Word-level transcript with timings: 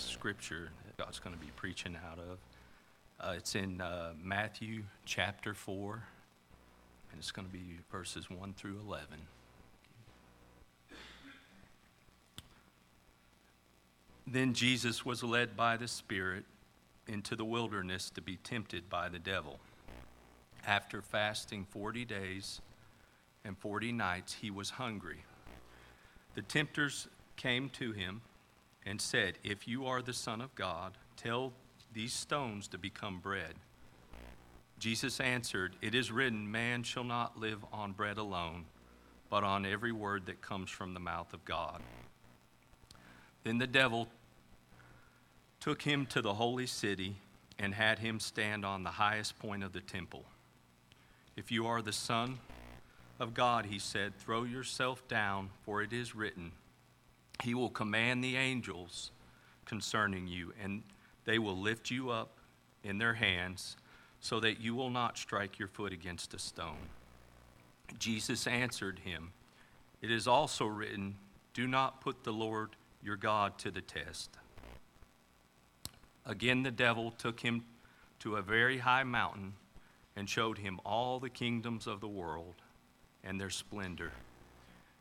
scripture 0.00 0.70
that 0.84 0.96
God's 0.96 1.18
going 1.18 1.34
to 1.34 1.40
be 1.40 1.50
preaching 1.56 1.96
out 2.10 2.18
of. 2.18 2.38
Uh, 3.20 3.34
it's 3.36 3.54
in 3.54 3.80
uh, 3.80 4.12
Matthew 4.22 4.84
chapter 5.04 5.54
4, 5.54 6.02
and 7.10 7.18
it's 7.18 7.30
going 7.30 7.46
to 7.46 7.52
be 7.52 7.78
verses 7.92 8.30
1 8.30 8.54
through 8.54 8.78
11. 8.86 9.06
Then 14.26 14.54
Jesus 14.54 15.04
was 15.04 15.22
led 15.22 15.56
by 15.56 15.76
the 15.76 15.88
Spirit 15.88 16.44
into 17.08 17.34
the 17.34 17.44
wilderness 17.44 18.10
to 18.10 18.20
be 18.20 18.36
tempted 18.36 18.88
by 18.88 19.08
the 19.08 19.18
devil. 19.18 19.58
After 20.66 21.02
fasting 21.02 21.66
40 21.70 22.04
days 22.04 22.60
and 23.44 23.58
40 23.58 23.92
nights, 23.92 24.34
he 24.34 24.50
was 24.50 24.70
hungry. 24.70 25.24
The 26.34 26.42
tempters 26.42 27.08
came 27.36 27.68
to 27.70 27.92
him 27.92 28.20
and 28.84 29.00
said, 29.00 29.38
If 29.44 29.68
you 29.68 29.86
are 29.86 30.02
the 30.02 30.12
Son 30.12 30.40
of 30.40 30.54
God, 30.54 30.92
tell 31.16 31.52
these 31.92 32.12
stones 32.12 32.68
to 32.68 32.78
become 32.78 33.18
bread. 33.18 33.54
Jesus 34.78 35.20
answered, 35.20 35.76
It 35.82 35.94
is 35.94 36.10
written, 36.10 36.50
Man 36.50 36.82
shall 36.82 37.04
not 37.04 37.38
live 37.38 37.64
on 37.72 37.92
bread 37.92 38.18
alone, 38.18 38.64
but 39.28 39.44
on 39.44 39.66
every 39.66 39.92
word 39.92 40.26
that 40.26 40.40
comes 40.40 40.70
from 40.70 40.94
the 40.94 41.00
mouth 41.00 41.32
of 41.32 41.44
God. 41.44 41.82
Then 43.44 43.58
the 43.58 43.66
devil 43.66 44.08
took 45.60 45.82
him 45.82 46.06
to 46.06 46.22
the 46.22 46.34
holy 46.34 46.66
city 46.66 47.16
and 47.58 47.74
had 47.74 47.98
him 47.98 48.18
stand 48.18 48.64
on 48.64 48.82
the 48.82 48.90
highest 48.90 49.38
point 49.38 49.62
of 49.62 49.72
the 49.72 49.80
temple. 49.80 50.24
If 51.36 51.52
you 51.52 51.66
are 51.66 51.82
the 51.82 51.92
Son 51.92 52.38
of 53.18 53.34
God, 53.34 53.66
he 53.66 53.78
said, 53.78 54.16
throw 54.18 54.44
yourself 54.44 55.06
down, 55.08 55.50
for 55.62 55.82
it 55.82 55.92
is 55.92 56.14
written, 56.14 56.52
He 57.42 57.54
will 57.54 57.70
command 57.70 58.22
the 58.22 58.36
angels 58.36 59.10
concerning 59.64 60.26
you, 60.26 60.52
and 60.62 60.82
they 61.24 61.38
will 61.38 61.56
lift 61.56 61.90
you 61.90 62.10
up 62.10 62.38
in 62.82 62.98
their 62.98 63.14
hands, 63.14 63.76
so 64.20 64.40
that 64.40 64.60
you 64.60 64.74
will 64.74 64.90
not 64.90 65.16
strike 65.16 65.58
your 65.58 65.68
foot 65.68 65.92
against 65.92 66.34
a 66.34 66.38
stone. 66.38 66.88
Jesus 67.98 68.46
answered 68.46 69.00
him, 69.00 69.32
It 70.02 70.10
is 70.10 70.26
also 70.26 70.66
written, 70.66 71.16
Do 71.54 71.66
not 71.66 72.00
put 72.00 72.24
the 72.24 72.32
Lord 72.32 72.70
your 73.02 73.16
God 73.16 73.58
to 73.58 73.70
the 73.70 73.80
test. 73.80 74.30
Again, 76.26 76.62
the 76.62 76.70
devil 76.70 77.10
took 77.12 77.40
him 77.40 77.64
to 78.20 78.36
a 78.36 78.42
very 78.42 78.78
high 78.78 79.04
mountain 79.04 79.54
and 80.16 80.28
showed 80.28 80.58
him 80.58 80.80
all 80.84 81.18
the 81.18 81.30
kingdoms 81.30 81.86
of 81.86 82.00
the 82.00 82.08
world 82.08 82.54
and 83.24 83.40
their 83.40 83.50
splendor. 83.50 84.12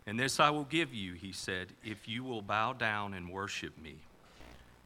And 0.05 0.19
this 0.19 0.39
I 0.39 0.49
will 0.49 0.63
give 0.63 0.93
you, 0.93 1.13
he 1.13 1.31
said, 1.31 1.67
if 1.83 2.07
you 2.07 2.23
will 2.23 2.41
bow 2.41 2.73
down 2.73 3.13
and 3.13 3.29
worship 3.29 3.77
me. 3.81 3.95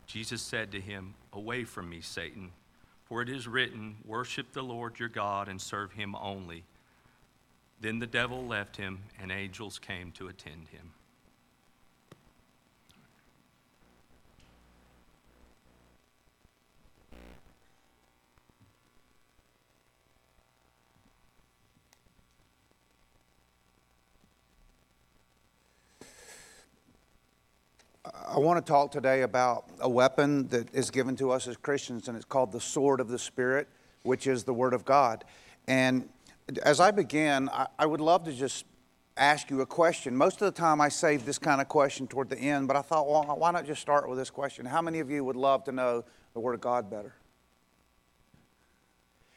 Jesus 0.05 0.41
said 0.41 0.71
to 0.71 0.81
him, 0.81 1.13
Away 1.31 1.63
from 1.63 1.89
me, 1.89 2.01
Satan, 2.01 2.51
for 3.05 3.21
it 3.21 3.29
is 3.29 3.47
written, 3.47 3.95
Worship 4.05 4.51
the 4.51 4.63
Lord 4.63 4.99
your 4.99 5.09
God 5.09 5.47
and 5.47 5.61
serve 5.61 5.93
him 5.93 6.15
only. 6.15 6.63
Then 7.79 7.99
the 7.99 8.07
devil 8.07 8.45
left 8.45 8.77
him, 8.77 8.99
and 9.21 9.31
angels 9.31 9.79
came 9.79 10.11
to 10.13 10.27
attend 10.27 10.67
him. 10.69 10.91
I 28.33 28.39
want 28.39 28.65
to 28.65 28.67
talk 28.67 28.89
today 28.89 29.21
about 29.21 29.65
a 29.79 29.87
weapon 29.87 30.47
that 30.47 30.73
is 30.73 30.89
given 30.89 31.15
to 31.17 31.29
us 31.29 31.47
as 31.47 31.55
Christians, 31.55 32.07
and 32.07 32.17
it's 32.17 32.25
called 32.25 32.51
the 32.51 32.59
sword 32.59 32.99
of 32.99 33.07
the 33.07 33.19
Spirit, 33.19 33.67
which 34.01 34.25
is 34.25 34.43
the 34.43 34.53
Word 34.55 34.73
of 34.73 34.83
God. 34.83 35.23
And 35.67 36.09
as 36.63 36.79
I 36.79 36.89
begin, 36.89 37.47
I, 37.77 37.85
would 37.85 38.01
love 38.01 38.23
to 38.23 38.33
just 38.33 38.65
ask 39.17 39.51
you 39.51 39.61
a 39.61 39.67
question. 39.67 40.17
Most 40.17 40.41
of 40.41 40.51
the 40.51 40.59
time, 40.59 40.81
I 40.81 40.89
save 40.89 41.27
this 41.27 41.37
kind 41.37 41.61
of 41.61 41.67
question 41.67 42.07
toward 42.07 42.27
the 42.27 42.39
end, 42.39 42.67
but 42.67 42.75
I 42.75 42.81
thought, 42.81 43.07
well, 43.07 43.23
why 43.37 43.51
not 43.51 43.67
just 43.67 43.83
start 43.83 44.09
with 44.09 44.17
this 44.17 44.31
question? 44.31 44.65
How 44.65 44.81
many 44.81 44.99
of 44.99 45.11
you 45.11 45.23
would 45.23 45.35
love 45.35 45.63
to 45.65 45.71
know 45.71 46.03
the 46.33 46.39
Word 46.39 46.55
of 46.55 46.61
God 46.61 46.89
better? 46.89 47.13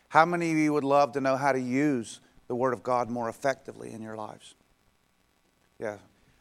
How 0.08 0.24
many 0.24 0.52
of 0.52 0.56
you 0.56 0.72
would 0.72 0.84
love 0.84 1.12
to 1.12 1.20
know 1.20 1.36
how 1.36 1.52
to 1.52 1.60
use 1.60 2.20
the 2.48 2.54
Word 2.54 2.72
of 2.72 2.82
God 2.82 3.10
more 3.10 3.28
effectively 3.28 3.92
in 3.92 4.00
your 4.00 4.16
lives? 4.16 4.54
Yeah. 5.78 5.98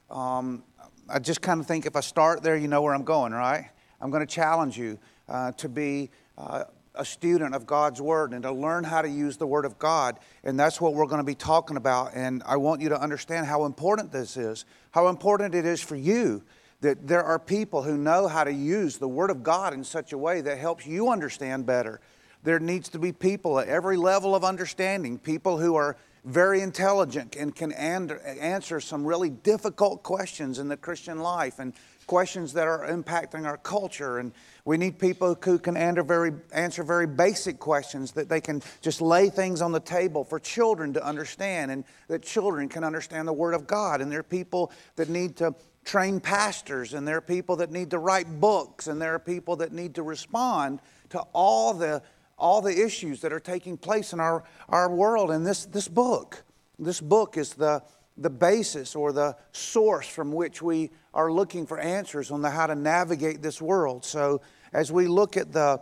Um, 0.09 0.63
I 1.09 1.19
just 1.19 1.41
kind 1.41 1.59
of 1.59 1.67
think 1.67 1.85
if 1.85 1.95
I 1.95 2.01
start 2.01 2.43
there, 2.43 2.55
you 2.55 2.67
know 2.67 2.81
where 2.81 2.93
I'm 2.93 3.03
going, 3.03 3.31
right? 3.31 3.69
I'm 4.01 4.11
going 4.11 4.25
to 4.25 4.31
challenge 4.31 4.77
you 4.77 4.99
uh, 5.27 5.51
to 5.53 5.69
be 5.69 6.09
uh, 6.37 6.65
a 6.93 7.05
student 7.05 7.55
of 7.55 7.65
God's 7.65 8.01
Word 8.01 8.33
and 8.33 8.43
to 8.43 8.51
learn 8.51 8.83
how 8.83 9.01
to 9.01 9.09
use 9.09 9.37
the 9.37 9.47
Word 9.47 9.65
of 9.65 9.79
God. 9.79 10.19
And 10.43 10.59
that's 10.59 10.79
what 10.79 10.93
we're 10.93 11.07
going 11.07 11.19
to 11.19 11.25
be 11.25 11.35
talking 11.35 11.77
about. 11.77 12.11
And 12.13 12.43
I 12.45 12.57
want 12.57 12.81
you 12.81 12.89
to 12.89 12.99
understand 12.99 13.47
how 13.47 13.65
important 13.65 14.11
this 14.11 14.37
is, 14.37 14.65
how 14.91 15.07
important 15.07 15.55
it 15.55 15.65
is 15.65 15.81
for 15.81 15.95
you 15.95 16.43
that 16.81 17.07
there 17.07 17.23
are 17.23 17.39
people 17.39 17.81
who 17.81 17.97
know 17.97 18.27
how 18.27 18.43
to 18.43 18.53
use 18.53 18.97
the 18.97 19.07
Word 19.07 19.31
of 19.31 19.43
God 19.43 19.73
in 19.73 19.83
such 19.83 20.13
a 20.13 20.17
way 20.17 20.41
that 20.41 20.57
helps 20.57 20.85
you 20.85 21.09
understand 21.09 21.65
better. 21.65 21.99
There 22.43 22.59
needs 22.59 22.89
to 22.89 22.99
be 22.99 23.11
people 23.11 23.59
at 23.59 23.67
every 23.67 23.97
level 23.97 24.35
of 24.35 24.43
understanding, 24.43 25.17
people 25.17 25.57
who 25.57 25.75
are 25.75 25.97
very 26.25 26.61
intelligent 26.61 27.35
and 27.35 27.55
can 27.55 27.71
answer 27.71 28.81
some 28.81 29.05
really 29.05 29.29
difficult 29.29 30.03
questions 30.03 30.57
in 30.57 30.67
the 30.67 30.75
Christian 30.77 31.19
life 31.19 31.59
and 31.59 31.73
questions 32.07 32.53
that 32.53 32.67
are 32.67 32.87
impacting 32.87 33.45
our 33.45 33.57
culture. 33.57 34.17
And 34.17 34.31
we 34.65 34.77
need 34.77 34.99
people 34.99 35.37
who 35.41 35.59
can 35.59 35.77
answer 35.77 36.03
very, 36.03 36.31
answer 36.51 36.83
very 36.83 37.07
basic 37.07 37.59
questions 37.59 38.11
that 38.13 38.27
they 38.27 38.41
can 38.41 38.61
just 38.81 39.01
lay 39.01 39.29
things 39.29 39.61
on 39.61 39.71
the 39.71 39.79
table 39.79 40.23
for 40.23 40.39
children 40.39 40.93
to 40.93 41.05
understand 41.05 41.71
and 41.71 41.83
that 42.07 42.23
children 42.23 42.69
can 42.69 42.83
understand 42.83 43.27
the 43.27 43.33
Word 43.33 43.53
of 43.53 43.67
God. 43.67 44.01
And 44.01 44.11
there 44.11 44.19
are 44.19 44.23
people 44.23 44.71
that 44.95 45.09
need 45.09 45.35
to 45.37 45.53
train 45.83 46.19
pastors, 46.19 46.95
and 46.95 47.07
there 47.07 47.17
are 47.17 47.21
people 47.21 47.57
that 47.57 47.71
need 47.71 47.91
to 47.91 47.99
write 47.99 48.39
books, 48.39 48.87
and 48.87 48.99
there 48.99 49.13
are 49.13 49.19
people 49.19 49.57
that 49.57 49.71
need 49.71 49.93
to 49.95 50.01
respond 50.01 50.79
to 51.09 51.19
all 51.31 51.75
the 51.75 52.01
all 52.37 52.61
the 52.61 52.83
issues 52.83 53.21
that 53.21 53.31
are 53.31 53.39
taking 53.39 53.77
place 53.77 54.13
in 54.13 54.19
our, 54.19 54.43
our 54.69 54.89
world. 54.93 55.31
And 55.31 55.45
this, 55.45 55.65
this 55.65 55.87
book, 55.87 56.43
this 56.77 56.99
book 56.99 57.37
is 57.37 57.53
the, 57.53 57.81
the 58.17 58.29
basis 58.29 58.95
or 58.95 59.11
the 59.11 59.35
source 59.51 60.07
from 60.07 60.31
which 60.31 60.61
we 60.61 60.91
are 61.13 61.31
looking 61.31 61.65
for 61.65 61.79
answers 61.79 62.31
on 62.31 62.41
the, 62.41 62.49
how 62.49 62.67
to 62.67 62.75
navigate 62.75 63.41
this 63.41 63.61
world. 63.61 64.03
So 64.03 64.41
as 64.73 64.91
we 64.91 65.07
look 65.07 65.37
at 65.37 65.51
the 65.51 65.81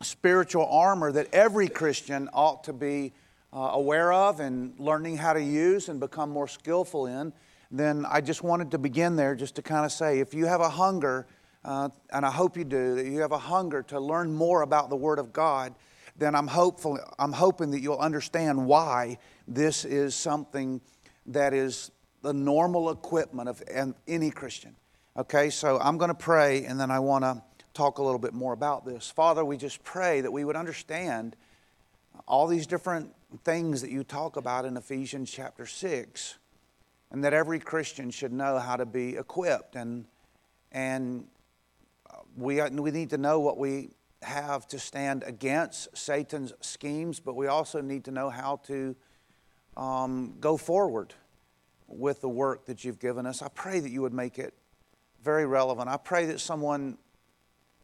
spiritual 0.00 0.66
armor 0.66 1.12
that 1.12 1.32
every 1.32 1.68
Christian 1.68 2.28
ought 2.32 2.64
to 2.64 2.72
be 2.72 3.12
uh, 3.52 3.70
aware 3.72 4.12
of 4.12 4.40
and 4.40 4.78
learning 4.78 5.16
how 5.16 5.32
to 5.32 5.42
use 5.42 5.88
and 5.88 6.00
become 6.00 6.30
more 6.30 6.48
skillful 6.48 7.06
in, 7.06 7.32
then 7.70 8.06
I 8.08 8.20
just 8.20 8.42
wanted 8.42 8.70
to 8.70 8.78
begin 8.78 9.16
there 9.16 9.34
just 9.34 9.56
to 9.56 9.62
kind 9.62 9.84
of 9.84 9.92
say 9.92 10.20
if 10.20 10.32
you 10.32 10.46
have 10.46 10.60
a 10.60 10.70
hunger 10.70 11.26
uh, 11.68 11.90
and 12.10 12.24
I 12.24 12.30
hope 12.30 12.56
you 12.56 12.64
do, 12.64 12.94
that 12.94 13.04
you 13.04 13.20
have 13.20 13.32
a 13.32 13.38
hunger 13.38 13.82
to 13.82 14.00
learn 14.00 14.32
more 14.32 14.62
about 14.62 14.88
the 14.88 14.96
Word 14.96 15.18
of 15.18 15.34
God, 15.34 15.74
then 16.16 16.34
I'm 16.34 16.46
hopeful, 16.46 16.98
I'm 17.18 17.34
hoping 17.34 17.72
that 17.72 17.80
you'll 17.80 17.98
understand 17.98 18.66
why 18.66 19.18
this 19.46 19.84
is 19.84 20.14
something 20.14 20.80
that 21.26 21.52
is 21.52 21.90
the 22.22 22.32
normal 22.32 22.90
equipment 22.90 23.50
of 23.50 23.62
any 24.06 24.30
Christian. 24.30 24.76
Okay, 25.14 25.50
so 25.50 25.78
I'm 25.78 25.98
going 25.98 26.08
to 26.08 26.14
pray 26.14 26.64
and 26.64 26.80
then 26.80 26.90
I 26.90 27.00
want 27.00 27.24
to 27.24 27.42
talk 27.74 27.98
a 27.98 28.02
little 28.02 28.18
bit 28.18 28.32
more 28.32 28.54
about 28.54 28.86
this. 28.86 29.10
Father, 29.10 29.44
we 29.44 29.58
just 29.58 29.84
pray 29.84 30.22
that 30.22 30.32
we 30.32 30.46
would 30.46 30.56
understand 30.56 31.36
all 32.26 32.46
these 32.46 32.66
different 32.66 33.14
things 33.44 33.82
that 33.82 33.90
you 33.90 34.04
talk 34.04 34.36
about 34.36 34.64
in 34.64 34.78
Ephesians 34.78 35.30
chapter 35.30 35.66
6 35.66 36.38
and 37.10 37.22
that 37.24 37.34
every 37.34 37.58
Christian 37.58 38.10
should 38.10 38.32
know 38.32 38.58
how 38.58 38.76
to 38.76 38.86
be 38.86 39.18
equipped 39.18 39.76
and 39.76 40.06
and 40.72 41.26
we, 42.36 42.62
we 42.62 42.90
need 42.90 43.10
to 43.10 43.18
know 43.18 43.40
what 43.40 43.58
we 43.58 43.90
have 44.22 44.66
to 44.68 44.78
stand 44.78 45.22
against 45.24 45.96
Satan's 45.96 46.52
schemes, 46.60 47.20
but 47.20 47.34
we 47.34 47.46
also 47.46 47.80
need 47.80 48.04
to 48.04 48.10
know 48.10 48.30
how 48.30 48.56
to 48.66 48.96
um, 49.76 50.34
go 50.40 50.56
forward 50.56 51.14
with 51.86 52.20
the 52.20 52.28
work 52.28 52.66
that 52.66 52.84
you've 52.84 52.98
given 52.98 53.26
us. 53.26 53.42
I 53.42 53.48
pray 53.48 53.80
that 53.80 53.90
you 53.90 54.02
would 54.02 54.12
make 54.12 54.38
it 54.38 54.54
very 55.22 55.46
relevant. 55.46 55.88
I 55.88 55.96
pray 55.96 56.26
that 56.26 56.40
someone 56.40 56.98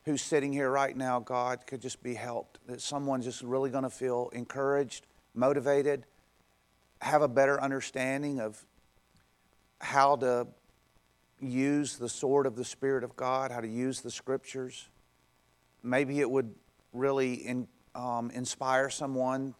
who's 0.04 0.22
sitting 0.22 0.52
here 0.52 0.70
right 0.70 0.96
now, 0.96 1.20
God, 1.20 1.66
could 1.66 1.80
just 1.80 2.02
be 2.02 2.14
helped, 2.14 2.58
that 2.66 2.80
someone's 2.80 3.24
just 3.24 3.42
really 3.42 3.70
going 3.70 3.84
to 3.84 3.90
feel 3.90 4.30
encouraged, 4.32 5.06
motivated, 5.34 6.04
have 7.00 7.22
a 7.22 7.28
better 7.28 7.60
understanding 7.60 8.40
of 8.40 8.64
how 9.80 10.16
to 10.16 10.46
use 11.46 11.96
the 11.96 12.08
sword 12.08 12.46
of 12.46 12.56
the 12.56 12.64
Spirit 12.64 13.04
of 13.04 13.16
God, 13.16 13.50
how 13.50 13.60
to 13.60 13.68
use 13.68 14.00
the 14.00 14.10
scriptures. 14.10 14.88
Maybe 15.82 16.20
it 16.20 16.30
would 16.30 16.54
really 16.92 17.34
in, 17.34 17.68
um, 17.94 18.30
inspire 18.30 18.90
someone. 18.90 19.54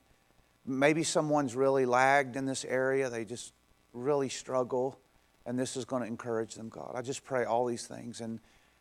Maybe 0.66 1.02
someone's 1.02 1.54
really 1.54 1.86
lagged 1.86 2.36
in 2.36 2.46
this 2.46 2.64
area, 2.64 3.10
they 3.10 3.25
just 3.25 3.52
really 3.92 4.28
struggle, 4.28 4.98
and 5.46 5.58
this 5.58 5.76
is 5.76 5.84
going 5.84 6.02
to 6.02 6.08
encourage 6.08 6.54
them, 6.54 6.69
God. 6.69 6.92
I 6.94 7.02
just 7.02 7.25
pray 7.25 7.44
all 7.44 7.66
these 7.66 7.86
things. 7.86 8.20
And 8.20 8.40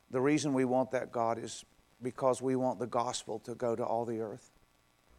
the 0.10 0.22
reason 0.22 0.54
we 0.54 0.66
want 0.66 0.92
that, 0.92 1.12
God, 1.12 1.38
is 1.38 1.66
because 2.02 2.42
we 2.42 2.56
want 2.56 2.80
the 2.80 2.88
gospel 2.88 3.40
to 3.40 3.56
go 3.56 3.76
to 3.76 3.84
all 3.84 4.06
the 4.06 4.20
earth. 4.20 4.52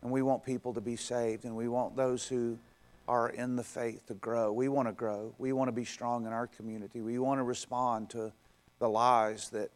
And 0.03 0.11
we 0.11 0.23
want 0.23 0.45
people 0.45 0.75
to 0.75 0.81
be 0.81 0.97
saved. 0.97 1.45
And 1.45 1.57
we 1.57 1.69
want 1.69 1.97
those 1.97 2.27
who 2.27 2.59
are 3.07 3.29
in 3.29 3.57
the 3.57 3.65
faith 3.65 4.07
to 4.07 4.15
grow. 4.15 4.53
We 4.53 4.69
want 4.69 4.89
to 4.89 4.93
grow. 4.93 5.35
We 5.39 5.53
want 5.53 5.69
to 5.69 5.73
be 5.73 5.85
strong 5.85 6.27
in 6.27 6.33
our 6.33 6.47
community. 6.47 7.01
We 7.01 7.19
want 7.19 7.39
to 7.39 7.45
respond 7.45 8.11
to 8.11 8.33
the 8.79 8.89
lies 8.89 9.51
that 9.51 9.71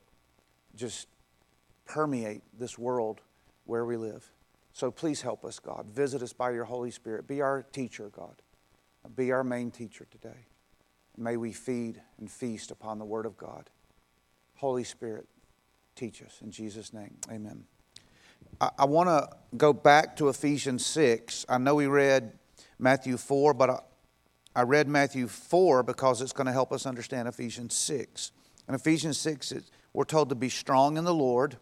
just 0.74 1.08
permeate 1.84 2.42
this 2.58 2.78
world 2.78 3.20
where 3.64 3.84
we 3.84 3.96
live. 3.96 4.30
So 4.72 4.90
please 4.90 5.22
help 5.22 5.44
us, 5.44 5.58
God. 5.58 5.86
Visit 5.90 6.22
us 6.22 6.32
by 6.32 6.52
your 6.52 6.64
Holy 6.64 6.90
Spirit. 6.90 7.26
Be 7.26 7.40
our 7.40 7.62
teacher, 7.72 8.10
God. 8.10 8.42
Be 9.16 9.32
our 9.32 9.44
main 9.44 9.70
teacher 9.70 10.06
today. 10.10 10.46
May 11.16 11.36
we 11.36 11.52
feed 11.52 12.00
and 12.18 12.30
feast 12.30 12.70
upon 12.70 12.98
the 12.98 13.04
Word 13.04 13.26
of 13.26 13.36
God. 13.36 13.70
Holy 14.56 14.84
Spirit, 14.84 15.26
teach 15.96 16.22
us. 16.22 16.38
In 16.42 16.50
Jesus' 16.50 16.92
name, 16.92 17.16
amen. 17.30 17.64
I, 18.60 18.70
I 18.78 18.84
want 18.84 19.08
to 19.08 19.28
go 19.56 19.72
back 19.72 20.16
to 20.16 20.28
Ephesians 20.28 20.86
6. 20.86 21.46
I 21.48 21.58
know 21.58 21.74
we 21.74 21.86
read 21.86 22.38
Matthew 22.78 23.16
4, 23.16 23.54
but 23.54 23.70
I, 23.70 23.78
I 24.54 24.62
read 24.62 24.88
Matthew 24.88 25.28
4 25.28 25.82
because 25.82 26.20
it's 26.20 26.32
going 26.32 26.46
to 26.46 26.52
help 26.52 26.72
us 26.72 26.86
understand 26.86 27.28
Ephesians 27.28 27.74
6. 27.74 28.32
In 28.68 28.74
Ephesians 28.74 29.18
6, 29.18 29.52
we're 29.92 30.04
told 30.04 30.28
to 30.28 30.34
be 30.34 30.48
strong 30.48 30.96
in 30.96 31.04
the 31.04 31.14
Lord, 31.14 31.56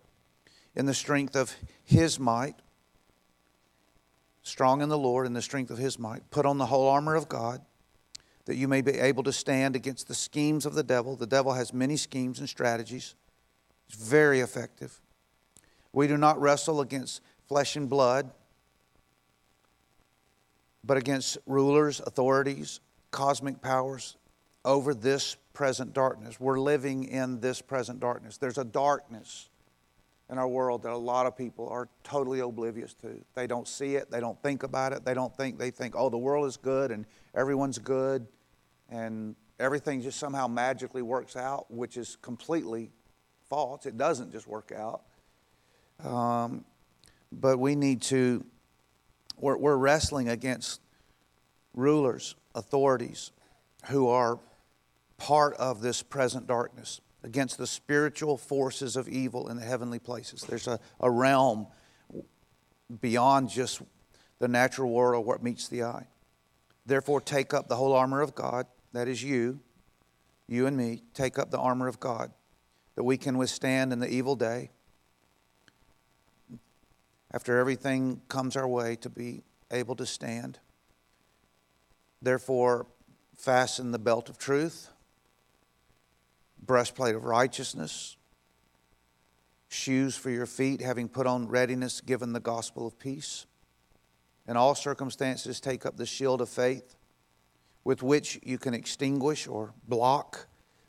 in 0.74 0.86
the 0.86 0.94
strength 0.94 1.36
of 1.36 1.54
His 1.84 2.18
might. 2.18 2.56
Strong 4.42 4.82
in 4.82 4.88
the 4.88 4.98
Lord, 4.98 5.26
in 5.26 5.32
the 5.32 5.42
strength 5.42 5.70
of 5.70 5.78
His 5.78 5.98
might. 5.98 6.30
Put 6.30 6.46
on 6.46 6.58
the 6.58 6.66
whole 6.66 6.88
armor 6.88 7.14
of 7.14 7.28
God 7.28 7.62
that 8.46 8.56
you 8.56 8.69
may 8.69 8.80
be 8.80 8.92
able 8.92 9.24
to 9.24 9.32
stand 9.32 9.76
against 9.76 10.08
the 10.08 10.14
schemes 10.14 10.64
of 10.64 10.74
the 10.74 10.82
devil. 10.82 11.16
The 11.16 11.26
devil 11.26 11.52
has 11.52 11.74
many 11.74 11.96
schemes 11.96 12.38
and 12.38 12.48
strategies, 12.48 13.14
it's 13.88 13.98
very 13.98 14.40
effective. 14.40 15.00
We 15.92 16.06
do 16.08 16.16
not 16.16 16.40
wrestle 16.40 16.80
against 16.80 17.22
flesh 17.48 17.76
and 17.76 17.88
blood 17.88 18.30
but 20.86 20.96
against 20.96 21.38
rulers, 21.46 22.00
authorities, 22.06 22.80
cosmic 23.10 23.60
powers 23.60 24.16
over 24.64 24.94
this 24.94 25.36
present 25.52 25.92
darkness. 25.92 26.38
We're 26.38 26.60
living 26.60 27.04
in 27.04 27.40
this 27.40 27.60
present 27.60 27.98
darkness. 28.00 28.36
There's 28.36 28.58
a 28.58 28.64
darkness 28.64 29.48
in 30.30 30.38
our 30.38 30.48
world 30.48 30.82
that 30.82 30.92
a 30.92 30.96
lot 30.96 31.26
of 31.26 31.36
people 31.36 31.68
are 31.68 31.88
totally 32.04 32.40
oblivious 32.40 32.94
to. 32.94 33.24
They 33.34 33.46
don't 33.46 33.66
see 33.66 33.96
it, 33.96 34.10
they 34.10 34.20
don't 34.20 34.40
think 34.42 34.62
about 34.62 34.92
it, 34.92 35.04
they 35.04 35.14
don't 35.14 35.34
think, 35.36 35.58
they 35.58 35.70
think, 35.70 35.94
oh, 35.96 36.08
the 36.08 36.18
world 36.18 36.46
is 36.46 36.56
good 36.56 36.90
and 36.90 37.06
everyone's 37.34 37.78
good 37.78 38.26
and 38.88 39.36
everything 39.58 40.02
just 40.02 40.18
somehow 40.18 40.46
magically 40.46 41.02
works 41.02 41.36
out, 41.36 41.70
which 41.70 41.96
is 41.96 42.16
completely 42.22 42.90
false. 43.48 43.86
It 43.86 43.96
doesn't 43.96 44.32
just 44.32 44.46
work 44.46 44.72
out. 44.76 45.02
Um, 46.04 46.64
but 47.32 47.58
we 47.58 47.74
need 47.74 48.02
to 48.02 48.44
we're, 49.38 49.56
we're 49.56 49.76
wrestling 49.76 50.28
against 50.28 50.80
rulers, 51.74 52.34
authorities 52.54 53.32
who 53.88 54.08
are 54.08 54.38
part 55.18 55.54
of 55.54 55.80
this 55.80 56.02
present 56.02 56.46
darkness, 56.46 57.00
against 57.22 57.58
the 57.58 57.66
spiritual 57.66 58.36
forces 58.36 58.96
of 58.96 59.08
evil 59.08 59.48
in 59.48 59.56
the 59.56 59.64
heavenly 59.64 59.98
places. 59.98 60.42
There's 60.42 60.68
a, 60.68 60.78
a 61.00 61.10
realm 61.10 61.66
beyond 63.00 63.48
just 63.48 63.82
the 64.38 64.48
natural 64.48 64.92
world 64.92 65.26
where 65.26 65.36
it 65.36 65.42
meets 65.42 65.68
the 65.68 65.82
eye. 65.82 66.06
Therefore, 66.84 67.20
take 67.20 67.52
up 67.52 67.68
the 67.68 67.76
whole 67.76 67.92
armor 67.94 68.20
of 68.20 68.34
God, 68.34 68.66
that 68.92 69.08
is 69.08 69.22
you, 69.22 69.60
you 70.46 70.66
and 70.66 70.76
me, 70.76 71.02
take 71.14 71.38
up 71.38 71.50
the 71.50 71.58
armor 71.58 71.88
of 71.88 71.98
God, 71.98 72.30
that 72.94 73.02
we 73.02 73.16
can 73.16 73.38
withstand 73.38 73.92
in 73.92 73.98
the 73.98 74.08
evil 74.08 74.36
day 74.36 74.70
after 77.36 77.58
everything 77.58 78.18
comes 78.28 78.56
our 78.56 78.66
way 78.66 78.96
to 78.96 79.10
be 79.10 79.42
able 79.70 79.94
to 79.94 80.06
stand. 80.06 80.58
Therefore, 82.22 82.86
fasten 83.36 83.90
the 83.92 83.98
belt 83.98 84.30
of 84.30 84.38
truth, 84.38 84.88
breastplate 86.64 87.14
of 87.14 87.24
righteousness, 87.24 88.16
shoes 89.68 90.16
for 90.16 90.30
your 90.30 90.46
feet, 90.46 90.80
having 90.80 91.10
put 91.10 91.26
on 91.26 91.46
readiness 91.46 92.00
given 92.00 92.32
the 92.32 92.40
gospel 92.40 92.86
of 92.86 92.98
peace. 92.98 93.44
In 94.48 94.56
all 94.56 94.74
circumstances, 94.74 95.60
take 95.60 95.84
up 95.84 95.98
the 95.98 96.06
shield 96.06 96.40
of 96.40 96.48
faith 96.48 96.96
with 97.84 98.02
which 98.02 98.40
you 98.44 98.56
can 98.56 98.72
extinguish 98.72 99.46
or 99.46 99.74
block 99.86 100.46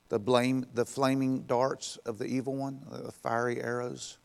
the, 0.08 0.18
blame, 0.18 0.66
the 0.74 0.86
flaming 0.86 1.42
darts 1.42 1.98
of 2.06 2.20
the 2.20 2.26
evil 2.26 2.56
one, 2.56 2.86
the 2.90 3.12
fiery 3.12 3.62
arrows. 3.62 4.18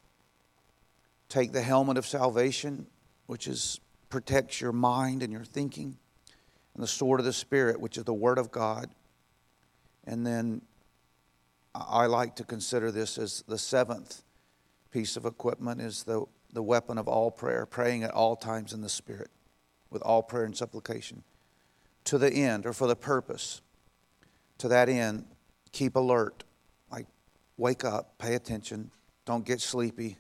Take 1.33 1.53
the 1.53 1.63
helmet 1.63 1.97
of 1.97 2.07
salvation, 2.07 2.87
which 3.25 3.47
is 3.47 3.81
protects 4.11 4.61
your 4.61 4.71
mind 4.71 5.23
and 5.23 5.33
your 5.33 5.47
thinking, 5.47 5.97
and 6.75 6.83
the 6.83 6.87
sword 6.87 7.21
of 7.21 7.25
the 7.25 7.33
Spirit, 7.33 7.81
which 7.81 7.97
is 7.97 8.05
the 8.05 8.13
Word 8.13 8.37
of 8.37 8.51
God. 8.51 8.91
And 10.05 10.27
then 10.27 10.61
I 11.75 12.05
like 12.05 12.37
to 12.37 12.45
consider 12.45 12.91
this 12.93 13.17
as 13.17 13.45
the 13.49 13.57
seventh 13.57 14.25
piece 14.91 15.17
of 15.17 15.25
equipment 15.25 15.81
is 15.81 16.03
the, 16.03 16.27
the 16.53 16.63
weapon 16.63 16.99
of 16.99 17.09
all 17.09 17.31
prayer, 17.31 17.65
praying 17.65 18.03
at 18.03 18.11
all 18.11 18.37
times 18.37 18.75
in 18.75 18.83
the 18.83 18.91
Spirit, 18.91 19.31
with 19.89 20.03
all 20.03 20.23
prayer 20.23 20.45
and 20.45 20.55
supplication, 20.55 21.23
to 22.05 22.19
the 22.19 22.31
end 22.31 22.67
or 22.67 22.75
for 22.75 22.87
the 22.87 22.95
purpose. 22.95 23.63
To 24.59 24.69
that 24.69 24.91
end, 24.91 25.25
keep 25.73 25.97
alert. 25.97 26.45
Like, 26.91 27.07
wake 27.57 27.87
up, 27.87 28.19
pay 28.19 28.35
attention, 28.35 28.91
don't 29.25 29.47
get 29.47 29.63
sleepy, 29.63 30.19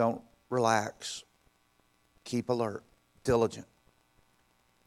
don't 0.00 0.22
relax. 0.48 1.24
Keep 2.24 2.48
alert, 2.48 2.82
diligent, 3.22 3.66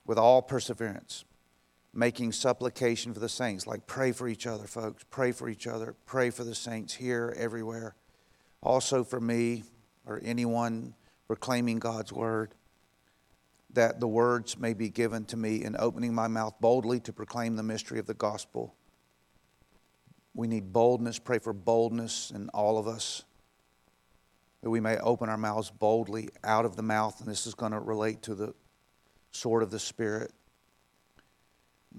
with 0.07 0.17
all 0.17 0.41
perseverance, 0.41 1.23
making 1.93 2.31
supplication 2.31 3.13
for 3.13 3.19
the 3.19 3.29
saints. 3.29 3.67
Like 3.67 3.85
pray 3.85 4.11
for 4.11 4.27
each 4.27 4.47
other, 4.47 4.65
folks. 4.65 5.05
Pray 5.11 5.31
for 5.31 5.47
each 5.47 5.67
other. 5.67 5.95
Pray 6.07 6.31
for 6.31 6.43
the 6.43 6.55
saints 6.55 6.95
here, 6.95 7.31
everywhere. 7.37 7.93
Also 8.63 9.03
for 9.03 9.21
me 9.21 9.65
or 10.07 10.19
anyone 10.25 10.95
proclaiming 11.27 11.77
God's 11.77 12.11
word, 12.11 12.55
that 13.71 13.99
the 13.99 14.07
words 14.07 14.57
may 14.57 14.73
be 14.73 14.89
given 14.89 15.25
to 15.25 15.37
me 15.37 15.63
in 15.63 15.75
opening 15.77 16.15
my 16.15 16.27
mouth 16.27 16.55
boldly 16.59 16.99
to 17.01 17.13
proclaim 17.13 17.55
the 17.55 17.61
mystery 17.61 17.99
of 17.99 18.07
the 18.07 18.15
gospel. 18.15 18.73
We 20.33 20.47
need 20.47 20.73
boldness. 20.73 21.19
Pray 21.19 21.37
for 21.37 21.53
boldness 21.53 22.31
in 22.33 22.49
all 22.49 22.79
of 22.79 22.87
us 22.87 23.25
that 24.63 24.69
we 24.69 24.79
may 24.79 24.97
open 24.99 25.27
our 25.27 25.37
mouths 25.37 25.69
boldly 25.69 26.29
out 26.41 26.63
of 26.63 26.77
the 26.77 26.81
mouth, 26.81 27.19
and 27.19 27.29
this 27.29 27.45
is 27.45 27.53
going 27.53 27.73
to 27.73 27.79
relate 27.81 28.21
to 28.21 28.33
the 28.33 28.53
sword 29.31 29.61
of 29.61 29.71
the 29.71 29.79
Spirit. 29.79 30.31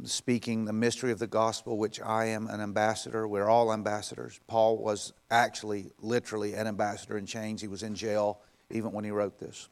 Speaking 0.05 0.65
the 0.65 0.73
mystery 0.73 1.13
of 1.13 1.19
the 1.19 1.27
gospel, 1.27 1.77
which 1.77 2.01
I 2.01 2.25
am 2.29 2.49
an 2.49 2.63
ambassador. 2.63 3.29
We're 3.29 3.51
all 3.51 3.71
ambassadors. 3.71 4.41
Paul 4.49 4.79
was 4.79 5.13
actually, 5.31 5.93
literally, 6.01 6.55
an 6.55 6.67
ambassador 6.67 7.19
in 7.19 7.27
chains. 7.27 7.61
He 7.61 7.69
was 7.69 7.83
in 7.83 7.95
jail 7.95 8.41
even 8.71 8.93
when 8.93 9.05
he 9.05 9.11
wrote 9.11 9.39
this. 9.39 9.69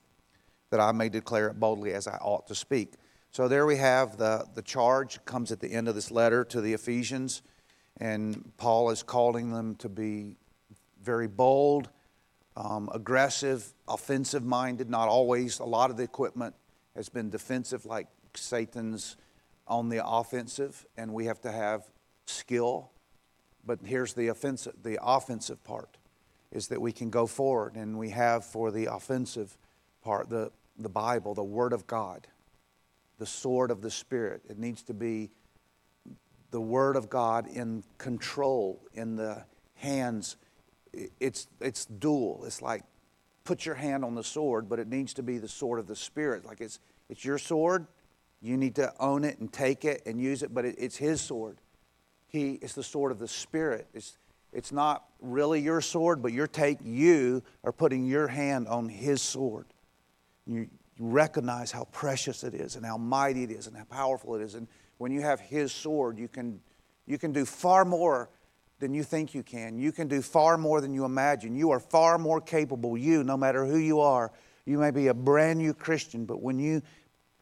That 0.71 0.79
I 0.79 0.93
may 0.93 1.09
declare 1.09 1.49
it 1.49 1.59
boldly 1.59 1.95
as 1.95 2.07
I 2.07 2.19
ought 2.19 2.47
to 2.49 2.55
speak. 2.55 2.93
So 3.31 3.49
there 3.49 3.65
we 3.65 3.77
have 3.77 4.19
the, 4.19 4.47
the 4.55 4.63
charge 4.63 5.25
comes 5.25 5.51
at 5.51 5.61
the 5.61 5.73
end 5.73 5.89
of 5.89 5.95
this 5.95 6.11
letter 6.11 6.45
to 6.45 6.61
the 6.61 6.75
Ephesians, 6.75 7.41
and 7.97 8.53
Paul 8.59 8.91
is 8.91 9.03
calling 9.03 9.51
them 9.51 9.77
to 9.77 9.89
be 9.89 10.37
very 11.03 11.27
bold 11.27 11.89
um, 12.57 12.91
aggressive, 12.93 13.73
offensive 13.89 14.45
minded, 14.45 14.91
not 14.91 15.09
always. 15.09 15.59
A 15.59 15.65
lot 15.65 15.91
of 15.91 15.97
the 15.97 16.03
equipment 16.03 16.55
has 16.95 17.09
been 17.09 17.31
defensive, 17.31 17.87
like 17.87 18.09
Satan's 18.35 19.17
on 19.67 19.89
the 19.89 20.07
offensive, 20.07 20.87
and 20.97 21.13
we 21.13 21.27
have 21.27 21.41
to 21.43 21.53
have 21.53 21.85
skill. 22.27 22.91
But 23.65 23.81
here's 23.85 24.15
the 24.15 24.29
offensive, 24.29 24.75
the 24.83 24.99
offensive 25.03 25.63
part 25.65 25.97
is 26.51 26.69
that 26.69 26.81
we 26.81 26.93
can 26.93 27.09
go 27.09 27.27
forward, 27.27 27.77
and 27.77 27.99
we 27.99 28.11
have 28.11 28.45
for 28.45 28.71
the 28.71 28.87
offensive 28.87 29.57
part 30.03 30.29
the, 30.29 30.51
the 30.79 30.89
Bible, 30.89 31.35
the 31.35 31.43
Word 31.43 31.73
of 31.73 31.87
God, 31.87 32.27
the 33.19 33.27
sword 33.27 33.71
of 33.71 33.81
the 33.81 33.91
Spirit. 33.91 34.43
It 34.51 34.59
needs 34.59 34.83
to 34.83 34.95
be 34.95 35.31
the 36.51 36.61
Word 36.61 36.97
of 36.97 37.09
God 37.09 37.47
in 37.47 37.83
control, 37.97 38.83
in 38.93 39.17
the 39.17 39.45
hands 39.77 40.37
it's, 41.21 41.49
it's 41.61 41.87
dual. 41.87 42.45
It's 42.47 42.63
like 42.63 42.85
put 43.45 43.67
your 43.67 43.75
hand 43.75 44.05
on 44.05 44.15
the 44.15 44.25
sword, 44.25 44.69
but 44.69 44.79
it 44.79 44.89
needs 44.89 45.15
to 45.15 45.23
be 45.23 45.39
the 45.39 45.49
sword 45.49 45.79
of 45.79 45.87
the 45.87 45.97
Spirit. 45.97 46.45
Like 46.45 46.61
it's, 46.61 46.79
it's 47.09 47.25
your 47.25 47.39
sword. 47.39 47.87
You 48.41 48.57
need 48.57 48.75
to 48.77 48.93
own 48.99 49.25
it 49.25 49.39
and 49.39 49.53
take 49.53 49.85
it 49.85 50.03
and 50.07 50.21
use 50.21 50.43
it, 50.43 50.53
but 50.53 50.65
it, 50.65 50.77
it's 50.79 50.97
His 50.97 51.21
sword. 51.21 51.59
He 52.27 52.53
is 52.55 52.75
the 52.75 52.83
sword 52.83 53.13
of 53.13 53.19
the 53.19 53.29
Spirit. 53.29 53.87
It's, 53.95 54.19
it's 54.53 54.73
not 54.73 55.05
really 55.21 55.61
your 55.61 55.81
sword, 55.81 56.23
but 56.23 56.33
you're 56.33 56.47
take 56.47 56.79
you 56.83 57.43
are 57.65 57.73
putting 57.73 58.05
your 58.05 58.29
hand 58.29 58.69
on 58.69 58.89
His 58.89 59.23
sword. 59.23 59.67
You, 60.47 60.69
you 60.99 61.07
recognize 61.07 61.71
how 61.71 61.85
precious 61.93 62.45
it 62.45 62.55
is 62.55 62.77
and 62.77 62.85
how 62.85 62.99
mighty 62.99 63.45
it 63.45 63.51
is 63.51 63.67
and 63.67 63.77
how 63.77 63.85
powerful 63.85 64.35
it 64.35 64.43
is. 64.43 64.55
And 64.55 64.67
when 64.99 65.13
you 65.13 65.23
have 65.23 65.41
His 65.41 65.73
sword, 65.73 66.19
you 66.19 66.29
can, 66.29 66.61
you 67.07 67.19
can 67.19 67.33
do 67.33 67.45
far 67.45 67.85
more 67.85 68.29
than 68.83 68.93
you 68.93 69.05
think 69.05 69.33
you 69.33 69.45
can. 69.45 69.79
You 69.79 69.93
can 69.93 70.09
do 70.09 70.21
far 70.21 70.59
more 70.59 70.81
than 70.81 70.93
you 70.93 71.05
imagine. 71.05 71.55
You 71.55 71.71
are 71.71 71.79
far 71.79 72.19
more 72.19 72.41
capable, 72.41 72.99
you, 72.99 73.23
no 73.23 73.37
matter 73.37 73.65
who 73.65 73.79
you 73.79 74.01
are. 74.01 74.33
You 74.67 74.79
may 74.79 74.91
be 74.91 75.07
a 75.07 75.15
brand 75.15 75.61
new 75.61 75.73
Christian, 75.73 76.25
but 76.25 76.43
when 76.43 76.59
you 76.59 76.83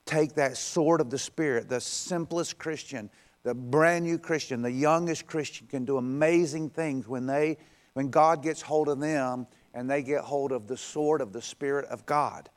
take 0.05 0.35
that 0.35 0.59
sword 0.59 1.01
of 1.01 1.09
the 1.09 1.17
Spirit, 1.17 1.67
the 1.67 1.81
simplest 1.81 2.59
Christian, 2.59 3.09
the 3.43 3.55
brand 3.55 4.05
new 4.05 4.19
Christian, 4.19 4.61
the 4.61 4.71
youngest 4.71 5.27
Christian 5.27 5.67
can 5.67 5.87
do 5.87 5.97
amazing 5.97 6.69
things 6.69 7.09
when 7.09 7.25
they 7.25 7.57
when 7.95 8.11
God 8.11 8.43
gets 8.43 8.61
hold 8.61 8.91
of 8.91 9.01
them 9.01 9.47
and 9.73 9.89
they 9.89 10.03
get 10.03 10.21
hold 10.21 10.53
of 10.53 10.67
the 10.67 10.77
sword 10.77 11.23
of 11.23 11.33
the 11.33 11.41
Spirit 11.41 11.87
of 11.87 12.05
God. 12.05 12.51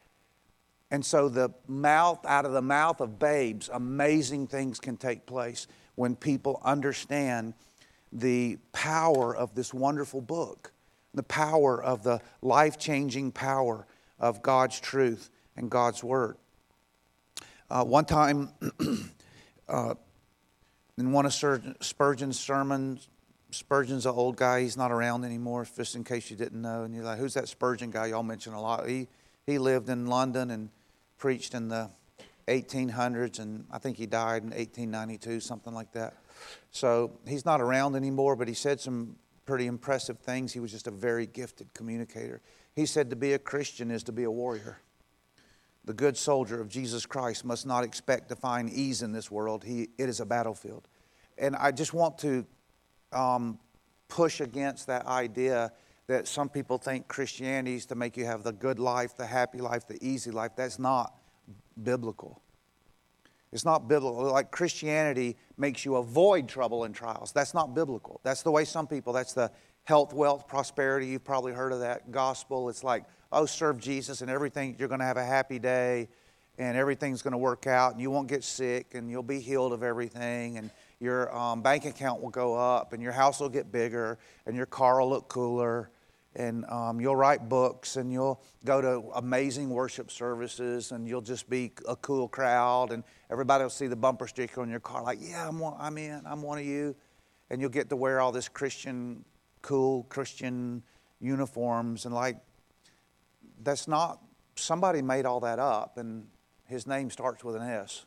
And 0.91 1.05
so 1.05 1.29
the 1.29 1.51
mouth 1.69 2.25
out 2.25 2.45
of 2.45 2.51
the 2.51 2.61
mouth 2.61 2.99
of 2.99 3.17
babes, 3.17 3.69
amazing 3.71 4.47
things 4.47 4.81
can 4.81 4.97
take 4.97 5.25
place 5.25 5.67
when 5.95 6.17
people 6.17 6.59
understand 6.65 7.53
the 8.13 8.57
power 8.71 9.35
of 9.35 9.55
this 9.55 9.73
wonderful 9.73 10.21
book, 10.21 10.71
the 11.13 11.23
power 11.23 11.81
of 11.81 12.03
the 12.03 12.21
life 12.41 12.77
changing 12.77 13.31
power 13.31 13.87
of 14.19 14.41
God's 14.41 14.79
truth 14.79 15.29
and 15.57 15.69
God's 15.69 16.03
Word. 16.03 16.37
Uh, 17.69 17.83
one 17.83 18.05
time, 18.05 18.49
uh, 19.67 19.95
in 20.97 21.11
one 21.11 21.25
of 21.25 21.33
Spurgeon's 21.33 22.39
sermons, 22.39 23.09
Spurgeon's 23.49 24.05
an 24.05 24.13
old 24.13 24.35
guy. 24.35 24.61
He's 24.61 24.77
not 24.77 24.91
around 24.91 25.23
anymore, 25.23 25.67
just 25.75 25.95
in 25.95 26.03
case 26.03 26.29
you 26.29 26.37
didn't 26.37 26.61
know. 26.61 26.83
And 26.83 26.93
you're 26.93 27.03
like, 27.03 27.19
who's 27.19 27.33
that 27.33 27.47
Spurgeon 27.47 27.91
guy 27.91 28.07
y'all 28.07 28.23
mention 28.23 28.53
a 28.53 28.61
lot? 28.61 28.87
He, 28.87 29.07
he 29.45 29.57
lived 29.57 29.89
in 29.89 30.07
London 30.07 30.51
and 30.51 30.69
preached 31.17 31.53
in 31.53 31.67
the 31.67 31.89
1800s, 32.47 33.39
and 33.39 33.65
I 33.71 33.77
think 33.77 33.97
he 33.97 34.05
died 34.05 34.43
in 34.43 34.49
1892, 34.49 35.39
something 35.39 35.73
like 35.73 35.91
that. 35.93 36.15
So 36.71 37.11
he's 37.27 37.45
not 37.45 37.61
around 37.61 37.95
anymore, 37.95 38.35
but 38.35 38.47
he 38.47 38.53
said 38.53 38.79
some 38.79 39.15
pretty 39.45 39.67
impressive 39.67 40.19
things. 40.19 40.53
He 40.53 40.59
was 40.59 40.71
just 40.71 40.87
a 40.87 40.91
very 40.91 41.25
gifted 41.25 41.73
communicator. 41.73 42.41
He 42.75 42.85
said 42.85 43.09
to 43.09 43.15
be 43.15 43.33
a 43.33 43.39
Christian 43.39 43.91
is 43.91 44.03
to 44.03 44.11
be 44.11 44.23
a 44.23 44.31
warrior. 44.31 44.79
The 45.85 45.93
good 45.93 46.17
soldier 46.17 46.61
of 46.61 46.69
Jesus 46.69 47.05
Christ 47.05 47.43
must 47.43 47.65
not 47.65 47.83
expect 47.83 48.29
to 48.29 48.35
find 48.35 48.69
ease 48.69 49.01
in 49.01 49.11
this 49.11 49.29
world. 49.29 49.63
He, 49.63 49.89
it 49.97 50.07
is 50.07 50.19
a 50.19 50.25
battlefield. 50.25 50.87
And 51.37 51.55
I 51.55 51.71
just 51.71 51.93
want 51.93 52.17
to 52.19 52.45
um, 53.11 53.59
push 54.07 54.39
against 54.39 54.87
that 54.87 55.05
idea 55.05 55.71
that 56.07 56.27
some 56.27 56.49
people 56.49 56.77
think 56.77 57.07
Christianity 57.07 57.75
is 57.75 57.85
to 57.87 57.95
make 57.95 58.17
you 58.17 58.25
have 58.25 58.43
the 58.43 58.51
good 58.51 58.79
life, 58.79 59.15
the 59.17 59.25
happy 59.25 59.59
life, 59.59 59.87
the 59.87 60.03
easy 60.05 60.31
life. 60.31 60.51
That's 60.55 60.79
not 60.79 61.13
biblical. 61.81 62.41
It's 63.51 63.65
not 63.65 63.87
biblical. 63.87 64.31
Like 64.31 64.51
Christianity 64.51 65.37
makes 65.57 65.85
you 65.85 65.97
avoid 65.97 66.47
trouble 66.47 66.85
and 66.85 66.95
trials. 66.95 67.31
That's 67.31 67.53
not 67.53 67.75
biblical. 67.75 68.19
That's 68.23 68.41
the 68.41 68.51
way 68.51 68.65
some 68.65 68.87
people, 68.87 69.13
that's 69.13 69.33
the 69.33 69.51
health, 69.83 70.13
wealth, 70.13 70.47
prosperity. 70.47 71.07
You've 71.07 71.23
probably 71.23 71.53
heard 71.53 71.71
of 71.71 71.81
that 71.81 72.11
gospel. 72.11 72.69
It's 72.69 72.83
like, 72.83 73.03
oh, 73.31 73.45
serve 73.45 73.79
Jesus 73.79 74.21
and 74.21 74.31
everything, 74.31 74.75
you're 74.79 74.87
going 74.87 74.99
to 74.99 75.05
have 75.05 75.17
a 75.17 75.25
happy 75.25 75.59
day 75.59 76.07
and 76.57 76.77
everything's 76.77 77.21
going 77.21 77.31
to 77.31 77.37
work 77.37 77.67
out 77.67 77.93
and 77.93 78.01
you 78.01 78.11
won't 78.11 78.27
get 78.27 78.43
sick 78.43 78.93
and 78.93 79.09
you'll 79.09 79.23
be 79.23 79.39
healed 79.39 79.73
of 79.73 79.83
everything 79.83 80.57
and 80.57 80.69
your 80.99 81.35
um, 81.35 81.61
bank 81.61 81.85
account 81.85 82.21
will 82.21 82.29
go 82.29 82.55
up 82.55 82.93
and 82.93 83.01
your 83.01 83.11
house 83.11 83.39
will 83.39 83.49
get 83.49 83.71
bigger 83.71 84.17
and 84.45 84.55
your 84.55 84.65
car 84.65 85.01
will 85.01 85.09
look 85.09 85.27
cooler 85.27 85.89
and 86.35 86.65
um, 86.65 86.99
you'll 86.99 87.15
write 87.15 87.47
books 87.47 87.95
and 87.95 88.11
you'll 88.11 88.41
go 88.65 88.81
to 88.81 89.03
amazing 89.15 89.69
worship 89.69 90.09
services 90.09 90.91
and 90.91 91.07
you'll 91.07 91.21
just 91.21 91.49
be 91.49 91.71
a 91.87 91.95
cool 91.95 92.27
crowd 92.27 92.91
and 92.91 93.03
everybody 93.29 93.63
will 93.63 93.69
see 93.69 93.87
the 93.87 93.95
bumper 93.95 94.27
sticker 94.27 94.61
on 94.61 94.69
your 94.69 94.79
car 94.79 95.03
like 95.03 95.19
yeah 95.21 95.47
I'm, 95.47 95.59
one, 95.59 95.75
I'm 95.79 95.97
in 95.97 96.21
i'm 96.25 96.41
one 96.41 96.57
of 96.57 96.65
you. 96.65 96.95
And 97.49 97.61
you'll 97.61 97.69
get 97.69 97.89
to 97.89 97.95
wear 97.95 98.19
all 98.19 98.31
this 98.31 98.47
christian 98.47 99.23
cool 99.61 100.03
christian 100.03 100.81
uniforms 101.19 102.05
and 102.05 102.13
like 102.13 102.37
that's 103.61 103.87
not 103.87 104.19
somebody 104.55 105.01
made 105.01 105.25
all 105.25 105.39
that 105.41 105.59
up 105.59 105.97
and 105.97 106.25
his 106.65 106.87
name 106.87 107.11
starts 107.11 107.43
with 107.43 107.55
an 107.55 107.61
s. 107.61 108.05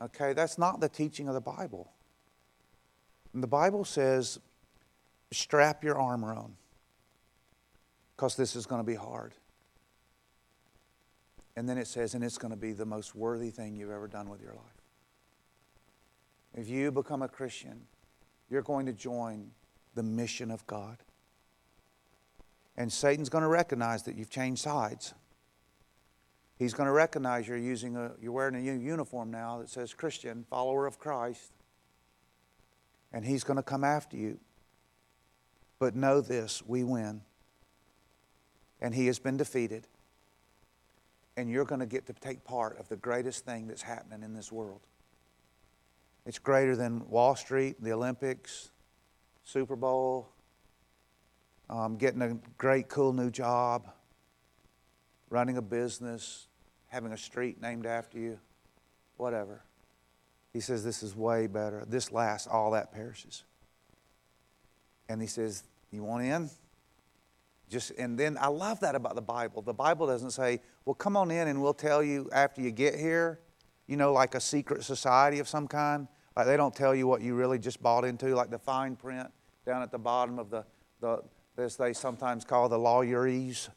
Okay 0.00 0.32
that's 0.32 0.58
not 0.58 0.80
the 0.80 0.88
teaching 0.88 1.26
of 1.26 1.34
the 1.34 1.40
bible. 1.40 1.90
And 3.34 3.42
the 3.42 3.48
bible 3.48 3.84
says 3.84 4.38
strap 5.32 5.82
your 5.82 5.98
armor 5.98 6.34
on 6.34 6.54
because 8.16 8.36
this 8.36 8.56
is 8.56 8.66
going 8.66 8.80
to 8.80 8.86
be 8.86 8.94
hard. 8.94 9.34
And 11.56 11.68
then 11.68 11.78
it 11.78 11.86
says, 11.86 12.14
and 12.14 12.22
it's 12.22 12.38
going 12.38 12.50
to 12.50 12.56
be 12.56 12.72
the 12.72 12.84
most 12.84 13.14
worthy 13.14 13.50
thing 13.50 13.76
you've 13.76 13.90
ever 13.90 14.08
done 14.08 14.28
with 14.28 14.42
your 14.42 14.52
life. 14.52 14.82
If 16.54 16.68
you 16.68 16.90
become 16.90 17.22
a 17.22 17.28
Christian, 17.28 17.82
you're 18.50 18.62
going 18.62 18.86
to 18.86 18.92
join 18.92 19.50
the 19.94 20.02
mission 20.02 20.50
of 20.50 20.66
God. 20.66 20.98
And 22.76 22.92
Satan's 22.92 23.28
going 23.28 23.42
to 23.42 23.48
recognize 23.48 24.02
that 24.04 24.16
you've 24.16 24.30
changed 24.30 24.62
sides. 24.62 25.14
He's 26.58 26.74
going 26.74 26.86
to 26.86 26.92
recognize 26.92 27.48
you're 27.48 27.56
using 27.58 27.96
a 27.96 28.12
you're 28.20 28.32
wearing 28.32 28.56
a 28.56 28.60
uniform 28.60 29.30
now 29.30 29.58
that 29.58 29.68
says 29.68 29.92
Christian, 29.92 30.44
follower 30.48 30.86
of 30.86 30.98
Christ. 30.98 31.52
And 33.12 33.24
he's 33.24 33.44
going 33.44 33.56
to 33.56 33.62
come 33.62 33.84
after 33.84 34.16
you. 34.16 34.38
But 35.78 35.94
know 35.94 36.20
this 36.20 36.62
we 36.66 36.84
win. 36.84 37.22
And 38.80 38.94
he 38.94 39.06
has 39.06 39.18
been 39.18 39.36
defeated. 39.36 39.86
And 41.36 41.50
you're 41.50 41.64
going 41.64 41.80
to 41.80 41.86
get 41.86 42.06
to 42.06 42.12
take 42.14 42.44
part 42.44 42.78
of 42.78 42.88
the 42.88 42.96
greatest 42.96 43.44
thing 43.44 43.66
that's 43.66 43.82
happening 43.82 44.22
in 44.22 44.34
this 44.34 44.50
world. 44.50 44.80
It's 46.24 46.38
greater 46.38 46.74
than 46.74 47.08
Wall 47.08 47.36
Street, 47.36 47.76
the 47.80 47.92
Olympics, 47.92 48.70
Super 49.44 49.76
Bowl, 49.76 50.28
um, 51.70 51.96
getting 51.96 52.22
a 52.22 52.36
great, 52.58 52.88
cool 52.88 53.12
new 53.12 53.30
job, 53.30 53.88
running 55.30 55.56
a 55.56 55.62
business, 55.62 56.48
having 56.88 57.12
a 57.12 57.16
street 57.16 57.60
named 57.60 57.86
after 57.86 58.18
you, 58.18 58.38
whatever. 59.16 59.62
He 60.52 60.60
says, 60.60 60.82
This 60.82 61.02
is 61.02 61.14
way 61.14 61.46
better. 61.46 61.84
This 61.86 62.12
lasts, 62.12 62.46
all 62.46 62.72
that 62.72 62.92
perishes. 62.92 63.44
And 65.08 65.20
he 65.20 65.26
says, 65.26 65.64
You 65.90 66.02
want 66.04 66.24
in? 66.24 66.50
Just 67.68 67.92
and 67.98 68.18
then 68.18 68.38
I 68.40 68.48
love 68.48 68.80
that 68.80 68.94
about 68.94 69.14
the 69.14 69.22
Bible. 69.22 69.62
The 69.62 69.74
Bible 69.74 70.06
doesn't 70.06 70.30
say, 70.30 70.60
Well, 70.84 70.94
come 70.94 71.16
on 71.16 71.30
in 71.30 71.48
and 71.48 71.62
we'll 71.62 71.74
tell 71.74 72.02
you 72.02 72.28
after 72.32 72.60
you 72.60 72.70
get 72.70 72.94
here, 72.94 73.40
you 73.86 73.96
know, 73.96 74.12
like 74.12 74.34
a 74.34 74.40
secret 74.40 74.84
society 74.84 75.38
of 75.38 75.48
some 75.48 75.66
kind. 75.68 76.08
Like 76.36 76.46
they 76.46 76.56
don't 76.56 76.74
tell 76.74 76.94
you 76.94 77.06
what 77.06 77.22
you 77.22 77.34
really 77.34 77.58
just 77.58 77.82
bought 77.82 78.04
into, 78.04 78.34
like 78.34 78.50
the 78.50 78.58
fine 78.58 78.94
print 78.94 79.28
down 79.64 79.82
at 79.82 79.90
the 79.90 79.98
bottom 79.98 80.38
of 80.38 80.50
the, 80.50 80.64
the 81.00 81.22
this 81.56 81.76
they 81.76 81.92
sometimes 81.92 82.44
call 82.44 82.68
the 82.68 82.78
lawyerese. 82.78 83.68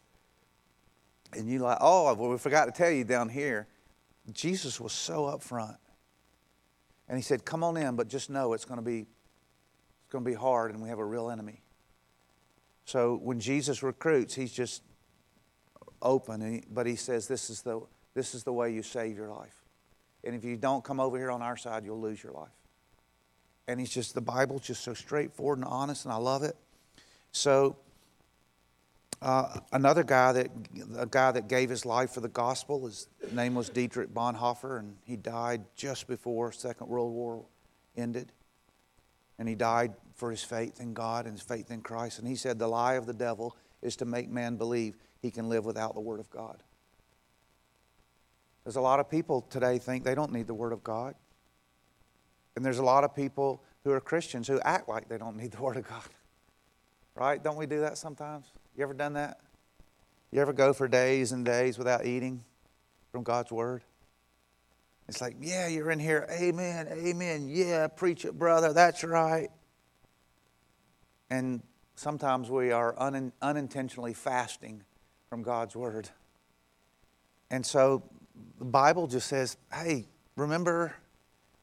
And 1.33 1.49
you 1.49 1.59
like, 1.59 1.77
oh, 1.79 2.13
well, 2.15 2.29
we 2.29 2.37
forgot 2.37 2.65
to 2.65 2.71
tell 2.71 2.91
you 2.91 3.03
down 3.03 3.29
here. 3.29 3.67
Jesus 4.31 4.79
was 4.79 4.91
so 4.91 5.23
upfront. 5.23 5.77
And 7.07 7.17
he 7.17 7.21
said, 7.21 7.45
Come 7.45 7.63
on 7.63 7.77
in, 7.77 7.95
but 7.95 8.07
just 8.07 8.29
know 8.29 8.53
it's 8.53 8.65
going 8.65 8.79
to 8.79 8.85
be 8.85 9.07
it's 10.09 10.13
going 10.13 10.25
to 10.25 10.31
be 10.31 10.35
hard 10.35 10.73
and 10.73 10.81
we 10.81 10.89
have 10.89 10.97
a 10.97 11.05
real 11.05 11.29
enemy. 11.29 11.61
So 12.85 13.19
when 13.21 13.39
Jesus 13.39 13.83
recruits, 13.83 14.33
he's 14.33 14.51
just 14.51 14.81
open, 16.01 16.63
but 16.71 16.87
he 16.87 16.95
says, 16.95 17.27
this 17.27 17.51
is, 17.51 17.61
the, 17.61 17.79
this 18.15 18.33
is 18.33 18.43
the 18.43 18.51
way 18.51 18.73
you 18.73 18.81
save 18.81 19.15
your 19.15 19.29
life. 19.29 19.53
And 20.23 20.33
if 20.33 20.43
you 20.43 20.57
don't 20.57 20.83
come 20.83 20.99
over 20.99 21.15
here 21.15 21.29
on 21.29 21.43
our 21.43 21.55
side, 21.55 21.85
you'll 21.85 22.01
lose 22.01 22.23
your 22.23 22.31
life. 22.31 22.49
And 23.67 23.79
he's 23.79 23.91
just, 23.91 24.15
the 24.15 24.21
Bible's 24.21 24.63
just 24.63 24.83
so 24.83 24.95
straightforward 24.95 25.59
and 25.59 25.67
honest, 25.67 26.05
and 26.05 26.11
I 26.11 26.17
love 26.17 26.41
it. 26.41 26.55
So, 27.31 27.75
uh, 29.21 29.59
another 29.71 30.03
guy 30.03 30.31
that 30.31 30.47
a 30.97 31.05
guy 31.05 31.31
that 31.33 31.47
gave 31.47 31.69
his 31.69 31.85
life 31.85 32.09
for 32.09 32.21
the 32.21 32.29
gospel, 32.29 32.87
his 32.87 33.07
name 33.31 33.53
was 33.53 33.69
Dietrich 33.69 34.11
Bonhoeffer, 34.11 34.79
and 34.79 34.95
he 35.03 35.17
died 35.17 35.65
just 35.75 36.07
before 36.07 36.51
Second 36.51 36.87
World 36.87 37.13
War 37.13 37.45
ended 37.95 38.31
and 39.39 39.47
he 39.47 39.55
died 39.55 39.93
for 40.15 40.29
his 40.29 40.43
faith 40.43 40.81
in 40.81 40.93
God 40.93 41.25
and 41.25 41.33
his 41.33 41.41
faith 41.41 41.71
in 41.71 41.81
Christ. 41.81 42.19
And 42.19 42.27
he 42.27 42.35
said, 42.35 42.59
The 42.59 42.67
lie 42.67 42.95
of 42.95 43.05
the 43.05 43.13
devil 43.13 43.55
is 43.81 43.95
to 43.95 44.05
make 44.05 44.29
man 44.29 44.57
believe 44.57 44.97
he 45.21 45.31
can 45.31 45.47
live 45.47 45.65
without 45.65 45.95
the 45.95 46.01
Word 46.01 46.19
of 46.19 46.29
God. 46.29 46.61
There's 48.65 48.75
a 48.75 48.81
lot 48.81 48.99
of 48.99 49.09
people 49.09 49.41
today 49.49 49.79
think 49.79 50.03
they 50.03 50.13
don't 50.13 50.33
need 50.33 50.45
the 50.45 50.53
Word 50.53 50.73
of 50.73 50.83
God. 50.83 51.15
And 52.55 52.65
there's 52.65 52.79
a 52.79 52.83
lot 52.83 53.05
of 53.05 53.15
people 53.15 53.63
who 53.85 53.91
are 53.91 54.01
Christians 54.01 54.47
who 54.47 54.59
act 54.59 54.89
like 54.89 55.07
they 55.07 55.17
don't 55.17 55.37
need 55.37 55.51
the 55.51 55.61
Word 55.61 55.77
of 55.77 55.87
God. 55.87 56.03
Right? 57.15 57.41
Don't 57.41 57.57
we 57.57 57.65
do 57.65 57.79
that 57.79 57.97
sometimes? 57.97 58.47
You 58.75 58.83
ever 58.83 58.93
done 58.93 59.13
that? 59.13 59.39
You 60.31 60.41
ever 60.41 60.53
go 60.53 60.73
for 60.73 60.87
days 60.87 61.31
and 61.31 61.45
days 61.45 61.77
without 61.77 62.05
eating 62.05 62.43
from 63.11 63.23
God's 63.23 63.51
Word? 63.51 63.83
It's 65.09 65.21
like, 65.21 65.37
yeah, 65.41 65.67
you're 65.67 65.89
in 65.89 65.97
here. 65.97 66.27
Amen. 66.31 66.87
Amen. 66.87 67.49
Yeah, 67.49 67.87
preach 67.87 68.25
it, 68.25 68.37
brother. 68.37 68.73
That's 68.73 69.03
right. 69.03 69.49
And 71.31 71.63
sometimes 71.95 72.47
we 72.51 72.71
are 72.71 72.93
un- 72.95 73.33
unintentionally 73.41 74.13
fasting 74.13 74.83
from 75.27 75.41
God's 75.41 75.75
word. 75.75 76.09
And 77.49 77.65
so 77.65 78.03
the 78.59 78.65
Bible 78.65 79.07
just 79.07 79.27
says, 79.27 79.57
hey, 79.73 80.05
remember 80.35 80.93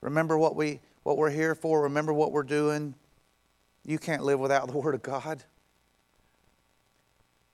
remember 0.01 0.37
what 0.37 0.57
we 0.57 0.81
what 1.05 1.17
we're 1.17 1.31
here 1.31 1.55
for, 1.55 1.83
remember 1.83 2.13
what 2.13 2.33
we're 2.33 2.43
doing. 2.43 2.97
you 3.85 3.99
can't 3.99 4.25
live 4.25 4.41
without 4.41 4.67
the 4.67 4.77
Word 4.77 4.97
of 4.97 5.03
God. 5.03 5.45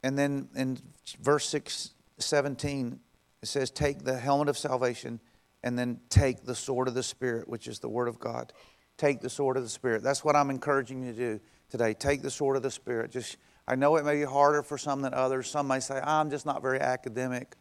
And 0.03 0.19
then 0.19 0.49
in 0.57 0.79
verse 1.21 1.47
6, 1.51 1.91
17, 2.17 2.99
it 3.43 3.47
says, 3.47 3.71
Take 3.71 4.05
the 4.05 4.17
helmet 4.17 4.49
of 4.49 4.57
salvation 4.57 5.21
and 5.63 5.79
then 5.79 6.01
take 6.09 6.45
the 6.45 6.55
sword 6.55 6.89
of 6.89 6.95
the 6.95 7.03
Spirit, 7.03 7.49
which 7.49 7.67
is 7.69 7.79
the 7.79 7.89
Word 7.89 8.09
of 8.09 8.19
God. 8.19 8.53
Take 8.97 9.21
the 9.21 9.31
sword 9.31 9.57
of 9.57 9.63
the 9.63 9.69
Spirit. 9.69 10.03
That's 10.03 10.25
what 10.25 10.37
I'm 10.37 10.51
encouraging 10.51 11.05
you 11.05 11.13
to 11.13 11.19
do 11.19 11.41
today. 11.71 11.95
Take 11.95 12.23
the 12.23 12.31
sword 12.31 12.57
of 12.57 12.63
the 12.63 12.71
Spirit. 12.71 13.11
Just 13.11 13.37
I 13.67 13.77
know 13.77 13.97
it 13.97 14.05
may 14.05 14.17
be 14.17 14.25
harder 14.25 14.63
for 14.63 14.77
some 14.77 15.03
than 15.03 15.15
others. 15.15 15.49
Some 15.49 15.69
may 15.69 15.81
say, 15.81 16.01
I'm 16.03 16.31
just 16.31 16.47
not 16.47 16.63
very 16.63 16.81
academic. 16.81 17.57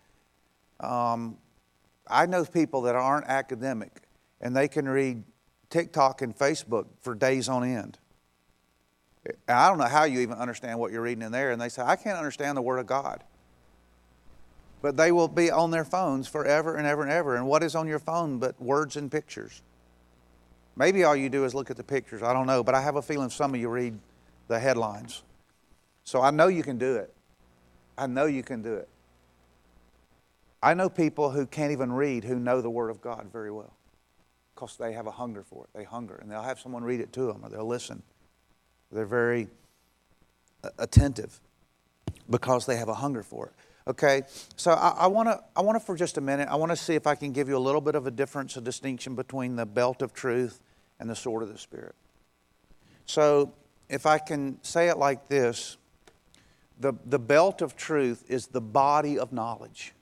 Um, 0.80 1.38
I 2.08 2.26
know 2.26 2.44
people 2.44 2.82
that 2.84 2.96
aren't 2.96 3.28
academic 3.28 4.02
and 4.40 4.56
they 4.56 4.68
can 4.68 4.90
read 4.90 5.24
TikTok 5.70 6.22
and 6.22 6.36
Facebook 6.36 6.88
for 7.00 7.14
days 7.14 7.48
on 7.48 7.64
end. 7.64 8.00
I 9.48 9.70
don't 9.70 9.78
know 9.78 9.86
how 9.86 10.06
you 10.06 10.20
even 10.22 10.38
understand 10.38 10.80
what 10.80 10.92
you're 10.92 11.04
reading 11.04 11.22
in 11.22 11.32
there. 11.32 11.52
And 11.52 11.62
they 11.62 11.70
say, 11.70 11.84
I 11.84 11.96
can't 11.96 12.18
understand 12.18 12.58
the 12.58 12.62
Word 12.62 12.80
of 12.80 12.88
God. 12.88 13.24
But 14.82 14.98
they 14.98 15.12
will 15.12 15.28
be 15.28 15.52
on 15.52 15.72
their 15.72 15.86
phones 15.86 16.28
forever 16.28 16.76
and 16.76 16.88
ever 16.88 17.04
and 17.04 17.12
ever. 17.12 17.36
And 17.36 17.46
what 17.46 17.64
is 17.64 17.76
on 17.76 17.88
your 17.88 18.00
phone 18.00 18.40
but 18.40 18.60
words 18.62 18.98
and 18.98 19.12
pictures? 19.12 19.62
Maybe 20.76 21.04
all 21.04 21.16
you 21.16 21.30
do 21.30 21.46
is 21.46 21.54
look 21.54 21.70
at 21.70 21.78
the 21.78 21.84
pictures. 21.84 22.24
I 22.24 22.34
don't 22.34 22.48
know. 22.48 22.64
But 22.64 22.74
I 22.76 22.82
have 22.82 22.96
a 22.96 23.02
feeling 23.02 23.30
some 23.30 23.54
of 23.54 23.60
you 23.60 23.70
read 23.70 23.98
the 24.48 24.60
headlines. 24.60 25.22
So 26.04 26.22
I 26.22 26.32
know 26.32 26.48
you 26.48 26.64
can 26.64 26.78
do 26.78 26.96
it. 26.96 27.14
I 27.98 28.08
know 28.08 28.26
you 28.26 28.42
can 28.42 28.62
do 28.62 28.74
it. 28.74 28.90
I 30.64 30.74
know 30.74 30.90
people 30.90 31.32
who 31.32 31.46
can't 31.46 31.72
even 31.72 31.92
read 31.92 32.24
who 32.24 32.40
know 32.40 32.62
the 32.62 32.70
Word 32.70 32.90
of 32.90 33.02
God 33.02 33.28
very 33.32 33.52
well 33.52 33.74
because 34.54 34.78
they 34.78 34.94
have 34.94 35.08
a 35.08 35.12
hunger 35.12 35.44
for 35.44 35.66
it. 35.66 35.70
They 35.78 35.84
hunger, 35.84 36.16
and 36.16 36.32
they'll 36.32 36.44
have 36.44 36.60
someone 36.60 36.84
read 36.84 37.00
it 37.00 37.12
to 37.14 37.26
them 37.28 37.42
or 37.44 37.50
they'll 37.50 37.68
listen. 37.68 38.04
They're 38.92 39.06
very 39.06 39.48
uh, 40.64 40.70
attentive 40.78 41.40
because 42.30 42.66
they 42.66 42.76
have 42.76 42.90
a 42.90 42.94
hunger 42.94 43.24
for 43.24 43.48
it. 43.48 43.54
Okay, 43.88 44.22
so 44.56 44.72
I, 44.72 45.08
want 45.08 45.28
to, 45.28 45.40
I 45.56 45.62
want 45.62 45.76
to 45.76 45.84
for 45.84 45.96
just 45.96 46.18
a 46.18 46.22
minute, 46.22 46.48
I 46.50 46.56
want 46.56 46.72
to 46.72 46.76
see 46.76 46.94
if 46.94 47.08
I 47.08 47.16
can 47.16 47.32
give 47.32 47.50
you 47.50 47.58
a 47.58 47.60
little 47.60 47.82
bit 47.82 47.96
of 47.96 48.06
a 48.06 48.12
difference, 48.12 48.56
a 48.56 48.62
distinction 48.62 49.16
between 49.16 49.56
the 49.56 49.66
belt 49.66 50.04
of 50.04 50.14
truth 50.14 50.62
and 51.00 51.10
the 51.10 51.16
sword 51.16 51.42
of 51.42 51.50
the 51.50 51.58
Spirit. 51.58 51.96
So, 53.08 53.54
if 53.90 54.06
I 54.06 54.20
can 54.20 54.62
say 54.64 54.88
it 54.88 54.98
like 54.98 55.28
this, 55.28 55.78
the, 56.80 56.94
the 57.06 57.20
belt 57.20 57.62
of 57.62 57.76
truth 57.76 58.24
is 58.28 58.48
the 58.48 58.62
body 58.62 59.18
of 59.18 59.34
knowledge, 59.34 59.94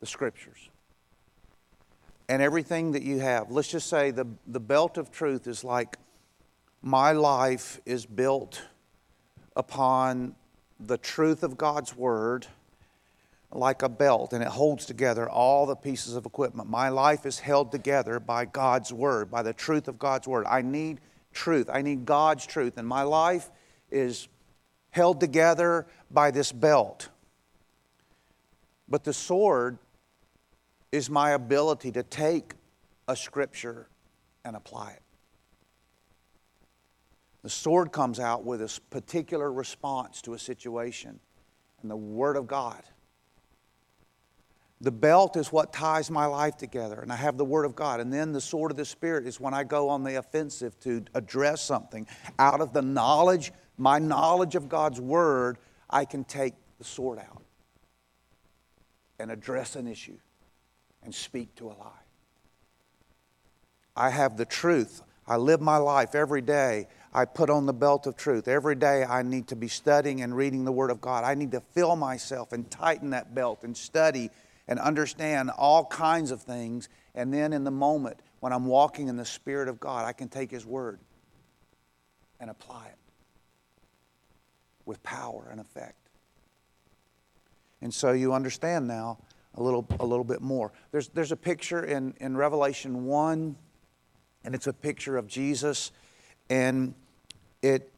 the 0.00 0.06
scriptures. 0.06 0.68
And 2.28 2.40
everything 2.40 2.92
that 2.92 3.02
you 3.02 3.18
have. 3.18 3.50
Let's 3.50 3.68
just 3.68 3.88
say 3.88 4.10
the, 4.10 4.26
the 4.46 4.60
belt 4.60 4.96
of 4.96 5.10
truth 5.10 5.46
is 5.46 5.64
like 5.64 5.96
my 6.80 7.12
life 7.12 7.80
is 7.84 8.06
built 8.06 8.62
upon 9.56 10.34
the 10.86 10.98
truth 10.98 11.42
of 11.42 11.56
God's 11.56 11.96
Word 11.96 12.46
like 13.50 13.82
a 13.82 13.88
belt, 13.88 14.32
and 14.32 14.42
it 14.42 14.48
holds 14.48 14.86
together 14.86 15.28
all 15.28 15.66
the 15.66 15.76
pieces 15.76 16.16
of 16.16 16.24
equipment. 16.24 16.70
My 16.70 16.88
life 16.88 17.26
is 17.26 17.38
held 17.38 17.70
together 17.70 18.18
by 18.18 18.46
God's 18.46 18.92
Word, 18.92 19.30
by 19.30 19.42
the 19.42 19.52
truth 19.52 19.88
of 19.88 19.98
God's 19.98 20.26
Word. 20.26 20.46
I 20.48 20.62
need 20.62 21.00
truth, 21.32 21.68
I 21.72 21.82
need 21.82 22.06
God's 22.06 22.46
truth, 22.46 22.78
and 22.78 22.88
my 22.88 23.02
life 23.02 23.50
is 23.90 24.28
held 24.90 25.20
together 25.20 25.86
by 26.10 26.30
this 26.30 26.52
belt. 26.52 27.08
But 28.88 29.04
the 29.04 29.12
sword 29.12 29.78
is 30.90 31.08
my 31.08 31.30
ability 31.30 31.92
to 31.92 32.02
take 32.02 32.54
a 33.08 33.16
scripture 33.16 33.88
and 34.44 34.56
apply 34.56 34.92
it. 34.92 35.02
The 37.42 37.50
sword 37.50 37.92
comes 37.92 38.20
out 38.20 38.44
with 38.44 38.62
a 38.62 38.80
particular 38.90 39.52
response 39.52 40.22
to 40.22 40.34
a 40.34 40.38
situation, 40.38 41.18
and 41.82 41.90
the 41.90 41.96
Word 41.96 42.36
of 42.36 42.46
God. 42.46 42.82
The 44.80 44.92
belt 44.92 45.36
is 45.36 45.52
what 45.52 45.72
ties 45.72 46.10
my 46.10 46.26
life 46.26 46.56
together, 46.56 47.00
and 47.00 47.12
I 47.12 47.16
have 47.16 47.36
the 47.36 47.44
Word 47.44 47.64
of 47.64 47.74
God. 47.74 48.00
And 48.00 48.12
then 48.12 48.32
the 48.32 48.40
sword 48.40 48.70
of 48.70 48.76
the 48.76 48.84
Spirit 48.84 49.26
is 49.26 49.38
when 49.38 49.54
I 49.54 49.64
go 49.64 49.88
on 49.88 50.02
the 50.02 50.16
offensive 50.16 50.78
to 50.80 51.04
address 51.14 51.62
something 51.62 52.06
out 52.38 52.60
of 52.60 52.72
the 52.72 52.82
knowledge 52.82 53.52
my 53.78 53.98
knowledge 53.98 54.54
of 54.54 54.68
God's 54.68 55.00
Word, 55.00 55.58
I 55.88 56.04
can 56.04 56.24
take 56.24 56.54
the 56.78 56.84
sword 56.84 57.18
out 57.18 57.42
and 59.18 59.30
address 59.30 59.76
an 59.76 59.86
issue 59.86 60.18
and 61.02 61.14
speak 61.14 61.54
to 61.56 61.66
a 61.66 61.74
lie. 61.74 62.02
I 63.96 64.10
have 64.10 64.36
the 64.36 64.44
truth. 64.44 65.02
I 65.26 65.36
live 65.36 65.60
my 65.60 65.76
life 65.76 66.14
every 66.14 66.40
day. 66.40 66.86
I 67.14 67.26
put 67.26 67.50
on 67.50 67.66
the 67.66 67.74
belt 67.74 68.06
of 68.06 68.16
truth. 68.16 68.48
Every 68.48 68.74
day 68.74 69.04
I 69.04 69.22
need 69.22 69.48
to 69.48 69.56
be 69.56 69.68
studying 69.68 70.22
and 70.22 70.34
reading 70.34 70.64
the 70.64 70.72
Word 70.72 70.90
of 70.90 71.00
God. 71.00 71.24
I 71.24 71.34
need 71.34 71.52
to 71.52 71.60
fill 71.60 71.94
myself 71.94 72.52
and 72.52 72.70
tighten 72.70 73.10
that 73.10 73.34
belt 73.34 73.64
and 73.64 73.76
study 73.76 74.30
and 74.66 74.78
understand 74.78 75.50
all 75.50 75.84
kinds 75.84 76.30
of 76.30 76.40
things. 76.40 76.88
And 77.14 77.32
then 77.32 77.52
in 77.52 77.64
the 77.64 77.70
moment 77.70 78.18
when 78.40 78.52
I'm 78.52 78.66
walking 78.66 79.08
in 79.08 79.16
the 79.16 79.26
Spirit 79.26 79.68
of 79.68 79.78
God, 79.78 80.06
I 80.06 80.12
can 80.12 80.28
take 80.28 80.50
His 80.50 80.64
Word 80.64 81.00
and 82.40 82.48
apply 82.48 82.86
it 82.86 82.98
with 84.86 85.02
power 85.02 85.48
and 85.50 85.60
effect. 85.60 86.08
And 87.82 87.92
so 87.92 88.12
you 88.12 88.32
understand 88.32 88.86
now 88.86 89.18
a 89.54 89.62
little, 89.62 89.86
a 90.00 90.06
little 90.06 90.24
bit 90.24 90.40
more. 90.40 90.72
There's, 90.92 91.08
there's 91.08 91.32
a 91.32 91.36
picture 91.36 91.84
in, 91.84 92.14
in 92.20 92.36
Revelation 92.36 93.04
1, 93.04 93.56
and 94.44 94.54
it's 94.54 94.66
a 94.66 94.72
picture 94.72 95.16
of 95.18 95.26
Jesus, 95.26 95.92
and 96.48 96.94
it 97.62 97.90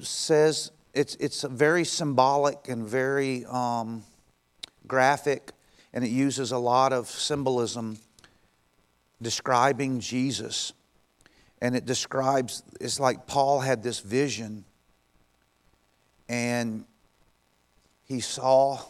says 0.00 0.70
it's, 0.94 1.16
it's 1.16 1.42
very 1.42 1.84
symbolic 1.84 2.68
and 2.68 2.86
very 2.86 3.44
um, 3.46 4.04
graphic, 4.86 5.52
and 5.92 6.04
it 6.04 6.10
uses 6.10 6.52
a 6.52 6.58
lot 6.58 6.92
of 6.92 7.08
symbolism 7.08 7.98
describing 9.20 10.00
Jesus. 10.00 10.72
And 11.60 11.74
it 11.74 11.86
describes, 11.86 12.62
it's 12.80 13.00
like 13.00 13.26
Paul 13.26 13.60
had 13.60 13.82
this 13.82 13.98
vision 13.98 14.64
and 16.28 16.84
he 18.04 18.20
saw 18.20 18.80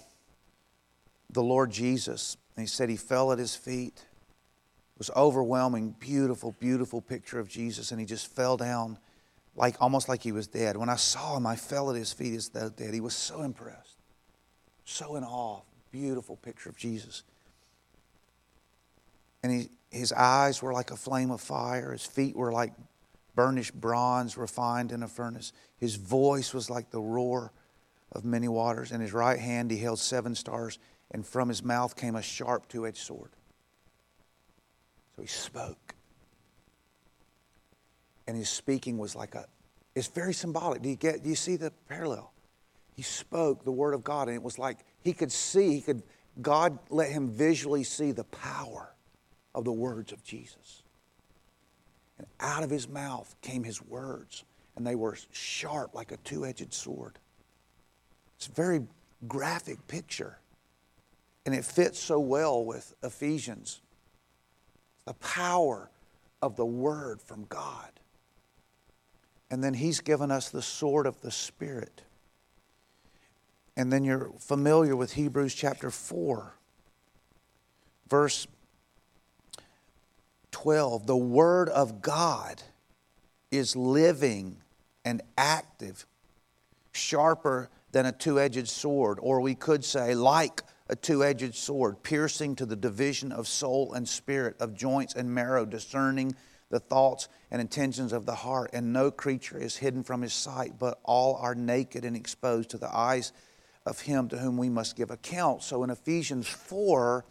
the 1.30 1.42
Lord 1.42 1.70
Jesus. 1.70 2.36
And 2.56 2.62
he 2.62 2.66
said 2.66 2.88
he 2.88 2.96
fell 2.96 3.32
at 3.32 3.38
his 3.38 3.54
feet. 3.54 3.94
It 3.96 4.98
was 4.98 5.10
overwhelming, 5.16 5.94
beautiful, 5.98 6.54
beautiful 6.58 7.00
picture 7.00 7.38
of 7.38 7.48
Jesus. 7.48 7.90
And 7.90 8.00
he 8.00 8.06
just 8.06 8.26
fell 8.34 8.56
down 8.56 8.98
like 9.58 9.76
almost 9.80 10.08
like 10.08 10.22
he 10.22 10.32
was 10.32 10.46
dead. 10.46 10.76
When 10.76 10.88
I 10.88 10.96
saw 10.96 11.36
him, 11.36 11.46
I 11.46 11.56
fell 11.56 11.90
at 11.90 11.96
his 11.96 12.12
feet 12.12 12.34
as 12.34 12.48
though 12.48 12.70
dead. 12.70 12.94
He 12.94 13.00
was 13.00 13.14
so 13.14 13.42
impressed, 13.42 13.96
so 14.84 15.16
in 15.16 15.24
awe. 15.24 15.62
Beautiful 15.90 16.36
picture 16.36 16.68
of 16.68 16.76
Jesus. 16.76 17.24
And 19.42 19.52
he, 19.52 19.68
his 19.90 20.12
eyes 20.12 20.62
were 20.62 20.72
like 20.72 20.90
a 20.90 20.96
flame 20.96 21.30
of 21.30 21.40
fire. 21.40 21.92
His 21.92 22.04
feet 22.04 22.36
were 22.36 22.52
like 22.52 22.72
burnished 23.34 23.74
bronze 23.74 24.36
refined 24.36 24.92
in 24.92 25.02
a 25.02 25.08
furnace. 25.08 25.52
His 25.78 25.96
voice 25.96 26.54
was 26.54 26.70
like 26.70 26.90
the 26.90 27.00
roar 27.00 27.52
of 28.12 28.24
many 28.24 28.48
waters. 28.48 28.92
In 28.92 29.00
his 29.00 29.12
right 29.12 29.38
hand 29.38 29.70
he 29.70 29.78
held 29.78 29.98
seven 29.98 30.34
stars, 30.34 30.78
and 31.10 31.26
from 31.26 31.48
his 31.48 31.64
mouth 31.64 31.96
came 31.96 32.14
a 32.14 32.22
sharp 32.22 32.68
two 32.68 32.86
edged 32.86 32.98
sword. 32.98 33.30
So 35.16 35.22
he 35.22 35.28
spoke. 35.28 35.94
And 38.28 38.36
his 38.36 38.50
speaking 38.50 38.98
was 38.98 39.16
like 39.16 39.34
a, 39.34 39.46
it's 39.94 40.06
very 40.06 40.34
symbolic. 40.34 40.82
Do 40.82 40.90
you 40.90 40.96
get, 40.96 41.22
do 41.22 41.30
you 41.30 41.34
see 41.34 41.56
the 41.56 41.72
parallel? 41.88 42.30
He 42.94 43.00
spoke 43.00 43.64
the 43.64 43.72
word 43.72 43.94
of 43.94 44.04
God, 44.04 44.28
and 44.28 44.36
it 44.36 44.42
was 44.42 44.58
like 44.58 44.80
he 45.00 45.14
could 45.14 45.32
see, 45.32 45.72
he 45.72 45.80
could, 45.80 46.02
God 46.42 46.78
let 46.90 47.10
him 47.10 47.30
visually 47.30 47.84
see 47.84 48.12
the 48.12 48.24
power 48.24 48.94
of 49.54 49.64
the 49.64 49.72
words 49.72 50.12
of 50.12 50.22
Jesus. 50.22 50.82
And 52.18 52.26
out 52.38 52.62
of 52.62 52.68
his 52.68 52.86
mouth 52.86 53.34
came 53.40 53.64
his 53.64 53.80
words, 53.80 54.44
and 54.76 54.86
they 54.86 54.94
were 54.94 55.16
sharp 55.32 55.94
like 55.94 56.12
a 56.12 56.18
two 56.18 56.44
edged 56.44 56.74
sword. 56.74 57.18
It's 58.36 58.46
a 58.46 58.52
very 58.52 58.82
graphic 59.26 59.86
picture, 59.88 60.38
and 61.46 61.54
it 61.54 61.64
fits 61.64 61.98
so 61.98 62.20
well 62.20 62.62
with 62.62 62.94
Ephesians. 63.02 63.80
The 65.06 65.14
power 65.14 65.90
of 66.42 66.56
the 66.56 66.66
word 66.66 67.22
from 67.22 67.46
God. 67.48 67.97
And 69.50 69.64
then 69.64 69.74
he's 69.74 70.00
given 70.00 70.30
us 70.30 70.50
the 70.50 70.62
sword 70.62 71.06
of 71.06 71.20
the 71.22 71.30
Spirit. 71.30 72.02
And 73.76 73.92
then 73.92 74.04
you're 74.04 74.32
familiar 74.38 74.96
with 74.96 75.12
Hebrews 75.12 75.54
chapter 75.54 75.90
4, 75.90 76.52
verse 78.08 78.46
12, 80.50 81.06
the 81.06 81.16
Word 81.16 81.68
of 81.68 82.02
God 82.02 82.62
is 83.50 83.76
living 83.76 84.56
and 85.04 85.22
active, 85.36 86.06
sharper 86.92 87.70
than 87.92 88.04
a 88.04 88.12
two 88.12 88.40
edged 88.40 88.68
sword, 88.68 89.18
or 89.22 89.40
we 89.40 89.54
could 89.54 89.84
say, 89.84 90.14
like 90.14 90.62
a 90.88 90.96
two 90.96 91.22
edged 91.22 91.54
sword, 91.54 92.02
piercing 92.02 92.56
to 92.56 92.66
the 92.66 92.76
division 92.76 93.30
of 93.30 93.46
soul 93.46 93.92
and 93.92 94.08
spirit, 94.08 94.56
of 94.60 94.74
joints 94.74 95.14
and 95.14 95.32
marrow, 95.32 95.64
discerning 95.64 96.34
the 96.70 96.80
thoughts 96.80 97.28
and 97.50 97.60
intentions 97.60 98.12
of 98.12 98.26
the 98.26 98.34
heart, 98.34 98.70
and 98.72 98.92
no 98.92 99.10
creature 99.10 99.58
is 99.58 99.76
hidden 99.76 100.02
from 100.02 100.22
his 100.22 100.34
sight, 100.34 100.74
but 100.78 100.98
all 101.02 101.36
are 101.36 101.54
naked 101.54 102.04
and 102.04 102.14
exposed 102.16 102.70
to 102.70 102.78
the 102.78 102.94
eyes 102.94 103.32
of 103.86 104.00
him 104.00 104.28
to 104.28 104.38
whom 104.38 104.56
we 104.56 104.68
must 104.68 104.96
give 104.96 105.10
account. 105.10 105.62
So 105.62 105.82
in 105.82 105.90
Ephesians 105.90 106.46
4, 106.46 107.24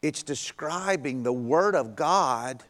it's 0.00 0.22
describing 0.22 1.22
the 1.22 1.32
Word 1.32 1.74
of 1.74 1.94
God 1.94 2.62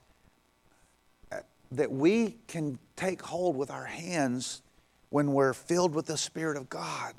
that 1.71 1.91
we 1.91 2.37
can 2.47 2.79
take 2.97 3.23
hold 3.23 3.57
with 3.57 3.71
our 3.71 3.85
hands 3.85 4.63
when 5.11 5.33
we're 5.33 5.53
filled 5.53 5.95
with 5.95 6.07
the 6.07 6.17
Spirit 6.17 6.57
of 6.57 6.69
God 6.69 7.15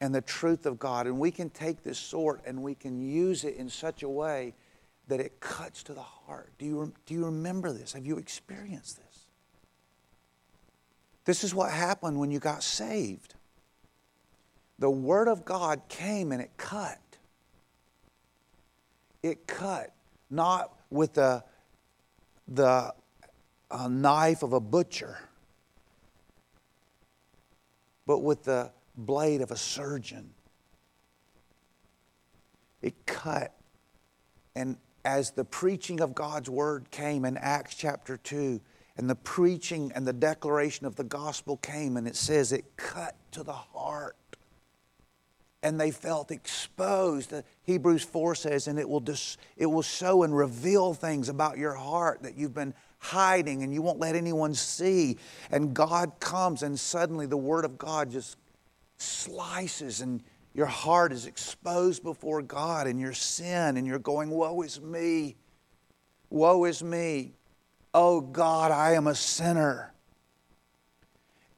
and 0.00 0.14
the 0.14 0.20
truth 0.20 0.66
of 0.66 0.78
God. 0.78 1.06
And 1.06 1.18
we 1.18 1.30
can 1.30 1.50
take 1.50 1.82
this 1.82 1.98
sword 1.98 2.40
and 2.44 2.62
we 2.62 2.74
can 2.74 3.00
use 3.00 3.44
it 3.44 3.56
in 3.56 3.68
such 3.68 4.02
a 4.02 4.08
way 4.08 4.54
that 5.08 5.20
it 5.20 5.40
cuts 5.40 5.82
to 5.84 5.94
the 5.94 6.02
heart. 6.02 6.52
Do 6.58 6.64
you, 6.64 6.92
do 7.06 7.14
you 7.14 7.26
remember 7.26 7.72
this? 7.72 7.92
Have 7.92 8.06
you 8.06 8.16
experienced 8.16 8.96
this? 8.96 9.26
This 11.24 11.44
is 11.44 11.54
what 11.54 11.70
happened 11.70 12.18
when 12.18 12.30
you 12.30 12.38
got 12.38 12.62
saved. 12.62 13.34
The 14.78 14.90
Word 14.90 15.28
of 15.28 15.44
God 15.44 15.82
came 15.88 16.32
and 16.32 16.42
it 16.42 16.50
cut. 16.56 16.98
It 19.22 19.46
cut, 19.46 19.92
not 20.30 20.72
with 20.90 21.14
the, 21.14 21.42
the 22.48 22.92
uh, 23.70 23.88
knife 23.88 24.42
of 24.42 24.52
a 24.52 24.60
butcher, 24.60 25.18
but 28.06 28.18
with 28.18 28.44
the 28.44 28.70
blade 28.96 29.40
of 29.40 29.50
a 29.50 29.56
surgeon. 29.56 30.30
It 32.82 33.06
cut. 33.06 33.54
And 34.54 34.76
as 35.04 35.32
the 35.32 35.44
preaching 35.44 36.00
of 36.00 36.14
God's 36.14 36.48
word 36.48 36.90
came 36.90 37.24
in 37.24 37.36
Acts 37.36 37.74
chapter 37.74 38.16
2, 38.16 38.60
and 38.96 39.10
the 39.10 39.14
preaching 39.14 39.92
and 39.94 40.06
the 40.06 40.12
declaration 40.12 40.86
of 40.86 40.96
the 40.96 41.04
gospel 41.04 41.56
came, 41.58 41.96
and 41.96 42.06
it 42.06 42.16
says 42.16 42.52
it 42.52 42.76
cut 42.76 43.16
to 43.32 43.42
the 43.42 43.52
heart. 43.52 44.16
And 45.62 45.80
they 45.80 45.90
felt 45.90 46.30
exposed. 46.30 47.32
Hebrews 47.62 48.04
4 48.04 48.34
says, 48.34 48.68
and 48.68 48.78
it 48.78 48.88
will, 48.88 49.00
dis- 49.00 49.38
it 49.56 49.66
will 49.66 49.82
show 49.82 50.22
and 50.22 50.36
reveal 50.36 50.92
things 50.92 51.28
about 51.28 51.56
your 51.58 51.72
heart 51.72 52.22
that 52.22 52.36
you've 52.36 52.54
been 52.54 52.74
hiding 52.98 53.62
and 53.62 53.72
you 53.72 53.82
won't 53.82 53.98
let 53.98 54.14
anyone 54.14 54.54
see. 54.54 55.16
And 55.50 55.74
God 55.74 56.20
comes, 56.20 56.62
and 56.62 56.78
suddenly 56.78 57.26
the 57.26 57.36
Word 57.36 57.64
of 57.64 57.78
God 57.78 58.10
just 58.10 58.36
slices 58.98 60.00
and 60.00 60.22
your 60.54 60.66
heart 60.66 61.12
is 61.12 61.26
exposed 61.26 62.04
before 62.04 62.40
God 62.40 62.86
and 62.86 63.00
your 63.00 63.12
sin, 63.12 63.76
and 63.76 63.86
you're 63.86 63.98
going, 63.98 64.30
Woe 64.30 64.62
is 64.62 64.80
me! 64.80 65.36
Woe 66.30 66.64
is 66.64 66.82
me! 66.82 67.32
Oh 67.92 68.20
God, 68.20 68.70
I 68.70 68.92
am 68.92 69.08
a 69.08 69.14
sinner. 69.16 69.92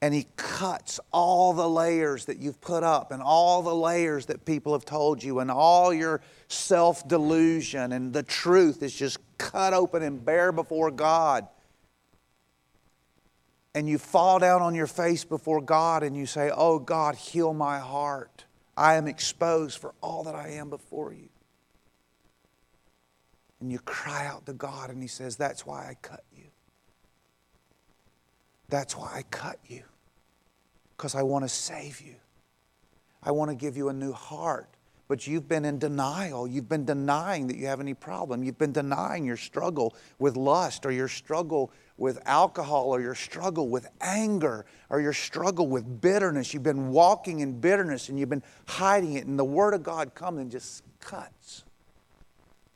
And 0.00 0.14
He 0.14 0.26
cuts 0.36 0.98
all 1.12 1.52
the 1.52 1.68
layers 1.68 2.24
that 2.24 2.38
you've 2.38 2.60
put 2.60 2.82
up, 2.82 3.12
and 3.12 3.22
all 3.22 3.62
the 3.62 3.74
layers 3.74 4.26
that 4.26 4.46
people 4.46 4.72
have 4.72 4.86
told 4.86 5.22
you, 5.22 5.40
and 5.40 5.50
all 5.50 5.92
your 5.92 6.22
self 6.48 7.06
delusion, 7.06 7.92
and 7.92 8.14
the 8.14 8.22
truth 8.22 8.82
is 8.82 8.94
just 8.94 9.18
cut 9.36 9.74
open 9.74 10.02
and 10.02 10.24
bare 10.24 10.52
before 10.52 10.90
God. 10.90 11.46
And 13.74 13.86
you 13.86 13.98
fall 13.98 14.38
down 14.38 14.62
on 14.62 14.74
your 14.74 14.86
face 14.86 15.22
before 15.24 15.60
God 15.60 16.02
and 16.02 16.16
you 16.16 16.24
say, 16.24 16.50
Oh 16.50 16.78
God, 16.78 17.14
heal 17.14 17.52
my 17.52 17.78
heart. 17.78 18.45
I 18.76 18.94
am 18.94 19.08
exposed 19.08 19.78
for 19.78 19.94
all 20.02 20.24
that 20.24 20.34
I 20.34 20.50
am 20.50 20.68
before 20.68 21.12
you. 21.12 21.28
And 23.60 23.72
you 23.72 23.78
cry 23.78 24.26
out 24.26 24.46
to 24.46 24.52
God, 24.52 24.90
and 24.90 25.00
He 25.00 25.08
says, 25.08 25.36
That's 25.36 25.64
why 25.64 25.88
I 25.88 25.96
cut 26.02 26.24
you. 26.36 26.44
That's 28.68 28.96
why 28.96 29.10
I 29.14 29.22
cut 29.30 29.58
you. 29.66 29.82
Because 30.96 31.14
I 31.14 31.22
want 31.22 31.44
to 31.44 31.48
save 31.48 32.00
you. 32.00 32.16
I 33.22 33.30
want 33.30 33.50
to 33.50 33.56
give 33.56 33.76
you 33.76 33.88
a 33.88 33.92
new 33.92 34.12
heart. 34.12 34.68
But 35.08 35.26
you've 35.26 35.48
been 35.48 35.64
in 35.64 35.78
denial. 35.78 36.48
You've 36.48 36.68
been 36.68 36.84
denying 36.84 37.46
that 37.46 37.56
you 37.56 37.66
have 37.66 37.80
any 37.80 37.94
problem. 37.94 38.42
You've 38.42 38.58
been 38.58 38.72
denying 38.72 39.24
your 39.24 39.36
struggle 39.36 39.94
with 40.18 40.36
lust 40.36 40.84
or 40.84 40.90
your 40.90 41.08
struggle 41.08 41.70
with 41.98 42.18
alcohol 42.26 42.94
or 42.94 43.00
your 43.00 43.14
struggle 43.14 43.68
with 43.68 43.88
anger 44.00 44.66
or 44.90 45.00
your 45.00 45.12
struggle 45.12 45.66
with 45.66 46.00
bitterness. 46.00 46.52
You've 46.52 46.62
been 46.62 46.90
walking 46.90 47.40
in 47.40 47.60
bitterness 47.60 48.08
and 48.08 48.18
you've 48.18 48.28
been 48.28 48.42
hiding 48.66 49.14
it. 49.14 49.26
And 49.26 49.38
the 49.38 49.44
Word 49.44 49.74
of 49.74 49.82
God 49.82 50.14
comes 50.14 50.40
and 50.40 50.50
just 50.50 50.82
cuts. 51.00 51.64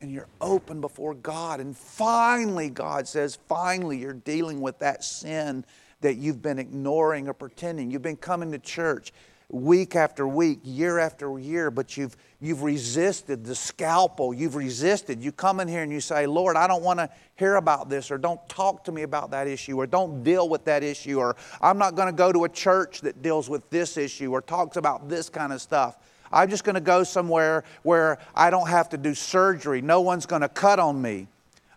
And 0.01 0.11
you're 0.11 0.29
open 0.39 0.81
before 0.81 1.13
God. 1.13 1.59
And 1.59 1.77
finally, 1.77 2.71
God 2.71 3.07
says, 3.07 3.37
finally, 3.47 3.99
you're 3.99 4.13
dealing 4.13 4.59
with 4.59 4.79
that 4.79 5.03
sin 5.03 5.63
that 6.01 6.15
you've 6.15 6.41
been 6.41 6.57
ignoring 6.57 7.27
or 7.27 7.33
pretending. 7.33 7.91
You've 7.91 8.01
been 8.01 8.17
coming 8.17 8.51
to 8.51 8.57
church 8.57 9.13
week 9.51 9.95
after 9.95 10.27
week, 10.27 10.59
year 10.63 10.97
after 10.97 11.37
year, 11.37 11.69
but 11.69 11.97
you've, 11.97 12.15
you've 12.39 12.63
resisted 12.63 13.43
the 13.43 13.53
scalpel. 13.53 14.33
You've 14.33 14.55
resisted. 14.55 15.21
You 15.21 15.31
come 15.31 15.59
in 15.59 15.67
here 15.67 15.83
and 15.83 15.91
you 15.91 15.99
say, 15.99 16.25
Lord, 16.25 16.55
I 16.55 16.67
don't 16.67 16.83
want 16.83 16.99
to 16.99 17.09
hear 17.35 17.55
about 17.55 17.89
this, 17.89 18.11
or 18.11 18.17
don't 18.17 18.39
talk 18.47 18.85
to 18.85 18.91
me 18.91 19.03
about 19.03 19.31
that 19.31 19.47
issue, 19.47 19.77
or 19.77 19.85
don't 19.85 20.23
deal 20.23 20.47
with 20.47 20.63
that 20.65 20.83
issue, 20.83 21.19
or 21.19 21.35
I'm 21.61 21.77
not 21.77 21.95
going 21.95 22.07
to 22.07 22.13
go 22.13 22.31
to 22.31 22.45
a 22.45 22.49
church 22.49 23.01
that 23.01 23.21
deals 23.21 23.49
with 23.49 23.69
this 23.69 23.97
issue 23.97 24.31
or 24.31 24.41
talks 24.41 24.77
about 24.77 25.09
this 25.09 25.29
kind 25.29 25.51
of 25.51 25.61
stuff. 25.61 25.97
I'm 26.31 26.49
just 26.49 26.63
going 26.63 26.75
to 26.75 26.81
go 26.81 27.03
somewhere 27.03 27.65
where 27.83 28.19
I 28.33 28.49
don't 28.49 28.69
have 28.69 28.89
to 28.89 28.97
do 28.97 29.13
surgery. 29.13 29.81
No 29.81 30.01
one's 30.01 30.25
going 30.25 30.43
to 30.43 30.49
cut 30.49 30.79
on 30.79 31.01
me. 31.01 31.27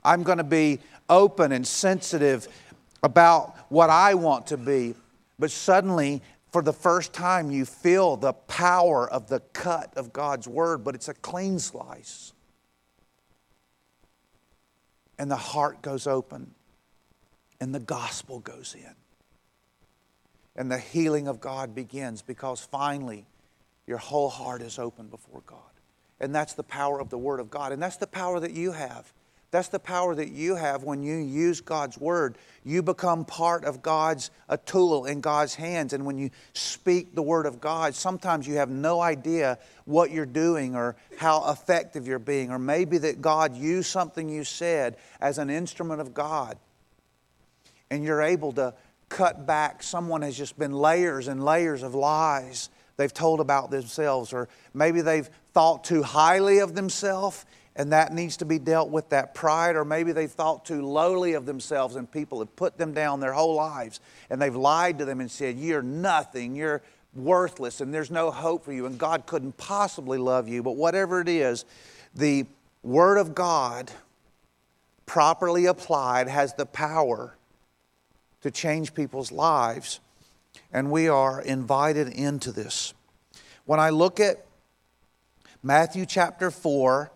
I'm 0.04 0.22
going 0.22 0.38
to 0.38 0.44
be 0.44 0.78
open 1.08 1.50
and 1.50 1.66
sensitive 1.66 2.46
about 3.02 3.56
what 3.68 3.90
I 3.90 4.14
want 4.14 4.46
to 4.48 4.56
be. 4.56 4.94
But 5.38 5.50
suddenly, 5.50 6.22
for 6.54 6.62
the 6.62 6.72
first 6.72 7.12
time, 7.12 7.50
you 7.50 7.64
feel 7.64 8.16
the 8.16 8.32
power 8.32 9.10
of 9.10 9.26
the 9.26 9.40
cut 9.40 9.92
of 9.96 10.12
God's 10.12 10.46
word, 10.46 10.84
but 10.84 10.94
it's 10.94 11.08
a 11.08 11.14
clean 11.14 11.58
slice. 11.58 12.32
And 15.18 15.28
the 15.28 15.34
heart 15.34 15.82
goes 15.82 16.06
open, 16.06 16.54
and 17.60 17.74
the 17.74 17.80
gospel 17.80 18.38
goes 18.38 18.76
in. 18.78 18.94
And 20.54 20.70
the 20.70 20.78
healing 20.78 21.26
of 21.26 21.40
God 21.40 21.74
begins 21.74 22.22
because 22.22 22.60
finally 22.60 23.26
your 23.88 23.98
whole 23.98 24.30
heart 24.30 24.62
is 24.62 24.78
open 24.78 25.08
before 25.08 25.42
God. 25.46 25.58
And 26.20 26.32
that's 26.32 26.54
the 26.54 26.62
power 26.62 27.00
of 27.00 27.10
the 27.10 27.18
Word 27.18 27.40
of 27.40 27.50
God. 27.50 27.72
And 27.72 27.82
that's 27.82 27.96
the 27.96 28.06
power 28.06 28.38
that 28.38 28.52
you 28.52 28.70
have. 28.70 29.12
That's 29.54 29.68
the 29.68 29.78
power 29.78 30.16
that 30.16 30.30
you 30.30 30.56
have 30.56 30.82
when 30.82 31.04
you 31.04 31.14
use 31.14 31.60
God's 31.60 31.96
word. 31.96 32.38
You 32.64 32.82
become 32.82 33.24
part 33.24 33.64
of 33.64 33.82
God's, 33.82 34.32
a 34.48 34.58
tool 34.58 35.04
in 35.04 35.20
God's 35.20 35.54
hands. 35.54 35.92
And 35.92 36.04
when 36.04 36.18
you 36.18 36.30
speak 36.54 37.14
the 37.14 37.22
word 37.22 37.46
of 37.46 37.60
God, 37.60 37.94
sometimes 37.94 38.48
you 38.48 38.54
have 38.54 38.68
no 38.68 39.00
idea 39.00 39.60
what 39.84 40.10
you're 40.10 40.26
doing 40.26 40.74
or 40.74 40.96
how 41.18 41.52
effective 41.52 42.08
you're 42.08 42.18
being. 42.18 42.50
Or 42.50 42.58
maybe 42.58 42.98
that 42.98 43.22
God 43.22 43.56
used 43.56 43.88
something 43.90 44.28
you 44.28 44.42
said 44.42 44.96
as 45.20 45.38
an 45.38 45.50
instrument 45.50 46.00
of 46.00 46.14
God. 46.14 46.58
And 47.92 48.02
you're 48.02 48.22
able 48.22 48.50
to 48.54 48.74
cut 49.08 49.46
back. 49.46 49.84
Someone 49.84 50.22
has 50.22 50.36
just 50.36 50.58
been 50.58 50.72
layers 50.72 51.28
and 51.28 51.44
layers 51.44 51.84
of 51.84 51.94
lies 51.94 52.70
they've 52.96 53.14
told 53.14 53.38
about 53.38 53.70
themselves. 53.70 54.32
Or 54.32 54.48
maybe 54.74 55.00
they've 55.00 55.30
thought 55.52 55.84
too 55.84 56.02
highly 56.02 56.58
of 56.58 56.74
themselves 56.74 57.46
and 57.76 57.92
that 57.92 58.12
needs 58.12 58.36
to 58.36 58.44
be 58.44 58.58
dealt 58.58 58.90
with 58.90 59.08
that 59.10 59.34
pride 59.34 59.76
or 59.76 59.84
maybe 59.84 60.12
they 60.12 60.26
thought 60.26 60.64
too 60.64 60.82
lowly 60.82 61.34
of 61.34 61.46
themselves 61.46 61.96
and 61.96 62.10
people 62.10 62.38
have 62.38 62.54
put 62.56 62.78
them 62.78 62.92
down 62.92 63.20
their 63.20 63.32
whole 63.32 63.54
lives 63.54 64.00
and 64.30 64.40
they've 64.40 64.54
lied 64.54 64.98
to 64.98 65.04
them 65.04 65.20
and 65.20 65.30
said 65.30 65.56
you're 65.58 65.82
nothing 65.82 66.54
you're 66.54 66.82
worthless 67.14 67.80
and 67.80 67.92
there's 67.92 68.10
no 68.10 68.30
hope 68.30 68.64
for 68.64 68.72
you 68.72 68.86
and 68.86 68.98
god 68.98 69.26
couldn't 69.26 69.56
possibly 69.56 70.18
love 70.18 70.48
you. 70.48 70.62
But 70.62 70.76
whatever 70.76 71.20
it 71.20 71.28
is 71.28 71.64
the 72.14 72.46
word 72.82 73.18
of 73.18 73.34
god 73.34 73.90
properly 75.06 75.66
applied 75.66 76.28
has 76.28 76.54
the 76.54 76.66
power 76.66 77.36
to 78.42 78.50
change 78.50 78.94
people's 78.94 79.32
lives 79.32 80.00
and 80.72 80.90
we 80.90 81.08
are 81.08 81.40
invited 81.40 82.08
into 82.08 82.52
this. 82.52 82.94
When 83.64 83.80
i 83.80 83.90
look 83.90 84.20
at 84.20 84.44
matthew 85.62 86.06
chapter 86.06 86.50
4 86.50 87.10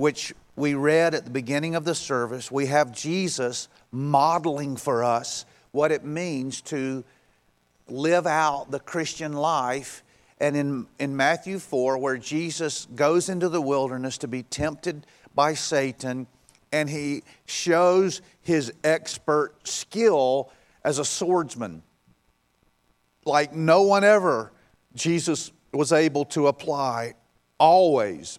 which 0.00 0.32
we 0.56 0.72
read 0.72 1.14
at 1.14 1.26
the 1.26 1.30
beginning 1.30 1.74
of 1.74 1.84
the 1.84 1.94
service, 1.94 2.50
we 2.50 2.64
have 2.64 2.90
Jesus 2.90 3.68
modeling 3.92 4.74
for 4.74 5.04
us 5.04 5.44
what 5.72 5.92
it 5.92 6.06
means 6.06 6.62
to 6.62 7.04
live 7.86 8.26
out 8.26 8.70
the 8.70 8.80
Christian 8.80 9.34
life. 9.34 10.02
And 10.40 10.56
in, 10.56 10.86
in 10.98 11.14
Matthew 11.14 11.58
4, 11.58 11.98
where 11.98 12.16
Jesus 12.16 12.86
goes 12.94 13.28
into 13.28 13.50
the 13.50 13.60
wilderness 13.60 14.16
to 14.18 14.26
be 14.26 14.42
tempted 14.42 15.06
by 15.34 15.52
Satan, 15.52 16.26
and 16.72 16.88
he 16.88 17.22
shows 17.44 18.22
his 18.40 18.72
expert 18.82 19.52
skill 19.68 20.50
as 20.82 20.98
a 20.98 21.04
swordsman. 21.04 21.82
Like 23.26 23.52
no 23.52 23.82
one 23.82 24.04
ever, 24.04 24.50
Jesus 24.94 25.52
was 25.74 25.92
able 25.92 26.24
to 26.24 26.46
apply 26.46 27.16
always 27.58 28.38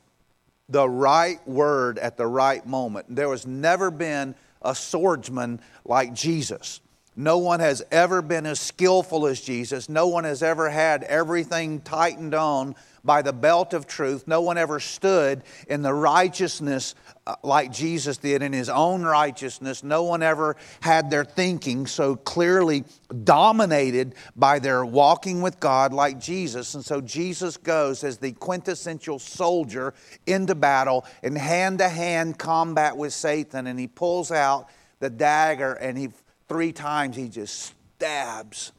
the 0.71 0.89
right 0.89 1.45
word 1.47 1.99
at 1.99 2.17
the 2.17 2.27
right 2.27 2.65
moment. 2.65 3.13
There 3.13 3.29
has 3.31 3.45
never 3.45 3.91
been 3.91 4.35
a 4.61 4.73
swordsman 4.73 5.59
like 5.85 6.13
Jesus. 6.13 6.79
No 7.15 7.39
one 7.39 7.59
has 7.59 7.83
ever 7.91 8.21
been 8.21 8.45
as 8.45 8.59
skillful 8.59 9.27
as 9.27 9.41
Jesus. 9.41 9.89
No 9.89 10.07
one 10.07 10.23
has 10.23 10.41
ever 10.41 10.69
had 10.69 11.03
everything 11.03 11.81
tightened 11.81 12.33
on 12.33 12.75
by 13.03 13.21
the 13.21 13.33
belt 13.33 13.73
of 13.73 13.87
truth. 13.87 14.27
No 14.27 14.41
one 14.41 14.57
ever 14.57 14.79
stood 14.79 15.43
in 15.67 15.81
the 15.81 15.93
righteousness 15.93 16.95
uh, 17.27 17.35
like 17.43 17.71
Jesus 17.71 18.17
did 18.17 18.41
in 18.41 18.53
his 18.53 18.69
own 18.69 19.03
righteousness. 19.03 19.83
No 19.83 20.03
one 20.03 20.23
ever 20.23 20.55
had 20.81 21.09
their 21.09 21.25
thinking 21.25 21.87
so 21.87 22.15
clearly 22.15 22.83
dominated 23.23 24.15
by 24.35 24.59
their 24.59 24.85
walking 24.85 25.41
with 25.41 25.59
God 25.59 25.93
like 25.93 26.19
Jesus. 26.19 26.73
And 26.73 26.83
so 26.83 27.01
Jesus 27.01 27.57
goes 27.57 28.03
as 28.03 28.17
the 28.17 28.31
quintessential 28.33 29.19
soldier 29.19 29.93
into 30.25 30.55
battle 30.55 31.05
in 31.23 31.35
hand 31.35 31.79
to 31.79 31.89
hand 31.89 32.37
combat 32.37 32.97
with 32.97 33.13
Satan. 33.13 33.67
And 33.67 33.79
he 33.79 33.87
pulls 33.87 34.31
out 34.31 34.67
the 34.99 35.09
dagger 35.09 35.73
and 35.73 35.97
he 35.97 36.09
three 36.47 36.71
times 36.71 37.15
he 37.15 37.29
just 37.29 37.73
stabs 37.97 38.71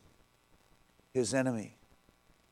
his 1.15 1.35
enemy 1.35 1.77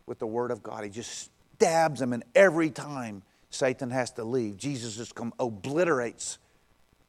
with 0.06 0.18
the 0.18 0.26
word 0.26 0.50
of 0.50 0.62
God. 0.62 0.84
He 0.84 0.90
just 0.90 1.30
stabs 1.60 2.00
him, 2.00 2.14
and 2.14 2.24
every 2.34 2.70
time 2.70 3.22
Satan 3.50 3.90
has 3.90 4.12
to 4.12 4.24
leave, 4.24 4.56
Jesus 4.56 4.96
just 4.96 5.14
come 5.14 5.34
obliterates 5.38 6.38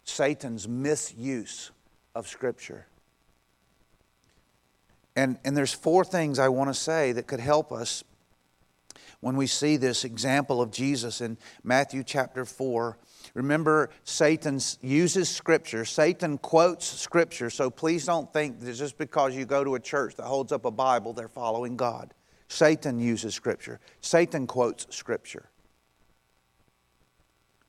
Satan's 0.03 0.67
misuse 0.67 1.71
of 2.13 2.27
Scripture. 2.27 2.85
And, 5.15 5.37
and 5.45 5.55
there's 5.55 5.73
four 5.73 6.03
things 6.03 6.37
I 6.37 6.49
want 6.49 6.69
to 6.69 6.73
say 6.73 7.13
that 7.13 7.27
could 7.27 7.39
help 7.39 7.71
us 7.71 8.03
when 9.21 9.37
we 9.37 9.47
see 9.47 9.77
this 9.77 10.03
example 10.03 10.61
of 10.61 10.69
Jesus 10.69 11.21
in 11.21 11.37
Matthew 11.63 12.03
chapter 12.03 12.43
4. 12.43 12.97
Remember, 13.33 13.89
Satan 14.03 14.59
uses 14.81 15.29
Scripture. 15.29 15.85
Satan 15.85 16.37
quotes 16.37 16.85
Scripture, 16.85 17.49
so 17.49 17.69
please 17.69 18.05
don't 18.05 18.31
think 18.33 18.59
that 18.59 18.73
just 18.73 18.97
because 18.97 19.33
you 19.33 19.45
go 19.45 19.63
to 19.63 19.75
a 19.75 19.79
church 19.79 20.15
that 20.15 20.25
holds 20.25 20.51
up 20.51 20.65
a 20.65 20.71
Bible, 20.71 21.13
they're 21.13 21.29
following 21.29 21.77
God. 21.77 22.13
Satan 22.51 22.99
uses 22.99 23.33
Scripture, 23.33 23.79
Satan 24.01 24.45
quotes 24.45 24.85
Scripture. 24.93 25.49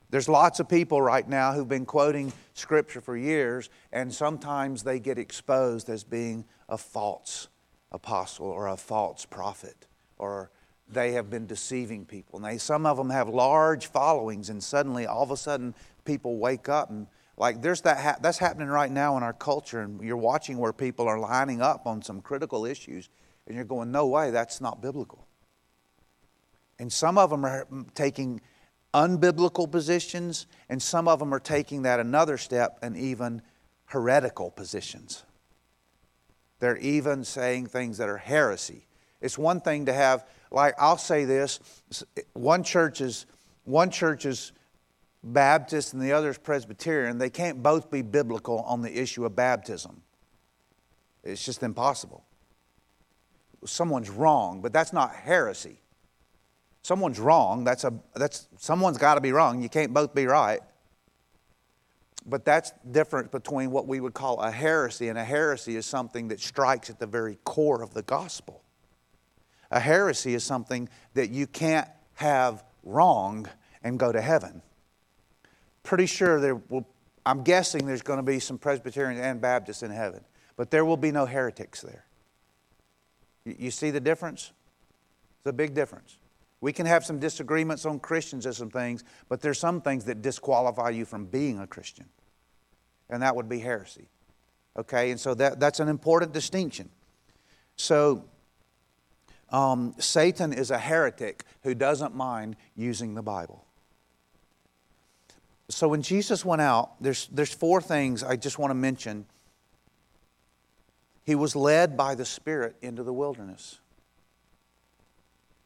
There's 0.09 0.27
lots 0.27 0.59
of 0.59 0.67
people 0.67 1.01
right 1.01 1.27
now 1.27 1.53
who've 1.53 1.69
been 1.69 1.85
quoting 1.85 2.33
Scripture 2.53 2.99
for 2.99 3.15
years, 3.15 3.69
and 3.93 4.13
sometimes 4.13 4.83
they 4.83 4.99
get 4.99 5.17
exposed 5.17 5.89
as 5.89 6.03
being 6.03 6.43
a 6.67 6.77
false 6.77 7.47
apostle 7.93 8.47
or 8.47 8.67
a 8.67 8.75
false 8.75 9.25
prophet, 9.25 9.87
or 10.17 10.51
they 10.89 11.13
have 11.13 11.29
been 11.29 11.47
deceiving 11.47 12.05
people. 12.05 12.43
And 12.43 12.61
some 12.61 12.85
of 12.85 12.97
them 12.97 13.09
have 13.09 13.29
large 13.29 13.87
followings, 13.87 14.49
and 14.49 14.61
suddenly, 14.61 15.07
all 15.07 15.23
of 15.23 15.31
a 15.31 15.37
sudden, 15.37 15.73
people 16.03 16.39
wake 16.39 16.67
up 16.67 16.89
and 16.89 17.07
like 17.37 17.61
there's 17.61 17.81
that 17.81 17.97
ha- 17.97 18.17
that's 18.21 18.37
happening 18.37 18.67
right 18.67 18.91
now 18.91 19.15
in 19.15 19.23
our 19.23 19.33
culture, 19.33 19.79
and 19.79 20.03
you're 20.03 20.17
watching 20.17 20.57
where 20.57 20.73
people 20.73 21.07
are 21.07 21.17
lining 21.17 21.61
up 21.61 21.87
on 21.87 22.01
some 22.01 22.21
critical 22.21 22.65
issues 22.65 23.09
and 23.47 23.55
you're 23.55 23.65
going, 23.65 23.91
no 23.91 24.07
way, 24.07 24.31
that's 24.31 24.61
not 24.61 24.81
biblical. 24.81 25.27
And 26.79 26.91
some 26.91 27.17
of 27.17 27.29
them 27.29 27.45
are 27.45 27.67
taking 27.93 28.41
unbiblical 28.93 29.69
positions, 29.69 30.47
and 30.69 30.81
some 30.81 31.07
of 31.07 31.19
them 31.19 31.33
are 31.33 31.39
taking 31.39 31.83
that 31.83 31.99
another 31.99 32.37
step 32.37 32.79
and 32.81 32.95
even 32.95 33.41
heretical 33.85 34.51
positions. 34.51 35.23
They're 36.59 36.77
even 36.77 37.23
saying 37.23 37.67
things 37.67 37.97
that 37.97 38.07
are 38.07 38.17
heresy. 38.17 38.87
It's 39.21 39.37
one 39.37 39.61
thing 39.61 39.85
to 39.85 39.93
have, 39.93 40.25
like, 40.51 40.75
I'll 40.77 40.97
say 40.97 41.25
this 41.25 41.59
one 42.33 42.63
church 42.63 43.01
is, 43.01 43.25
one 43.63 43.89
church 43.89 44.25
is 44.25 44.51
Baptist 45.23 45.93
and 45.93 46.01
the 46.01 46.11
other 46.11 46.29
is 46.29 46.37
Presbyterian. 46.37 47.17
They 47.17 47.29
can't 47.29 47.63
both 47.63 47.89
be 47.89 48.01
biblical 48.01 48.59
on 48.61 48.81
the 48.81 49.01
issue 49.01 49.25
of 49.25 49.35
baptism. 49.35 50.01
It's 51.23 51.43
just 51.43 51.63
impossible 51.63 52.25
someone's 53.65 54.09
wrong, 54.09 54.61
but 54.61 54.73
that's 54.73 54.93
not 54.93 55.13
heresy. 55.13 55.79
Someone's 56.81 57.19
wrong. 57.19 57.63
That's 57.63 57.83
a 57.83 57.93
that's 58.15 58.47
someone's 58.57 58.97
got 58.97 59.15
to 59.15 59.21
be 59.21 59.31
wrong. 59.31 59.61
You 59.61 59.69
can't 59.69 59.93
both 59.93 60.13
be 60.13 60.25
right. 60.25 60.59
But 62.25 62.45
that's 62.45 62.71
different 62.89 63.31
between 63.31 63.71
what 63.71 63.87
we 63.87 63.99
would 63.99 64.13
call 64.13 64.39
a 64.39 64.51
heresy, 64.51 65.09
and 65.09 65.17
a 65.17 65.23
heresy 65.23 65.75
is 65.75 65.85
something 65.85 66.29
that 66.29 66.39
strikes 66.39 66.89
at 66.89 66.99
the 66.99 67.07
very 67.07 67.37
core 67.43 67.81
of 67.81 67.93
the 67.93 68.01
gospel. 68.01 68.63
A 69.71 69.79
heresy 69.79 70.33
is 70.33 70.43
something 70.43 70.87
that 71.15 71.31
you 71.31 71.47
can't 71.47 71.87
have 72.15 72.63
wrong 72.83 73.47
and 73.83 73.99
go 73.99 74.11
to 74.11 74.21
heaven. 74.21 74.61
Pretty 75.83 76.05
sure 76.05 76.39
there 76.39 76.55
will, 76.55 76.87
I'm 77.25 77.43
guessing 77.43 77.85
there's 77.85 78.01
going 78.01 78.19
to 78.19 78.23
be 78.23 78.39
some 78.39 78.57
Presbyterians 78.57 79.19
and 79.21 79.41
Baptists 79.41 79.83
in 79.83 79.91
heaven, 79.91 80.23
but 80.55 80.71
there 80.71 80.85
will 80.85 80.97
be 80.97 81.11
no 81.11 81.25
heretics 81.25 81.81
there. 81.81 82.05
You 83.45 83.71
see 83.71 83.91
the 83.91 83.99
difference? 83.99 84.51
It's 85.39 85.49
a 85.49 85.53
big 85.53 85.73
difference. 85.73 86.17
We 86.61 86.71
can 86.71 86.85
have 86.85 87.03
some 87.03 87.19
disagreements 87.19 87.85
on 87.85 87.99
Christians 87.99 88.45
and 88.45 88.55
some 88.55 88.69
things, 88.69 89.03
but 89.27 89.41
there's 89.41 89.59
some 89.59 89.81
things 89.81 90.05
that 90.05 90.21
disqualify 90.21 90.91
you 90.91 91.03
from 91.03 91.25
being 91.25 91.59
a 91.59 91.67
Christian. 91.67 92.05
And 93.09 93.21
that 93.21 93.35
would 93.35 93.49
be 93.49 93.59
heresy. 93.59 94.07
Okay, 94.77 95.11
and 95.11 95.19
so 95.19 95.33
that, 95.35 95.59
that's 95.59 95.79
an 95.81 95.89
important 95.89 96.31
distinction. 96.31 96.89
So, 97.75 98.23
um, 99.49 99.93
Satan 99.99 100.53
is 100.53 100.71
a 100.71 100.79
heretic 100.79 101.43
who 101.63 101.75
doesn't 101.75 102.15
mind 102.15 102.55
using 102.75 103.13
the 103.13 103.21
Bible. 103.21 103.65
So, 105.69 105.87
when 105.87 106.01
Jesus 106.01 106.45
went 106.45 106.61
out, 106.61 107.01
there's, 107.01 107.27
there's 107.27 107.53
four 107.53 107.81
things 107.81 108.23
I 108.23 108.35
just 108.35 108.57
want 108.57 108.71
to 108.71 108.75
mention 108.75 109.25
he 111.23 111.35
was 111.35 111.55
led 111.55 111.95
by 111.95 112.15
the 112.15 112.25
Spirit 112.25 112.75
into 112.81 113.03
the 113.03 113.13
wilderness. 113.13 113.79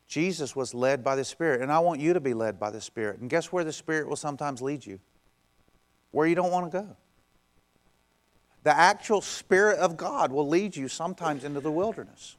Jesus 0.08 0.56
was 0.56 0.74
led 0.74 1.04
by 1.04 1.16
the 1.16 1.26
Spirit, 1.26 1.62
and 1.62 1.72
I 1.72 1.80
want 1.80 2.00
you 2.00 2.14
to 2.14 2.20
be 2.20 2.34
led 2.34 2.60
by 2.60 2.70
the 2.70 2.80
Spirit. 2.80 3.20
And 3.20 3.30
guess 3.30 3.52
where 3.52 3.64
the 3.64 3.74
Spirit 3.74 4.08
will 4.08 4.16
sometimes 4.16 4.62
lead 4.62 4.86
you? 4.86 5.00
Where 6.12 6.28
you 6.28 6.36
don't 6.36 6.52
want 6.52 6.72
to 6.72 6.82
go. 6.82 6.88
The 8.64 8.76
actual 8.76 9.22
Spirit 9.22 9.80
of 9.80 9.98
God 9.98 10.32
will 10.32 10.48
lead 10.48 10.76
you 10.76 10.88
sometimes 10.88 11.44
into 11.44 11.60
the 11.60 11.72
wilderness. 11.72 12.38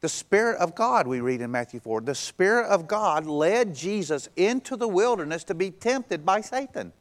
The 0.00 0.08
Spirit 0.08 0.58
of 0.58 0.74
God, 0.74 1.06
we 1.06 1.20
read 1.20 1.40
in 1.40 1.50
Matthew 1.50 1.80
4, 1.80 2.02
the 2.02 2.14
Spirit 2.14 2.66
of 2.66 2.86
God 2.86 3.26
led 3.26 3.74
Jesus 3.74 4.28
into 4.36 4.76
the 4.76 4.88
wilderness 4.88 5.44
to 5.44 5.54
be 5.54 5.70
tempted 5.70 6.26
by 6.26 6.40
Satan. 6.40 6.92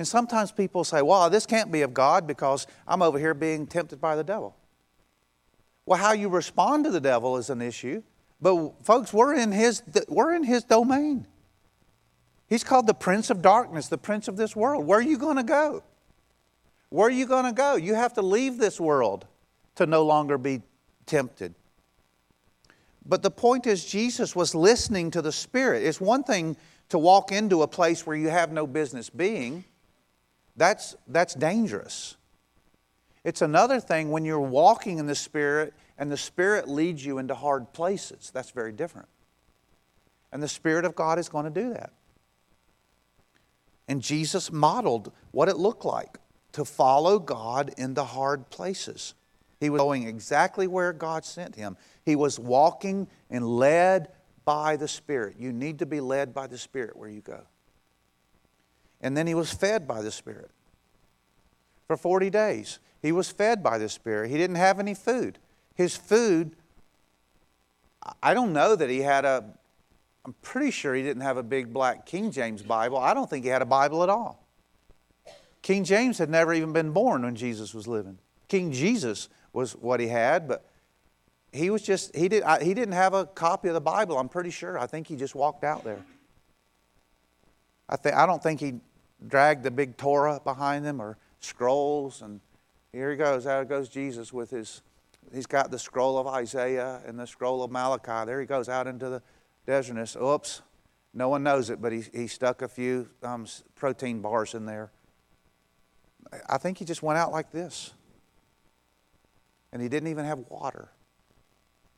And 0.00 0.08
sometimes 0.08 0.50
people 0.50 0.82
say, 0.82 1.02
well, 1.02 1.28
this 1.28 1.44
can't 1.44 1.70
be 1.70 1.82
of 1.82 1.92
God 1.92 2.26
because 2.26 2.66
I'm 2.88 3.02
over 3.02 3.18
here 3.18 3.34
being 3.34 3.66
tempted 3.66 4.00
by 4.00 4.16
the 4.16 4.24
devil. 4.24 4.56
Well, 5.84 5.98
how 5.98 6.12
you 6.12 6.30
respond 6.30 6.84
to 6.84 6.90
the 6.90 7.02
devil 7.02 7.36
is 7.36 7.50
an 7.50 7.60
issue. 7.60 8.02
But 8.40 8.82
folks, 8.82 9.12
we're 9.12 9.34
in 9.34 9.52
his, 9.52 9.82
we're 10.08 10.32
in 10.32 10.42
his 10.42 10.64
domain. 10.64 11.26
He's 12.48 12.64
called 12.64 12.86
the 12.86 12.94
prince 12.94 13.28
of 13.28 13.42
darkness, 13.42 13.88
the 13.88 13.98
prince 13.98 14.26
of 14.26 14.38
this 14.38 14.56
world. 14.56 14.86
Where 14.86 15.00
are 15.00 15.02
you 15.02 15.18
going 15.18 15.36
to 15.36 15.42
go? 15.42 15.82
Where 16.88 17.08
are 17.08 17.10
you 17.10 17.26
going 17.26 17.44
to 17.44 17.52
go? 17.52 17.76
You 17.76 17.94
have 17.94 18.14
to 18.14 18.22
leave 18.22 18.56
this 18.56 18.80
world 18.80 19.26
to 19.74 19.84
no 19.84 20.02
longer 20.02 20.38
be 20.38 20.62
tempted. 21.04 21.54
But 23.04 23.22
the 23.22 23.30
point 23.30 23.66
is, 23.66 23.84
Jesus 23.84 24.34
was 24.34 24.54
listening 24.54 25.10
to 25.10 25.20
the 25.20 25.30
Spirit. 25.30 25.82
It's 25.82 26.00
one 26.00 26.24
thing 26.24 26.56
to 26.88 26.98
walk 26.98 27.32
into 27.32 27.60
a 27.60 27.68
place 27.68 28.06
where 28.06 28.16
you 28.16 28.30
have 28.30 28.50
no 28.50 28.66
business 28.66 29.10
being. 29.10 29.66
That's, 30.60 30.94
that's 31.08 31.32
dangerous. 31.32 32.18
It's 33.24 33.40
another 33.40 33.80
thing 33.80 34.10
when 34.10 34.26
you're 34.26 34.38
walking 34.38 34.98
in 34.98 35.06
the 35.06 35.14
Spirit 35.14 35.72
and 35.96 36.12
the 36.12 36.18
Spirit 36.18 36.68
leads 36.68 37.02
you 37.02 37.16
into 37.16 37.34
hard 37.34 37.72
places. 37.72 38.30
That's 38.34 38.50
very 38.50 38.72
different. 38.72 39.08
And 40.30 40.42
the 40.42 40.48
Spirit 40.48 40.84
of 40.84 40.94
God 40.94 41.18
is 41.18 41.30
going 41.30 41.46
to 41.46 41.50
do 41.50 41.72
that. 41.72 41.94
And 43.88 44.02
Jesus 44.02 44.52
modeled 44.52 45.12
what 45.30 45.48
it 45.48 45.56
looked 45.56 45.86
like 45.86 46.18
to 46.52 46.66
follow 46.66 47.18
God 47.18 47.72
into 47.78 48.04
hard 48.04 48.50
places. 48.50 49.14
He 49.60 49.70
was 49.70 49.80
going 49.80 50.06
exactly 50.06 50.66
where 50.66 50.92
God 50.92 51.24
sent 51.24 51.56
him. 51.56 51.78
He 52.04 52.16
was 52.16 52.38
walking 52.38 53.08
and 53.30 53.48
led 53.48 54.08
by 54.44 54.76
the 54.76 54.88
Spirit. 54.88 55.36
You 55.38 55.54
need 55.54 55.78
to 55.78 55.86
be 55.86 56.02
led 56.02 56.34
by 56.34 56.48
the 56.48 56.58
Spirit 56.58 56.96
where 56.96 57.08
you 57.08 57.22
go. 57.22 57.46
And 59.00 59.16
then 59.16 59.26
he 59.26 59.34
was 59.34 59.52
fed 59.52 59.86
by 59.86 60.02
the 60.02 60.10
Spirit. 60.10 60.50
For 61.86 61.96
40 61.96 62.30
days, 62.30 62.78
he 63.02 63.12
was 63.12 63.30
fed 63.30 63.62
by 63.62 63.78
the 63.78 63.88
Spirit. 63.88 64.30
He 64.30 64.36
didn't 64.36 64.56
have 64.56 64.78
any 64.78 64.94
food. 64.94 65.38
His 65.74 65.96
food, 65.96 66.52
I 68.22 68.34
don't 68.34 68.52
know 68.52 68.76
that 68.76 68.90
he 68.90 69.00
had 69.00 69.24
a, 69.24 69.44
I'm 70.24 70.34
pretty 70.42 70.70
sure 70.70 70.94
he 70.94 71.02
didn't 71.02 71.22
have 71.22 71.36
a 71.36 71.42
big 71.42 71.72
black 71.72 72.06
King 72.06 72.30
James 72.30 72.62
Bible. 72.62 72.98
I 72.98 73.14
don't 73.14 73.28
think 73.28 73.44
he 73.44 73.50
had 73.50 73.62
a 73.62 73.66
Bible 73.66 74.02
at 74.02 74.08
all. 74.08 74.46
King 75.62 75.84
James 75.84 76.18
had 76.18 76.30
never 76.30 76.52
even 76.52 76.72
been 76.72 76.92
born 76.92 77.22
when 77.22 77.36
Jesus 77.36 77.74
was 77.74 77.86
living. 77.86 78.18
King 78.48 78.72
Jesus 78.72 79.28
was 79.52 79.72
what 79.72 80.00
he 80.00 80.08
had, 80.08 80.46
but 80.46 80.64
he 81.52 81.70
was 81.70 81.82
just, 81.82 82.14
he, 82.14 82.28
did, 82.28 82.44
he 82.62 82.74
didn't 82.74 82.94
have 82.94 83.14
a 83.14 83.26
copy 83.26 83.68
of 83.68 83.74
the 83.74 83.80
Bible, 83.80 84.18
I'm 84.18 84.28
pretty 84.28 84.50
sure. 84.50 84.78
I 84.78 84.86
think 84.86 85.06
he 85.06 85.16
just 85.16 85.34
walked 85.34 85.64
out 85.64 85.84
there. 85.84 86.04
I, 87.88 87.96
th- 87.96 88.14
I 88.14 88.26
don't 88.26 88.42
think 88.42 88.60
he 88.60 88.74
dragged 89.26 89.62
the 89.62 89.70
big 89.70 89.96
Torah 89.96 90.40
behind 90.42 90.84
them 90.84 91.00
or 91.00 91.18
scrolls. 91.40 92.22
And 92.22 92.40
here 92.92 93.10
he 93.10 93.16
goes. 93.16 93.46
Out 93.46 93.68
goes 93.68 93.88
Jesus 93.88 94.32
with 94.32 94.50
his, 94.50 94.82
he's 95.32 95.46
got 95.46 95.70
the 95.70 95.78
scroll 95.78 96.18
of 96.18 96.26
Isaiah 96.26 97.00
and 97.06 97.18
the 97.18 97.26
scroll 97.26 97.62
of 97.62 97.70
Malachi. 97.70 98.26
There 98.26 98.40
he 98.40 98.46
goes 98.46 98.68
out 98.68 98.86
into 98.86 99.08
the 99.08 99.22
desertness. 99.66 100.20
Oops, 100.20 100.62
no 101.12 101.28
one 101.28 101.42
knows 101.42 101.70
it, 101.70 101.80
but 101.80 101.92
he, 101.92 102.02
he 102.12 102.26
stuck 102.26 102.62
a 102.62 102.68
few 102.68 103.08
um, 103.22 103.46
protein 103.74 104.20
bars 104.20 104.54
in 104.54 104.66
there. 104.66 104.90
I 106.48 106.58
think 106.58 106.78
he 106.78 106.84
just 106.84 107.02
went 107.02 107.18
out 107.18 107.32
like 107.32 107.50
this. 107.50 107.92
And 109.72 109.80
he 109.80 109.88
didn't 109.88 110.08
even 110.08 110.24
have 110.24 110.40
water. 110.48 110.90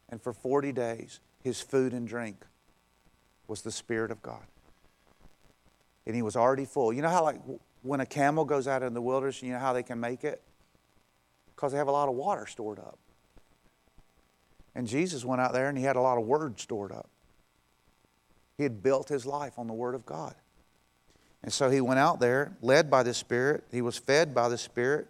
And 0.08 0.20
for 0.20 0.32
40 0.32 0.72
days, 0.72 1.20
his 1.42 1.61
food 1.61 1.92
and 1.92 2.06
drink 2.06 2.44
was 3.48 3.62
the 3.62 3.72
Spirit 3.72 4.11
of 4.11 4.22
God. 4.22 4.44
And 6.07 6.17
he 6.17 6.23
was 6.23 6.37
already 6.37 6.65
full. 6.65 6.93
You 6.93 7.03
know 7.03 7.09
how, 7.09 7.23
like, 7.23 7.41
when 7.83 8.01
a 8.01 8.07
camel 8.07 8.45
goes 8.45 8.67
out 8.67 8.83
in 8.83 8.95
the 8.95 9.03
wilderness, 9.03 9.43
you 9.43 9.53
know 9.53 9.59
how 9.59 9.73
they 9.73 9.83
can 9.83 10.01
make 10.01 10.25
it? 10.25 10.43
Because 11.55 11.73
they 11.73 11.79
have 11.79 11.88
a 11.88 11.93
lot 11.93 12.09
of 12.09 12.15
water 12.15 12.47
stored 12.47 12.79
up. 12.79 12.99
And 14.75 14.87
Jesus 14.87 15.25
went 15.25 15.41
out 15.41 15.53
there 15.53 15.69
and 15.69 15.77
he 15.77 15.85
had 15.85 15.97
a 15.97 16.01
lot 16.01 16.19
of 16.19 16.25
word 16.25 16.59
stored 16.59 16.93
up. 16.93 17.09
He 18.57 18.62
had 18.62 18.83
built 18.83 19.09
his 19.09 19.27
life 19.27 19.59
on 19.59 19.67
the 19.67 19.73
Word 19.73 19.95
of 19.95 20.07
God. 20.07 20.35
And 21.43 21.53
so 21.53 21.71
he 21.71 21.81
went 21.81 21.99
out 21.99 22.21
there, 22.21 22.57
led 22.62 22.91
by 22.91 23.03
the 23.03 23.15
Spirit. 23.15 23.65
He 23.73 23.83
was 23.83 23.99
fed 23.99 24.35
by 24.35 24.49
the 24.49 24.59
Spirit. 24.59 25.09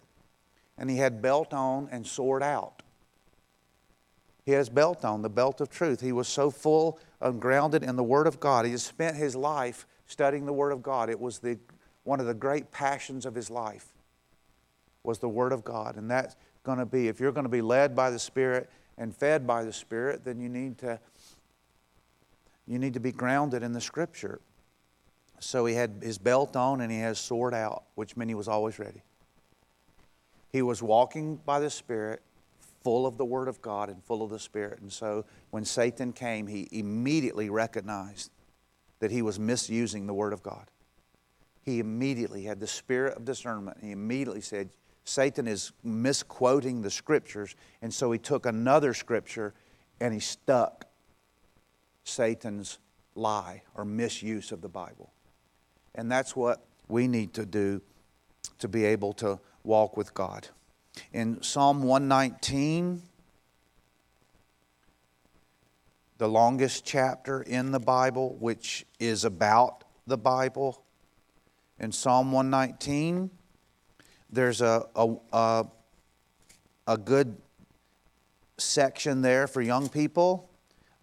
And 0.77 0.89
he 0.89 0.97
had 0.97 1.21
belt 1.21 1.53
on 1.53 1.87
and 1.91 2.07
sword 2.07 2.41
out. 2.41 2.81
He 4.45 4.51
had 4.51 4.57
his 4.57 4.69
belt 4.69 5.05
on, 5.05 5.21
the 5.21 5.29
belt 5.29 5.61
of 5.61 5.69
truth. 5.69 6.01
He 6.01 6.11
was 6.11 6.27
so 6.27 6.49
full 6.49 6.99
and 7.21 7.39
grounded 7.39 7.83
in 7.83 7.95
the 7.95 8.03
Word 8.03 8.27
of 8.27 8.39
God. 8.39 8.65
He 8.65 8.71
had 8.71 8.81
spent 8.81 9.15
his 9.15 9.35
life 9.35 9.85
studying 10.13 10.45
the 10.45 10.53
Word 10.53 10.71
of 10.71 10.81
God. 10.81 11.09
It 11.09 11.19
was 11.19 11.39
the, 11.39 11.59
one 12.03 12.19
of 12.19 12.27
the 12.27 12.33
great 12.33 12.71
passions 12.71 13.25
of 13.25 13.35
his 13.35 13.49
life 13.49 13.87
was 15.03 15.19
the 15.19 15.27
Word 15.27 15.51
of 15.51 15.63
God. 15.63 15.97
And 15.97 16.09
that's 16.09 16.35
going 16.63 16.77
to 16.77 16.85
be, 16.85 17.07
if 17.09 17.19
you're 17.19 17.31
going 17.31 17.45
to 17.45 17.49
be 17.49 17.61
led 17.61 17.95
by 17.95 18.09
the 18.09 18.19
Spirit 18.19 18.69
and 18.97 19.13
fed 19.13 19.45
by 19.45 19.63
the 19.63 19.73
Spirit, 19.73 20.23
then 20.23 20.39
you 20.39 20.47
need 20.47 20.77
to, 20.77 20.99
you 22.67 22.79
need 22.79 22.93
to 22.93 22.99
be 22.99 23.11
grounded 23.11 23.63
in 23.63 23.73
the 23.73 23.81
Scripture. 23.81 24.39
So 25.39 25.65
he 25.65 25.73
had 25.73 25.95
his 26.01 26.17
belt 26.17 26.55
on 26.55 26.79
and 26.79 26.91
he 26.91 26.99
has 26.99 27.19
sword 27.19 27.53
out, 27.53 27.83
which 27.95 28.15
meant 28.15 28.29
he 28.29 28.35
was 28.35 28.47
always 28.47 28.79
ready. 28.79 29.01
He 30.51 30.61
was 30.61 30.83
walking 30.83 31.37
by 31.37 31.59
the 31.59 31.71
Spirit 31.71 32.21
full 32.83 33.07
of 33.07 33.17
the 33.17 33.25
Word 33.25 33.47
of 33.47 33.61
God 33.61 33.89
and 33.89 34.01
full 34.03 34.21
of 34.21 34.29
the 34.29 34.39
Spirit. 34.39 34.79
And 34.79 34.93
so 34.93 35.25
when 35.49 35.65
Satan 35.65 36.13
came, 36.13 36.45
he 36.45 36.69
immediately 36.71 37.49
recognized 37.49 38.29
that 39.03 39.11
he 39.11 39.21
was 39.21 39.37
misusing 39.37 40.07
the 40.07 40.13
Word 40.13 40.31
of 40.31 40.41
God. 40.41 40.71
He 41.61 41.81
immediately 41.81 42.43
had 42.43 42.61
the 42.61 42.67
spirit 42.67 43.17
of 43.17 43.25
discernment. 43.25 43.79
He 43.81 43.91
immediately 43.91 44.39
said, 44.39 44.69
Satan 45.03 45.45
is 45.45 45.73
misquoting 45.83 46.81
the 46.81 46.89
scriptures. 46.89 47.53
And 47.81 47.93
so 47.93 48.13
he 48.13 48.17
took 48.17 48.45
another 48.45 48.93
scripture 48.93 49.53
and 49.99 50.13
he 50.13 50.21
stuck 50.21 50.85
Satan's 52.05 52.79
lie 53.13 53.63
or 53.75 53.83
misuse 53.83 54.53
of 54.53 54.61
the 54.61 54.69
Bible. 54.69 55.11
And 55.95 56.09
that's 56.09 56.33
what 56.33 56.65
we 56.87 57.09
need 57.09 57.33
to 57.33 57.45
do 57.45 57.81
to 58.59 58.69
be 58.69 58.85
able 58.85 59.11
to 59.15 59.37
walk 59.65 59.97
with 59.97 60.13
God 60.13 60.47
in 61.11 61.43
Psalm 61.43 61.83
119, 61.83 63.01
the 66.23 66.29
longest 66.29 66.85
chapter 66.85 67.41
in 67.41 67.73
the 67.73 67.81
Bible, 67.81 68.37
which 68.39 68.85
is 68.97 69.25
about 69.25 69.83
the 70.07 70.17
Bible. 70.17 70.81
In 71.77 71.91
Psalm 71.91 72.31
119, 72.31 73.29
there's 74.29 74.61
a, 74.61 74.85
a, 74.95 75.15
a, 75.33 75.65
a 76.87 76.97
good 76.97 77.35
section 78.57 79.21
there 79.21 79.47
for 79.47 79.61
young 79.61 79.89
people 79.89 80.49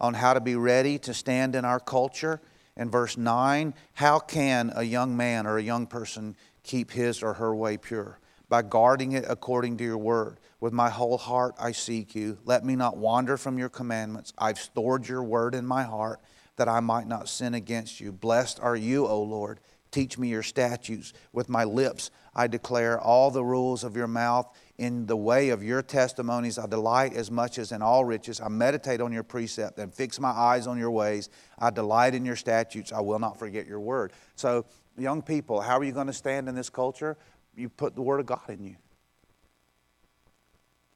on 0.00 0.14
how 0.14 0.32
to 0.32 0.40
be 0.40 0.56
ready 0.56 0.98
to 1.00 1.12
stand 1.12 1.54
in 1.54 1.66
our 1.66 1.80
culture. 1.80 2.40
In 2.78 2.88
verse 2.90 3.18
9, 3.18 3.74
how 3.92 4.20
can 4.20 4.72
a 4.74 4.84
young 4.84 5.14
man 5.18 5.46
or 5.46 5.58
a 5.58 5.62
young 5.62 5.86
person 5.86 6.34
keep 6.62 6.92
his 6.92 7.22
or 7.22 7.34
her 7.34 7.54
way 7.54 7.76
pure? 7.76 8.20
by 8.50 8.60
guarding 8.62 9.12
it 9.12 9.24
according 9.28 9.78
to 9.78 9.84
your 9.84 9.96
word. 9.96 10.38
With 10.60 10.72
my 10.72 10.90
whole 10.90 11.18
heart 11.18 11.54
I 11.58 11.72
seek 11.72 12.14
you. 12.14 12.38
Let 12.44 12.64
me 12.64 12.76
not 12.76 12.96
wander 12.96 13.36
from 13.36 13.58
your 13.58 13.68
commandments. 13.68 14.32
I've 14.38 14.58
stored 14.58 15.08
your 15.08 15.22
word 15.22 15.54
in 15.54 15.66
my 15.66 15.82
heart 15.82 16.20
that 16.56 16.68
I 16.68 16.80
might 16.80 17.06
not 17.06 17.28
sin 17.28 17.54
against 17.54 18.00
you. 18.00 18.12
Blessed 18.12 18.60
are 18.60 18.76
you, 18.76 19.06
O 19.06 19.22
Lord. 19.22 19.60
Teach 19.90 20.18
me 20.18 20.28
your 20.28 20.42
statutes. 20.42 21.12
With 21.32 21.48
my 21.48 21.64
lips 21.64 22.10
I 22.34 22.46
declare 22.46 23.00
all 23.00 23.30
the 23.30 23.44
rules 23.44 23.84
of 23.84 23.96
your 23.96 24.06
mouth. 24.06 24.54
In 24.76 25.06
the 25.06 25.16
way 25.16 25.48
of 25.48 25.62
your 25.62 25.82
testimonies 25.82 26.58
I 26.58 26.66
delight 26.66 27.14
as 27.14 27.30
much 27.30 27.58
as 27.58 27.72
in 27.72 27.82
all 27.82 28.04
riches. 28.04 28.40
I 28.40 28.48
meditate 28.48 29.00
on 29.00 29.12
your 29.12 29.24
precept 29.24 29.78
and 29.78 29.92
fix 29.92 30.20
my 30.20 30.30
eyes 30.30 30.66
on 30.66 30.78
your 30.78 30.90
ways. 30.90 31.30
I 31.58 31.70
delight 31.70 32.14
in 32.14 32.24
your 32.24 32.36
statutes. 32.36 32.92
I 32.92 33.00
will 33.00 33.18
not 33.18 33.38
forget 33.38 33.66
your 33.66 33.80
word. 33.80 34.12
So, 34.36 34.66
young 34.96 35.22
people, 35.22 35.60
how 35.60 35.78
are 35.78 35.84
you 35.84 35.92
going 35.92 36.06
to 36.06 36.12
stand 36.12 36.48
in 36.48 36.54
this 36.54 36.70
culture? 36.70 37.16
you 37.56 37.68
put 37.68 37.94
the 37.94 38.02
Word 38.02 38.20
of 38.20 38.26
God 38.26 38.48
in 38.48 38.64
you. 38.64 38.76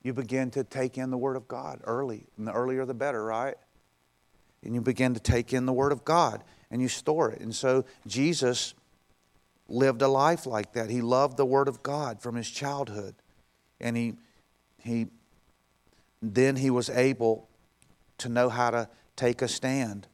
You 0.05 0.13
begin 0.13 0.51
to 0.53 0.63
take 0.63 0.97
in 0.99 1.11
the 1.11 1.17
Word 1.17 1.35
of 1.35 1.49
God 1.49 1.81
early. 1.85 2.27
And 2.37 2.47
the 2.47 2.53
earlier 2.53 2.85
the 2.85 2.95
better, 2.95 3.25
right? 3.25 3.57
And 4.63 4.75
you 4.75 4.81
begin 4.81 5.15
to 5.15 5.21
take 5.21 5.53
in 5.53 5.67
the 5.67 5.73
Word 5.73 5.91
of 5.91 6.05
God 6.05 6.45
and 6.71 6.81
you 6.81 6.89
store 6.89 7.33
it. 7.33 7.41
And 7.41 7.55
so 7.55 7.85
Jesus 8.07 8.75
lived 9.67 10.03
a 10.03 10.09
life 10.09 10.47
like 10.47 10.75
that. 10.75 10.91
He 10.91 11.01
loved 11.01 11.39
the 11.39 11.47
Word 11.47 11.69
of 11.69 11.83
God 11.83 12.21
from 12.21 12.37
his 12.37 12.51
childhood. 12.51 13.15
And 13.81 13.97
he, 13.97 14.15
he 14.79 15.07
then 16.21 16.57
he 16.57 16.71
was 16.71 16.91
able 16.91 17.49
to 18.19 18.29
know 18.29 18.51
how 18.51 18.71
to 18.71 18.89
take 19.17 19.41
a 19.41 19.49
stand. 19.49 20.07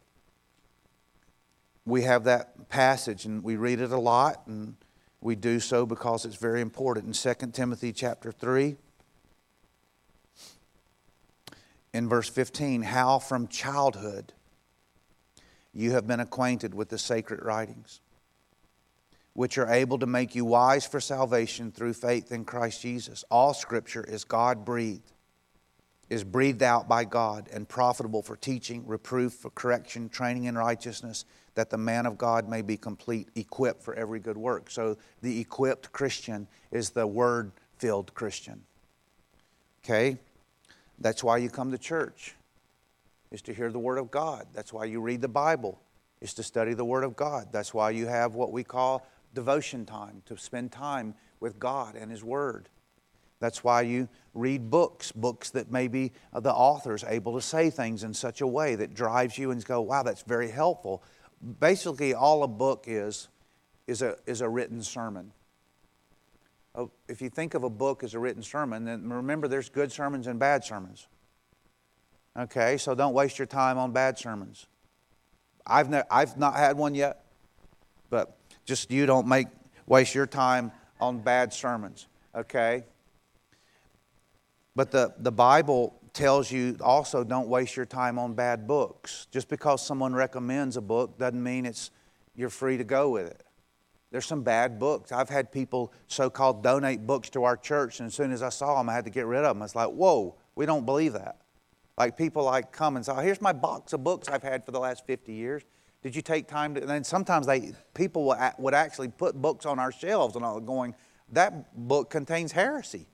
We 1.85 2.03
have 2.03 2.25
that 2.25 2.69
passage 2.69 3.25
and 3.25 3.43
we 3.43 3.57
read 3.57 3.81
it 3.81 3.91
a 3.91 3.99
lot 3.99 4.47
and 4.47 4.77
we 5.21 5.35
do 5.35 5.59
so 5.59 5.85
because 5.85 6.25
it's 6.25 6.37
very 6.37 6.61
important. 6.61 7.07
In 7.07 7.35
2 7.35 7.51
Timothy 7.53 7.93
chapter 7.93 8.31
3, 8.31 8.77
in 11.93 12.09
verse 12.09 12.29
15, 12.29 12.83
how 12.83 13.19
from 13.19 13.49
childhood 13.49 14.33
you 15.73 15.93
have 15.93 16.07
been 16.07 16.21
acquainted 16.21 16.75
with 16.75 16.89
the 16.89 16.99
sacred 16.99 17.45
writings, 17.45 18.01
which 19.33 19.59
are 19.59 19.71
able 19.71 19.99
to 19.99 20.07
make 20.07 20.35
you 20.35 20.45
wise 20.45 20.87
for 20.87 21.01
salvation 21.01 21.71
through 21.71 21.93
faith 21.93 22.33
in 22.33 22.45
Christ 22.45 22.83
Jesus. 22.83 23.25
All 23.31 23.55
scripture 23.55 24.05
is 24.05 24.25
God 24.25 24.65
breathed, 24.65 25.13
is 26.09 26.25
breathed 26.25 26.63
out 26.63 26.89
by 26.89 27.05
God, 27.05 27.49
and 27.53 27.69
profitable 27.69 28.23
for 28.23 28.37
teaching, 28.37 28.87
reproof, 28.87 29.35
for 29.35 29.51
correction, 29.51 30.09
training 30.09 30.45
in 30.45 30.59
righteousness 30.59 31.25
that 31.55 31.71
the 31.71 31.79
man 31.79 32.07
of 32.07 32.17
God 32.17 32.49
may 32.49 32.63
be 32.63 32.77
complete, 32.77 33.29
equipped 33.35 33.83
for 33.83 33.95
every 33.95 34.21
good 34.21 34.37
work. 34.37 34.71
So 34.71 34.97
the 35.21 35.41
equipped 35.41 35.93
Christian 35.93 36.49
is 36.71 36.91
the 36.91 37.07
word 37.07 37.53
filled 37.79 38.15
Christian. 38.15 38.63
Okay? 39.85 40.19
That's 41.01 41.25
why 41.25 41.39
you 41.39 41.49
come 41.49 41.71
to 41.71 41.79
church, 41.79 42.35
is 43.31 43.43
to 43.43 43.55
hear 43.55 43.71
the 43.73 43.79
Word 43.79 43.99
of 43.99 44.11
God. 44.11 44.47
That's 44.53 44.73
why 44.73 44.85
you 44.85 45.01
read 45.01 45.21
the 45.21 45.29
Bible, 45.29 45.81
is 46.21 46.35
to 46.35 46.43
study 46.43 46.75
the 46.75 46.85
Word 46.85 47.05
of 47.05 47.17
God. 47.17 47.49
That's 47.53 47.73
why 47.73 47.91
you 47.91 48.07
have 48.07 48.35
what 48.35 48.53
we 48.53 48.65
call 48.65 49.07
devotion 49.35 49.87
time, 49.87 50.23
to 50.27 50.37
spend 50.37 50.73
time 50.73 51.15
with 51.39 51.59
God 51.59 51.97
and 51.97 52.11
His 52.11 52.23
Word. 52.23 52.69
That's 53.39 53.65
why 53.65 53.83
you 53.83 54.09
read 54.35 54.71
books, 54.71 55.13
books 55.13 55.51
that 55.51 55.71
maybe 55.71 56.13
the 56.35 56.53
author's 56.53 57.05
able 57.05 57.35
to 57.37 57.41
say 57.41 57.71
things 57.71 58.05
in 58.05 58.13
such 58.13 58.43
a 58.43 58.47
way 58.47 58.75
that 58.75 58.93
drives 58.93 59.39
you 59.39 59.51
and 59.51 59.65
go, 59.65 59.81
wow, 59.81 60.03
that's 60.03 60.23
very 60.23 60.51
helpful 60.51 61.03
basically 61.59 62.15
all 62.15 62.43
a 62.43 62.49
book 62.49 62.85
is 62.87 63.29
is 63.87 64.03
a, 64.03 64.17
is 64.27 64.41
a 64.41 64.49
written 64.49 64.83
sermon. 64.83 65.33
If 67.09 67.21
you 67.21 67.29
think 67.29 67.55
of 67.55 67.65
a 67.65 67.71
book 67.71 68.05
as 68.05 68.15
a 68.15 68.19
written 68.19 68.43
sermon, 68.43 68.85
then 68.85 69.09
remember 69.09 69.49
there's 69.49 69.69
good 69.69 69.91
sermons 69.91 70.27
and 70.27 70.39
bad 70.39 70.65
sermons. 70.65 71.09
Okay, 72.39 72.77
so 72.77 72.95
don't 72.95 73.13
waste 73.13 73.39
your 73.39 73.47
time 73.47 73.77
on 73.77 73.93
bad 73.93 74.19
sermons. 74.19 74.67
I've, 75.67 75.91
ne- 75.91 76.05
I've 76.11 76.37
not 76.37 76.55
had 76.55 76.77
one 76.77 76.95
yet, 76.95 77.25
but 78.09 78.39
just 78.65 78.91
you 78.91 79.05
don't 79.05 79.27
make 79.27 79.49
waste 79.87 80.15
your 80.15 80.27
time 80.27 80.71
on 81.01 81.19
bad 81.19 81.53
sermons. 81.53 82.07
Okay? 82.35 82.85
But 84.77 84.93
the, 84.93 85.13
the 85.19 85.33
Bible 85.33 85.99
tells 86.13 86.51
you 86.51 86.77
also 86.81 87.25
don't 87.25 87.49
waste 87.49 87.77
your 87.77 87.87
time 87.87 88.19
on 88.19 88.35
bad 88.35 88.67
books. 88.67 89.27
Just 89.31 89.49
because 89.49 89.85
someone 89.85 90.15
recommends 90.15 90.77
a 90.77 90.81
book 90.81 91.19
doesn't 91.19 91.43
mean 91.43 91.67
it's 91.67 91.91
you're 92.37 92.49
free 92.49 92.77
to 92.77 92.85
go 92.85 93.11
with 93.11 93.27
it. 93.27 93.43
There's 94.11 94.27
some 94.27 94.43
bad 94.43 94.79
books. 94.79 95.13
I've 95.13 95.29
had 95.29 95.53
people 95.53 95.93
so 96.09 96.29
called 96.29 96.63
donate 96.63 97.07
books 97.07 97.31
to 97.31 97.45
our 97.45 97.57
church, 97.57 98.01
and 98.01 98.09
as 98.09 98.15
soon 98.15 98.33
as 98.33 98.43
I 98.43 98.49
saw 98.49 98.79
them, 98.79 98.89
I 98.89 98.95
had 98.95 99.05
to 99.05 99.11
get 99.11 99.27
rid 99.27 99.45
of 99.45 99.55
them. 99.55 99.63
It's 99.63 99.77
like, 99.77 99.89
whoa, 99.89 100.35
we 100.57 100.67
don't 100.67 100.85
believe 100.85 101.13
that. 101.13 101.39
Like 101.97 102.17
people 102.17 102.45
like 102.45 102.73
come 102.73 102.97
and 102.97 103.05
say, 103.05 103.13
oh, 103.13 103.21
here's 103.21 103.41
my 103.41 103.53
box 103.53 103.93
of 103.93 104.03
books 104.03 104.29
I've 104.29 104.43
had 104.43 104.65
for 104.65 104.73
the 104.73 104.81
last 104.81 105.07
50 105.07 105.33
years. 105.33 105.63
Did 106.03 106.17
you 106.17 106.23
take 106.23 106.49
time 106.49 106.75
to? 106.75 106.81
And 106.81 106.91
then 106.91 107.05
sometimes 107.05 107.47
they 107.47 107.73
people 107.95 108.35
would, 108.59 108.75
actually 108.75 109.09
put 109.09 109.41
books 109.41 109.67
on 109.67 109.79
our 109.79 109.93
shelves, 109.93 110.35
and 110.35 110.45
I 110.45 110.53
was 110.53 110.65
going, 110.65 110.95
that 111.33 111.77
book 111.77 112.11
contains 112.11 112.53
heresy. 112.53 113.07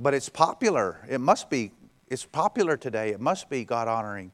But 0.00 0.14
it's 0.14 0.28
popular. 0.28 1.06
It 1.08 1.20
must 1.20 1.50
be. 1.50 1.72
It's 2.08 2.24
popular 2.24 2.76
today. 2.76 3.10
It 3.10 3.20
must 3.20 3.50
be 3.50 3.64
God 3.64 3.86
honoring. 3.86 4.32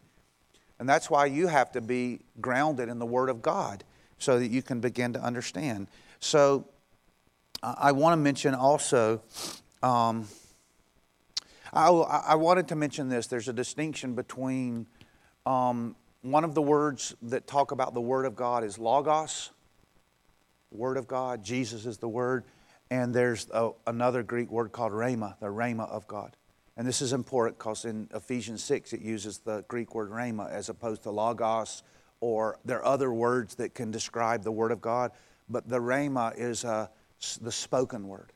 And 0.78 0.88
that's 0.88 1.10
why 1.10 1.26
you 1.26 1.48
have 1.48 1.72
to 1.72 1.80
be 1.80 2.20
grounded 2.40 2.88
in 2.88 2.98
the 2.98 3.06
Word 3.06 3.28
of 3.28 3.42
God 3.42 3.84
so 4.18 4.38
that 4.38 4.48
you 4.48 4.62
can 4.62 4.80
begin 4.80 5.12
to 5.12 5.20
understand. 5.20 5.88
So 6.20 6.68
I 7.62 7.92
want 7.92 8.12
to 8.12 8.16
mention 8.16 8.54
also, 8.54 9.22
um, 9.82 10.26
I, 11.72 11.88
I, 11.88 12.34
wanted 12.34 12.68
to 12.68 12.76
mention 12.76 13.08
this. 13.08 13.26
There's 13.26 13.48
a 13.48 13.52
distinction 13.52 14.14
between 14.14 14.86
um, 15.46 15.96
one 16.22 16.44
of 16.44 16.54
the 16.54 16.62
words 16.62 17.14
that 17.22 17.46
talk 17.46 17.72
about 17.72 17.94
the 17.94 18.00
Word 18.00 18.26
of 18.26 18.36
God 18.36 18.64
is 18.64 18.78
logos, 18.78 19.50
Word 20.70 20.96
of 20.96 21.06
God. 21.06 21.44
Jesus 21.44 21.86
is 21.86 21.98
the 21.98 22.08
Word. 22.08 22.44
And 22.90 23.14
there's 23.14 23.48
a, 23.50 23.70
another 23.86 24.22
Greek 24.22 24.50
word 24.50 24.72
called 24.72 24.92
rhema, 24.92 25.38
the 25.40 25.46
rhema 25.46 25.88
of 25.90 26.06
God. 26.06 26.36
And 26.76 26.86
this 26.86 27.00
is 27.00 27.12
important 27.12 27.58
because 27.58 27.84
in 27.84 28.08
Ephesians 28.14 28.62
6 28.64 28.92
it 28.92 29.00
uses 29.00 29.38
the 29.38 29.64
Greek 29.68 29.94
word 29.94 30.10
rhema 30.10 30.50
as 30.50 30.68
opposed 30.68 31.02
to 31.04 31.10
logos, 31.10 31.82
or 32.24 32.58
there 32.64 32.78
are 32.78 32.86
other 32.86 33.12
words 33.12 33.56
that 33.56 33.74
can 33.74 33.90
describe 33.90 34.44
the 34.44 34.50
Word 34.50 34.72
of 34.72 34.80
God. 34.80 35.10
But 35.46 35.68
the 35.68 35.78
rhema 35.78 36.32
is 36.38 36.64
uh, 36.64 36.86
the 37.42 37.52
spoken 37.52 38.08
word. 38.08 38.32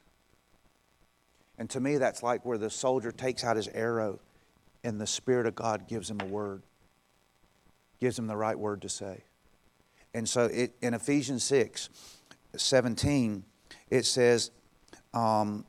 And 1.56 1.70
to 1.70 1.80
me, 1.80 1.96
that's 1.96 2.22
like 2.22 2.44
where 2.44 2.58
the 2.58 2.68
soldier 2.68 3.10
takes 3.10 3.44
out 3.44 3.56
his 3.56 3.66
arrow 3.68 4.20
and 4.84 5.00
the 5.00 5.06
Spirit 5.06 5.46
of 5.46 5.54
God 5.54 5.88
gives 5.88 6.10
him 6.10 6.20
a 6.20 6.26
word, 6.26 6.64
gives 7.98 8.18
him 8.18 8.26
the 8.26 8.36
right 8.36 8.58
word 8.58 8.82
to 8.82 8.90
say. 8.90 9.22
And 10.12 10.28
so 10.28 10.44
it, 10.44 10.76
in 10.82 10.92
Ephesians 10.92 11.42
6 11.44 11.88
17, 12.56 13.42
it 13.88 14.04
says, 14.04 14.50
um, 15.14 15.64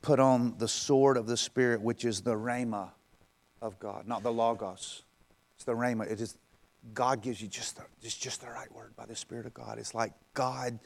put 0.00 0.18
on 0.18 0.54
the 0.56 0.68
sword 0.68 1.18
of 1.18 1.26
the 1.26 1.36
Spirit, 1.36 1.82
which 1.82 2.06
is 2.06 2.22
the 2.22 2.34
rhema 2.34 2.92
of 3.66 3.78
God, 3.78 4.06
not 4.06 4.22
the 4.22 4.32
logos. 4.32 5.02
It's 5.56 5.64
the 5.64 5.72
rhema. 5.72 6.10
It 6.10 6.20
is 6.20 6.36
God 6.94 7.22
gives 7.22 7.40
you 7.40 7.48
just 7.48 7.76
the, 7.76 7.82
just, 8.02 8.22
just 8.22 8.40
the 8.40 8.48
right 8.48 8.72
word 8.72 8.94
by 8.96 9.06
the 9.06 9.16
Spirit 9.16 9.46
of 9.46 9.54
God. 9.54 9.78
It's 9.78 9.94
like 9.94 10.12
God, 10.34 10.78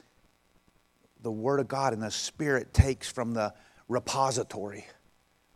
the 1.22 1.31
Word 1.31 1.61
of 1.61 1.68
God 1.68 1.93
and 1.93 2.03
the 2.03 2.11
Spirit 2.11 2.72
takes 2.72 3.11
from 3.11 3.33
the 3.33 3.53
repository 3.89 4.87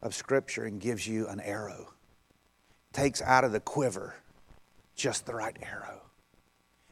of 0.03 0.15
Scripture 0.15 0.65
and 0.65 0.81
gives 0.81 1.07
you 1.07 1.27
an 1.29 1.41
arrow. 1.41 1.95
Takes 2.93 3.23
out 3.23 3.45
of 3.45 3.53
the 3.53 3.61
quiver 3.61 4.17
just 4.95 5.27
the 5.27 5.35
right 5.35 5.57
arrow. 5.63 6.03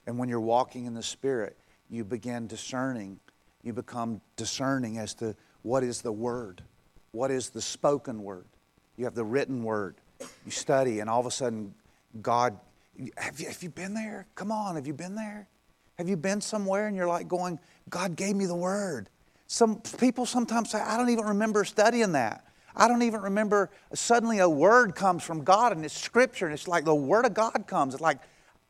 And 0.06 0.18
when 0.18 0.28
you're 0.28 0.40
walking 0.40 0.86
in 0.86 0.94
the 0.94 1.02
Spirit, 1.02 1.56
you 1.88 2.04
begin 2.04 2.46
discerning. 2.46 3.20
You 3.62 3.72
become 3.72 4.20
discerning 4.36 4.98
as 4.98 5.14
to 5.14 5.36
what 5.62 5.84
is 5.84 6.00
the 6.00 6.12
Word, 6.12 6.62
what 7.12 7.30
is 7.30 7.50
the 7.50 7.62
spoken 7.62 8.22
Word. 8.22 8.46
You 8.96 9.04
have 9.04 9.14
the 9.14 9.24
written 9.24 9.62
Word. 9.62 9.96
You 10.44 10.50
study, 10.50 11.00
and 11.00 11.08
all 11.08 11.20
of 11.20 11.26
a 11.26 11.30
sudden, 11.30 11.74
God. 12.20 12.58
Have 13.16 13.40
you, 13.40 13.46
have 13.46 13.62
you 13.62 13.70
been 13.70 13.94
there? 13.94 14.26
Come 14.34 14.52
on, 14.52 14.74
have 14.74 14.86
you 14.86 14.92
been 14.92 15.14
there? 15.14 15.48
Have 15.96 16.08
you 16.08 16.16
been 16.16 16.40
somewhere 16.40 16.86
and 16.86 16.96
you're 16.96 17.06
like 17.06 17.28
going, 17.28 17.58
God 17.88 18.16
gave 18.16 18.36
me 18.36 18.46
the 18.46 18.54
Word? 18.54 19.08
Some 19.46 19.80
people 19.98 20.26
sometimes 20.26 20.70
say, 20.70 20.80
I 20.80 20.96
don't 20.96 21.10
even 21.10 21.24
remember 21.26 21.64
studying 21.64 22.12
that. 22.12 22.44
I 22.74 22.88
don't 22.88 23.02
even 23.02 23.20
remember. 23.20 23.70
Suddenly, 23.92 24.38
a 24.38 24.48
word 24.48 24.94
comes 24.94 25.22
from 25.22 25.44
God 25.44 25.72
and 25.72 25.84
it's 25.84 25.96
scripture, 25.96 26.46
and 26.46 26.54
it's 26.54 26.66
like 26.66 26.84
the 26.84 26.94
Word 26.94 27.26
of 27.26 27.34
God 27.34 27.66
comes. 27.66 27.94
It's 27.94 28.00
like, 28.00 28.18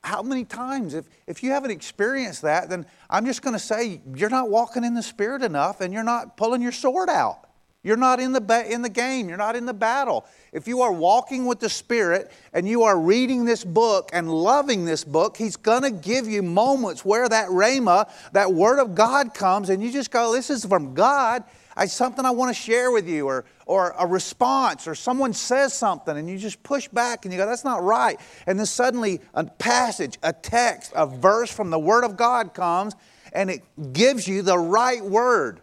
how 0.02 0.22
many 0.22 0.44
times? 0.44 0.94
If, 0.94 1.06
if 1.26 1.42
you 1.42 1.50
haven't 1.50 1.70
experienced 1.70 2.42
that, 2.42 2.68
then 2.68 2.86
I'm 3.08 3.24
just 3.24 3.42
going 3.42 3.54
to 3.54 3.60
say 3.60 4.00
you're 4.14 4.30
not 4.30 4.50
walking 4.50 4.82
in 4.82 4.94
the 4.94 5.02
Spirit 5.02 5.42
enough 5.42 5.80
and 5.80 5.92
you're 5.94 6.02
not 6.02 6.36
pulling 6.36 6.60
your 6.60 6.72
sword 6.72 7.08
out. 7.08 7.48
You're 7.84 7.96
not 7.96 8.20
in 8.20 8.30
the, 8.30 8.40
ba- 8.40 8.72
in 8.72 8.82
the 8.82 8.88
game, 8.88 9.28
you're 9.28 9.36
not 9.38 9.56
in 9.56 9.66
the 9.66 9.74
battle. 9.74 10.24
If 10.52 10.68
you 10.68 10.82
are 10.82 10.92
walking 10.92 11.46
with 11.46 11.58
the 11.58 11.68
Spirit 11.68 12.30
and 12.52 12.68
you 12.68 12.84
are 12.84 12.96
reading 12.96 13.44
this 13.44 13.64
book 13.64 14.10
and 14.12 14.32
loving 14.32 14.84
this 14.84 15.02
book, 15.02 15.36
He's 15.36 15.56
going 15.56 15.82
to 15.82 15.90
give 15.90 16.28
you 16.28 16.44
moments 16.44 17.04
where 17.04 17.28
that 17.28 17.48
rhema, 17.48 18.08
that 18.32 18.52
Word 18.52 18.78
of 18.78 18.94
God 18.94 19.34
comes, 19.34 19.68
and 19.68 19.82
you 19.82 19.90
just 19.90 20.12
go, 20.12 20.32
This 20.32 20.48
is 20.48 20.64
from 20.64 20.94
God. 20.94 21.42
It's 21.76 21.92
something 21.92 22.24
I 22.24 22.30
want 22.30 22.54
to 22.54 22.62
share 22.62 22.92
with 22.92 23.08
you, 23.08 23.26
or, 23.26 23.46
or 23.66 23.96
a 23.98 24.06
response, 24.06 24.86
or 24.86 24.94
someone 24.94 25.32
says 25.32 25.72
something, 25.72 26.16
and 26.16 26.28
you 26.28 26.38
just 26.38 26.62
push 26.62 26.86
back 26.86 27.24
and 27.24 27.32
you 27.32 27.38
go, 27.38 27.46
That's 27.46 27.64
not 27.64 27.82
right. 27.82 28.20
And 28.46 28.60
then 28.60 28.66
suddenly 28.66 29.20
a 29.34 29.42
passage, 29.42 30.18
a 30.22 30.32
text, 30.32 30.92
a 30.94 31.04
verse 31.04 31.50
from 31.50 31.70
the 31.70 31.80
Word 31.80 32.04
of 32.04 32.16
God 32.16 32.54
comes, 32.54 32.94
and 33.32 33.50
it 33.50 33.62
gives 33.92 34.28
you 34.28 34.42
the 34.42 34.58
right 34.58 35.02
word. 35.02 35.61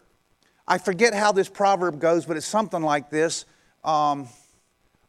I 0.69 0.77
forget 0.77 1.15
how 1.15 1.31
this 1.31 1.49
proverb 1.49 1.99
goes, 1.99 2.27
but 2.27 2.37
it's 2.37 2.45
something 2.45 2.83
like 2.83 3.09
this. 3.09 3.45
Um, 3.83 4.29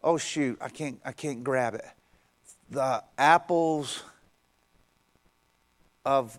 oh 0.02 0.16
shoot, 0.16 0.56
I 0.58 0.70
can't, 0.70 0.98
I 1.04 1.12
can't 1.12 1.44
grab 1.44 1.74
it. 1.74 1.84
The 2.70 3.04
apples 3.18 4.02
of 6.06 6.38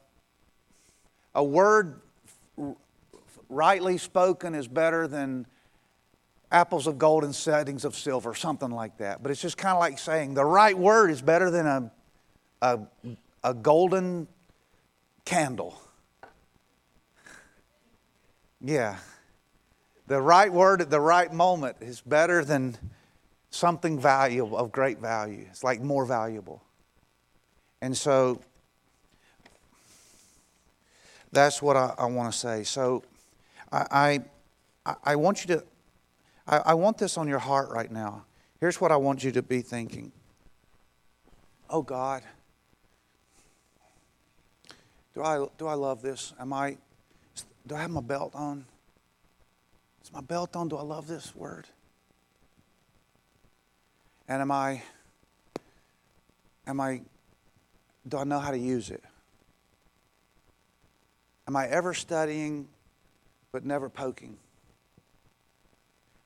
a 1.36 1.44
word 1.44 2.02
rightly 3.48 4.00
spoken 4.00 4.56
is 4.56 4.68
better 4.68 5.08
than 5.08 5.46
apples 6.52 6.88
of 6.88 6.98
gold 6.98 7.24
and 7.24 7.36
settings 7.36 7.86
of 7.86 7.96
silver, 7.96 8.34
something 8.34 8.72
like 8.72 8.98
that. 8.98 9.22
But 9.22 9.32
it's 9.32 9.42
just 9.42 9.58
kind 9.58 9.74
of 9.76 9.80
like 9.80 10.00
saying 10.00 10.34
the 10.34 10.44
right 10.46 10.78
word 10.78 11.12
is 11.12 11.22
better 11.22 11.52
than 11.52 11.68
a, 11.68 11.92
a, 12.64 12.80
a 13.44 13.54
golden 13.54 14.28
candle. 15.26 15.80
Yeah. 18.60 18.98
The 20.12 20.22
right 20.22 20.52
word 20.52 20.82
at 20.82 20.90
the 20.90 21.00
right 21.00 21.32
moment 21.32 21.78
is 21.80 22.02
better 22.02 22.44
than 22.44 22.78
something 23.50 23.98
valuable, 23.98 24.58
of 24.58 24.70
great 24.70 25.00
value. 25.00 25.46
It's 25.50 25.64
like 25.64 25.80
more 25.80 26.04
valuable. 26.04 26.62
And 27.82 27.96
so 27.96 28.42
that's 31.32 31.62
what 31.62 31.78
I, 31.78 31.94
I 31.98 32.06
want 32.08 32.34
to 32.34 32.38
say. 32.38 32.64
So 32.64 33.06
I, 33.72 34.20
I, 34.86 34.96
I 35.02 35.16
want 35.16 35.48
you 35.48 35.56
to, 35.56 35.64
I, 36.46 36.58
I 36.58 36.74
want 36.74 36.98
this 36.98 37.18
on 37.18 37.30
your 37.30 37.40
heart 37.40 37.70
right 37.70 37.90
now. 37.90 38.26
Here's 38.60 38.82
what 38.82 38.92
I 38.92 38.98
want 38.98 39.24
you 39.24 39.32
to 39.32 39.42
be 39.42 39.62
thinking 39.62 40.12
Oh 41.70 41.84
God, 41.84 42.22
do 45.16 45.24
I, 45.24 45.46
do 45.58 45.68
I 45.68 45.76
love 45.76 46.02
this? 46.02 46.34
Am 46.38 46.52
I, 46.52 46.76
do 47.66 47.76
I 47.76 47.80
have 47.80 47.92
my 47.92 48.02
belt 48.02 48.36
on? 48.36 48.66
Is 50.12 50.16
my 50.16 50.22
belt 50.22 50.58
on? 50.58 50.68
Do 50.68 50.76
I 50.76 50.82
love 50.82 51.08
this 51.08 51.34
word? 51.34 51.68
And 54.28 54.42
am 54.42 54.52
I, 54.52 54.82
am 56.68 56.82
I, 56.82 57.02
do 58.06 58.18
I 58.18 58.26
know 58.26 58.40
how 58.40 58.52
to 58.52 58.58
use 58.58 58.90
it? 58.90 59.02
Am 61.48 61.56
I 61.56 61.68
ever 61.68 61.94
studying 61.94 62.68
but 63.54 63.64
never 63.64 63.90
poking? 63.90 64.36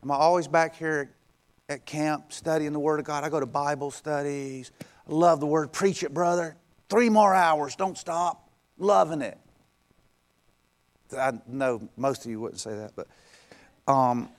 Am 0.03 0.09
I 0.09 0.15
always 0.15 0.47
back 0.47 0.75
here 0.75 1.11
at 1.69 1.86
camp 1.86 2.33
studying 2.33 2.73
the 2.73 2.79
Word 2.79 2.99
of 2.99 3.05
God? 3.05 3.23
I 3.23 3.29
go 3.29 3.39
to 3.39 3.45
Bible 3.45 3.91
studies. 3.91 4.71
I 4.81 5.11
love 5.11 5.39
the 5.39 5.47
Word. 5.47 5.71
Preach 5.71 6.01
it, 6.01 6.13
brother. 6.13 6.55
Three 6.89 7.09
more 7.09 7.33
hours. 7.36 7.75
Don't 7.75 7.97
stop. 7.97 8.49
Loving 8.77 9.21
it. 9.21 9.38
I 11.17 11.33
know 11.47 11.88
most 11.97 12.25
of 12.25 12.31
you 12.31 12.39
wouldn't 12.39 12.59
say 12.59 12.75
that, 12.75 12.91
but 12.95 13.07
um, 13.88 14.29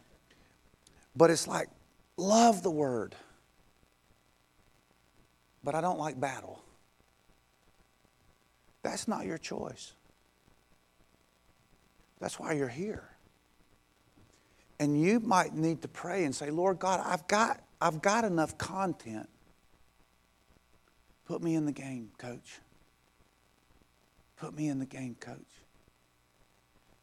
but 1.14 1.30
it's 1.30 1.46
like, 1.46 1.68
love 2.16 2.62
the 2.62 2.70
word, 2.70 3.14
but 5.62 5.74
I 5.74 5.80
don't 5.80 5.98
like 5.98 6.18
battle. 6.20 6.62
That's 8.82 9.08
not 9.08 9.26
your 9.26 9.38
choice. 9.38 9.92
That's 12.20 12.38
why 12.38 12.52
you're 12.52 12.68
here. 12.68 13.08
And 14.78 15.00
you 15.00 15.20
might 15.20 15.54
need 15.54 15.82
to 15.82 15.88
pray 15.88 16.24
and 16.24 16.34
say, 16.34 16.50
Lord 16.50 16.78
God, 16.78 17.00
I've 17.04 17.26
got, 17.26 17.60
I've 17.80 18.02
got 18.02 18.24
enough 18.24 18.58
content. 18.58 19.28
Put 21.26 21.42
me 21.42 21.54
in 21.54 21.66
the 21.66 21.72
game, 21.72 22.10
coach. 22.18 22.60
Put 24.36 24.54
me 24.54 24.68
in 24.68 24.78
the 24.78 24.86
game, 24.86 25.16
coach. 25.18 25.36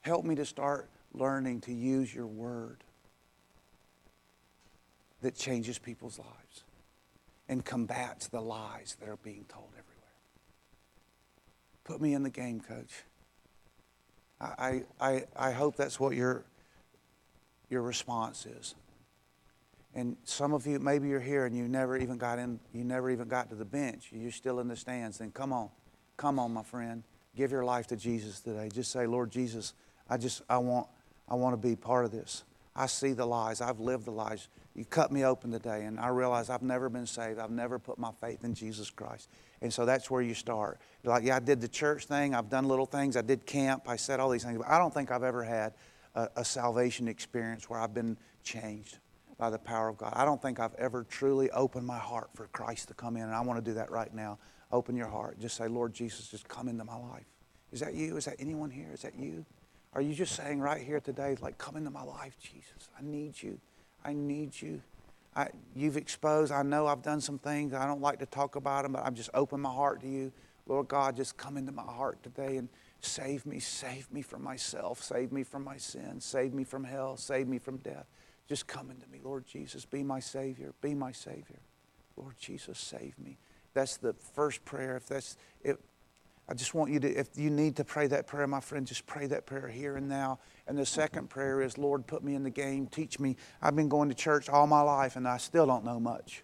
Help 0.02 0.24
me 0.24 0.36
to 0.36 0.46
start 0.46 0.90
learning 1.14 1.62
to 1.62 1.74
use 1.74 2.14
your 2.14 2.28
word 2.28 2.84
that 5.22 5.36
changes 5.36 5.80
people's 5.80 6.20
lives 6.20 6.64
and 7.48 7.64
combats 7.64 8.28
the 8.28 8.42
lies 8.42 8.98
that 9.00 9.10
are 9.10 9.18
being 9.18 9.46
told 9.48 9.70
everywhere. 9.70 9.90
Put 11.84 12.02
me 12.02 12.14
in 12.14 12.24
the 12.24 12.30
game, 12.30 12.60
coach. 12.60 13.04
I, 14.40 14.84
I, 15.00 15.24
I 15.36 15.52
hope 15.52 15.76
that's 15.76 16.00
what 16.00 16.16
your, 16.16 16.44
your 17.70 17.82
response 17.82 18.46
is. 18.46 18.76
And 19.96 20.18
some 20.24 20.54
of 20.54 20.66
you, 20.66 20.80
maybe 20.80 21.08
you're 21.08 21.20
here 21.20 21.46
and 21.46 21.56
you 21.56 21.68
never 21.68 21.98
even 21.98 22.18
got 22.18 22.40
in, 22.40 22.60
you 22.74 22.84
never 22.84 23.10
even 23.12 23.28
got 23.28 23.50
to 23.50 23.56
the 23.56 23.66
bench. 23.66 24.10
You're 24.12 24.32
still 24.32 24.60
in 24.60 24.68
the 24.68 24.76
stands. 24.76 25.20
Then 25.20 25.32
come 25.32 25.54
on, 25.54 25.70
come 26.18 26.40
on, 26.40 26.54
my 26.54 26.64
friend. 26.64 27.04
Give 27.36 27.52
your 27.52 27.64
life 27.64 27.88
to 27.88 27.96
Jesus 27.96 28.42
today. 28.42 28.70
Just 28.74 28.92
say, 28.92 29.06
Lord 29.06 29.32
Jesus, 29.32 29.74
I 30.10 30.18
just, 30.18 30.42
I 30.50 30.58
want, 30.58 30.88
I 31.34 31.36
want 31.36 31.60
to 31.60 31.68
be 31.68 31.76
part 31.76 32.06
of 32.06 32.12
this. 32.12 32.44
I 32.76 32.86
see 32.86 33.14
the 33.14 33.26
lies. 33.26 33.60
I've 33.60 33.80
lived 33.80 34.06
the 34.06 34.12
lies. 34.12 34.50
You 34.76 34.86
cut 34.86 35.12
me 35.12 35.26
open 35.26 35.52
today, 35.52 35.86
and 35.86 36.00
I 36.00 36.10
realize 36.10 36.48
I've 36.52 36.62
never 36.62 36.90
been 36.90 37.08
saved. 37.08 37.40
I've 37.40 37.50
never 37.50 37.80
put 37.80 37.98
my 37.98 38.12
faith 38.22 38.44
in 38.44 38.54
Jesus 38.54 38.92
Christ. 38.92 39.30
And 39.60 39.74
so 39.74 39.84
that's 39.84 40.12
where 40.12 40.22
you 40.22 40.36
start. 40.36 40.80
You're 41.02 41.12
like, 41.12 41.24
yeah, 41.24 41.38
I 41.38 41.40
did 41.40 41.60
the 41.60 41.68
church 41.68 42.06
thing. 42.06 42.36
I've 42.36 42.52
done 42.52 42.68
little 42.68 42.86
things. 42.86 43.18
I 43.18 43.24
did 43.24 43.48
camp. 43.48 43.90
I 43.90 43.96
said 43.96 44.20
all 44.20 44.30
these 44.30 44.44
things. 44.44 44.60
But 44.60 44.68
I 44.68 44.78
don't 44.78 44.94
think 44.94 45.10
I've 45.10 45.24
ever 45.24 45.44
had 45.44 45.74
a, 46.14 46.30
a 46.36 46.46
salvation 46.46 47.08
experience 47.08 47.68
where 47.68 47.80
I've 47.80 47.96
been 47.96 48.16
changed 48.44 49.00
by 49.40 49.50
the 49.50 49.58
power 49.58 49.90
of 49.90 49.98
God. 49.98 50.14
I 50.16 50.26
don't 50.26 50.40
think 50.40 50.60
I've 50.60 50.76
ever 50.76 51.04
truly 51.04 51.50
opened 51.50 51.88
my 51.88 51.98
heart 51.98 52.30
for 52.36 52.46
Christ 52.50 52.90
to 52.90 52.94
come 52.94 53.18
in, 53.18 53.24
and 53.24 53.34
I 53.34 53.42
want 53.42 53.58
to 53.58 53.72
do 53.72 53.74
that 53.74 53.90
right 53.90 54.14
now. 54.14 54.38
Open 54.72 54.96
your 54.96 55.10
heart. 55.10 55.40
Just 55.40 55.58
say, 55.58 55.68
Lord 55.68 55.96
Jesus, 55.96 56.28
just 56.28 56.48
come 56.48 56.68
into 56.68 56.84
my 56.84 56.98
life. 56.98 57.26
Is 57.72 57.80
that 57.80 57.96
you? 57.96 58.18
Is 58.18 58.26
that 58.26 58.36
anyone 58.38 58.70
here? 58.70 58.92
Is 58.94 59.02
that 59.02 59.16
you? 59.16 59.48
Are 59.96 60.02
you 60.02 60.14
just 60.14 60.36
saying 60.36 60.60
right 60.60 60.82
here 60.82 61.00
today, 61.00 61.38
like, 61.42 61.58
come 61.58 61.76
into 61.76 61.92
my 61.92 62.04
life, 62.04 62.38
Jesus? 62.40 62.90
I 62.98 63.04
need 63.04 63.42
you. 63.42 63.60
I 64.04 64.14
need 64.14 64.60
you. 64.60 64.82
I, 65.36 65.48
you've 65.76 65.98
exposed, 65.98 66.52
I 66.52 66.64
know 66.64 66.88
I've 66.88 67.02
done 67.02 67.22
some 67.22 67.40
things. 67.40 67.74
I 67.74 67.86
don't 67.86 68.02
like 68.02 68.20
to 68.20 68.26
talk 68.26 68.56
about 68.56 68.84
them, 68.84 68.94
but 68.94 69.06
I've 69.06 69.14
just 69.14 69.30
opened 69.34 69.62
my 69.62 69.72
heart 69.72 70.02
to 70.02 70.08
you. 70.08 70.32
Lord 70.68 70.88
God, 70.88 71.16
just 71.16 71.38
come 71.38 71.58
into 71.58 71.72
my 71.72 71.84
heart 71.84 72.22
today 72.24 72.58
and 72.58 72.70
save 73.02 73.46
me. 73.46 73.60
Save 73.60 74.12
me 74.12 74.22
from 74.22 74.44
myself. 74.44 75.04
Save 75.04 75.32
me 75.32 75.44
from 75.44 75.64
my 75.64 75.78
sin. 75.78 76.20
Save 76.22 76.54
me 76.54 76.64
from 76.64 76.84
hell. 76.84 77.18
Save 77.18 77.48
me 77.48 77.60
from 77.60 77.78
death. 77.78 78.06
Just 78.48 78.68
come 78.68 78.90
into 78.90 79.08
me, 79.10 79.20
Lord 79.24 79.46
Jesus. 79.46 79.86
Be 79.86 80.04
my 80.04 80.20
Savior. 80.20 80.74
Be 80.82 80.94
my 80.94 81.12
Savior. 81.12 81.60
Lord 82.16 82.36
Jesus, 82.40 82.80
save 82.80 83.18
me. 83.18 83.38
That's 83.74 83.98
the 83.98 84.14
first 84.34 84.64
prayer. 84.66 84.98
If 84.98 85.08
that's, 85.08 85.38
if, 85.64 85.78
I 86.48 86.54
just 86.54 86.74
want 86.74 86.92
you 86.92 87.00
to, 87.00 87.08
if 87.08 87.30
you 87.36 87.50
need 87.50 87.78
to 87.78 87.86
pray 87.86 88.08
that 88.08 88.28
prayer, 88.28 88.46
my 88.48 88.60
friend, 88.60 88.86
just 88.86 89.06
pray 89.06 89.28
that 89.28 89.46
prayer 89.46 89.68
here 89.68 89.96
and 89.96 90.10
now. 90.10 90.40
And 90.68 90.78
the 90.78 90.86
second 90.86 91.30
prayer 91.30 91.62
is, 91.62 91.78
Lord, 91.78 92.06
put 92.06 92.24
me 92.24 92.36
in 92.36 92.44
the 92.44 92.50
game. 92.50 92.88
Teach 92.88 93.20
me. 93.20 93.38
I've 93.62 93.76
been 93.76 93.88
going 93.88 94.10
to 94.10 94.16
church 94.16 94.50
all 94.50 94.68
my 94.68 94.82
life 94.82 95.16
and 95.16 95.28
I 95.28 95.38
still 95.38 95.66
don't 95.66 95.86
know 95.86 96.00
much. 96.00 96.44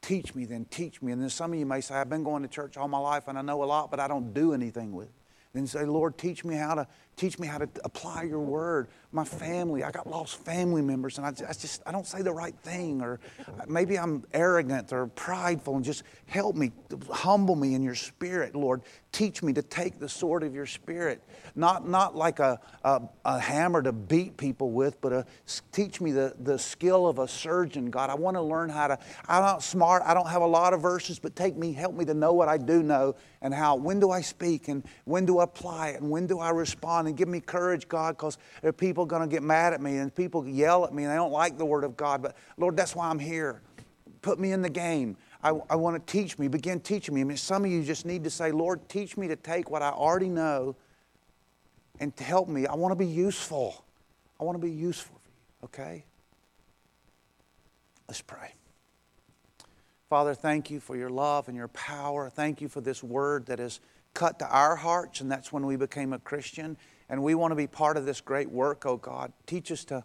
Teach 0.00 0.34
me 0.34 0.44
then, 0.44 0.66
teach 0.66 1.00
me. 1.02 1.12
And 1.12 1.22
then 1.22 1.30
some 1.30 1.52
of 1.52 1.58
you 1.58 1.66
may 1.66 1.80
say, 1.80 1.94
I've 1.94 2.10
been 2.10 2.24
going 2.24 2.42
to 2.42 2.48
church 2.48 2.76
all 2.76 2.88
my 2.88 2.98
life 2.98 3.24
and 3.28 3.38
I 3.38 3.42
know 3.42 3.62
a 3.62 3.66
lot, 3.66 3.90
but 3.90 4.00
I 4.00 4.08
don't 4.08 4.32
do 4.32 4.54
anything 4.54 4.92
with 4.92 5.08
it. 5.08 5.14
Then 5.54 5.66
say, 5.66 5.84
Lord, 5.84 6.18
teach 6.18 6.44
me 6.44 6.56
how 6.56 6.74
to 6.74 6.86
teach 7.16 7.38
me 7.38 7.46
how 7.46 7.58
to 7.58 7.68
apply 7.84 8.24
your 8.24 8.40
word. 8.40 8.88
My 9.12 9.24
family, 9.24 9.84
I 9.84 9.92
got 9.92 10.08
lost 10.08 10.36
family 10.44 10.82
members, 10.82 11.18
and 11.18 11.26
I 11.26 11.30
just, 11.30 11.44
I 11.44 11.52
just 11.52 11.82
I 11.86 11.92
don't 11.92 12.06
say 12.06 12.22
the 12.22 12.32
right 12.32 12.54
thing, 12.62 13.00
or 13.00 13.20
uh, 13.46 13.64
maybe 13.68 13.96
I'm 13.96 14.24
arrogant 14.32 14.92
or 14.92 15.06
prideful, 15.06 15.76
and 15.76 15.84
just 15.84 16.02
help 16.26 16.56
me, 16.56 16.72
humble 17.10 17.54
me 17.54 17.74
in 17.74 17.82
your 17.82 17.94
spirit, 17.94 18.56
Lord. 18.56 18.82
Teach 19.12 19.44
me 19.44 19.52
to 19.52 19.62
take 19.62 20.00
the 20.00 20.08
sword 20.08 20.42
of 20.42 20.52
your 20.52 20.66
spirit, 20.66 21.22
not 21.54 21.88
not 21.88 22.16
like 22.16 22.40
a, 22.40 22.58
a, 22.82 23.02
a 23.24 23.38
hammer 23.38 23.82
to 23.82 23.92
beat 23.92 24.36
people 24.36 24.72
with, 24.72 25.00
but 25.00 25.12
a, 25.12 25.26
teach 25.70 26.00
me 26.00 26.10
the, 26.10 26.34
the 26.40 26.58
skill 26.58 27.06
of 27.06 27.20
a 27.20 27.28
surgeon, 27.28 27.90
God. 27.90 28.10
I 28.10 28.14
want 28.14 28.36
to 28.36 28.42
learn 28.42 28.68
how 28.68 28.88
to. 28.88 28.98
I'm 29.28 29.42
not 29.42 29.62
smart. 29.62 30.02
I 30.04 30.14
don't 30.14 30.28
have 30.28 30.42
a 30.42 30.46
lot 30.46 30.74
of 30.74 30.82
verses, 30.82 31.20
but 31.20 31.36
take 31.36 31.56
me, 31.56 31.72
help 31.72 31.94
me 31.94 32.04
to 32.06 32.14
know 32.14 32.32
what 32.32 32.48
I 32.48 32.58
do 32.58 32.82
know, 32.82 33.14
and 33.40 33.54
how. 33.54 33.76
When 33.76 34.00
do 34.00 34.10
I 34.10 34.22
speak, 34.22 34.66
and 34.66 34.82
when 35.04 35.24
do 35.24 35.38
I 35.38 35.44
apply 35.44 35.90
it, 35.90 36.00
and 36.00 36.10
when 36.10 36.26
do 36.26 36.40
I 36.40 36.50
respond? 36.50 37.03
And 37.06 37.16
give 37.16 37.28
me 37.28 37.40
courage, 37.40 37.88
God, 37.88 38.16
because 38.16 38.38
there 38.60 38.70
are 38.70 38.72
people 38.72 39.06
going 39.06 39.22
to 39.22 39.28
get 39.28 39.42
mad 39.42 39.72
at 39.72 39.80
me 39.80 39.98
and 39.98 40.14
people 40.14 40.46
yell 40.46 40.84
at 40.84 40.94
me 40.94 41.04
and 41.04 41.12
they 41.12 41.16
don't 41.16 41.32
like 41.32 41.58
the 41.58 41.64
Word 41.64 41.84
of 41.84 41.96
God. 41.96 42.22
But 42.22 42.36
Lord, 42.56 42.76
that's 42.76 42.94
why 42.94 43.08
I'm 43.08 43.18
here. 43.18 43.62
Put 44.22 44.38
me 44.38 44.52
in 44.52 44.62
the 44.62 44.70
game. 44.70 45.16
I, 45.42 45.50
I 45.68 45.76
want 45.76 45.94
to 46.06 46.12
teach 46.12 46.38
me. 46.38 46.48
Begin 46.48 46.80
teaching 46.80 47.14
me. 47.14 47.20
I 47.20 47.24
mean, 47.24 47.36
some 47.36 47.64
of 47.64 47.70
you 47.70 47.82
just 47.82 48.06
need 48.06 48.24
to 48.24 48.30
say, 48.30 48.50
Lord, 48.50 48.88
teach 48.88 49.16
me 49.16 49.28
to 49.28 49.36
take 49.36 49.70
what 49.70 49.82
I 49.82 49.90
already 49.90 50.30
know 50.30 50.76
and 52.00 52.16
to 52.16 52.24
help 52.24 52.48
me. 52.48 52.66
I 52.66 52.74
want 52.74 52.92
to 52.92 52.96
be 52.96 53.06
useful. 53.06 53.84
I 54.40 54.44
want 54.44 54.60
to 54.60 54.66
be 54.66 54.72
useful 54.72 55.20
for 55.22 55.28
you, 55.28 55.64
okay? 55.66 56.04
Let's 58.08 58.22
pray. 58.22 58.54
Father, 60.08 60.34
thank 60.34 60.70
you 60.70 60.80
for 60.80 60.96
your 60.96 61.10
love 61.10 61.48
and 61.48 61.56
your 61.56 61.68
power. 61.68 62.30
Thank 62.30 62.60
you 62.60 62.68
for 62.68 62.80
this 62.80 63.02
word 63.02 63.46
that 63.46 63.60
is 63.60 63.80
cut 64.12 64.38
to 64.38 64.48
our 64.48 64.76
hearts, 64.76 65.20
and 65.20 65.30
that's 65.30 65.52
when 65.52 65.66
we 65.66 65.76
became 65.76 66.12
a 66.12 66.18
Christian. 66.18 66.76
And 67.14 67.22
we 67.22 67.36
want 67.36 67.52
to 67.52 67.54
be 67.54 67.68
part 67.68 67.96
of 67.96 68.06
this 68.06 68.20
great 68.20 68.50
work, 68.50 68.84
oh 68.86 68.96
God. 68.96 69.32
Teach 69.46 69.70
us 69.70 69.84
to 69.84 70.02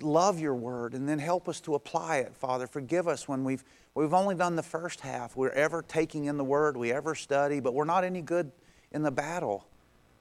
love 0.00 0.38
your 0.38 0.54
word 0.54 0.94
and 0.94 1.08
then 1.08 1.18
help 1.18 1.48
us 1.48 1.60
to 1.62 1.74
apply 1.74 2.18
it, 2.18 2.32
Father. 2.36 2.68
Forgive 2.68 3.08
us 3.08 3.26
when 3.26 3.42
we've, 3.42 3.64
we've 3.96 4.14
only 4.14 4.36
done 4.36 4.54
the 4.54 4.62
first 4.62 5.00
half. 5.00 5.34
We're 5.34 5.50
ever 5.50 5.82
taking 5.82 6.26
in 6.26 6.36
the 6.36 6.44
word, 6.44 6.76
we 6.76 6.92
ever 6.92 7.16
study, 7.16 7.58
but 7.58 7.74
we're 7.74 7.84
not 7.84 8.04
any 8.04 8.22
good 8.22 8.52
in 8.92 9.02
the 9.02 9.10
battle. 9.10 9.66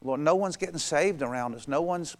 Lord, 0.03 0.21
no 0.21 0.33
one's 0.33 0.57
getting 0.57 0.79
saved 0.79 1.21
around 1.21 1.53
us. 1.53 1.67
No 1.67 1.83
one's, 1.83 2.17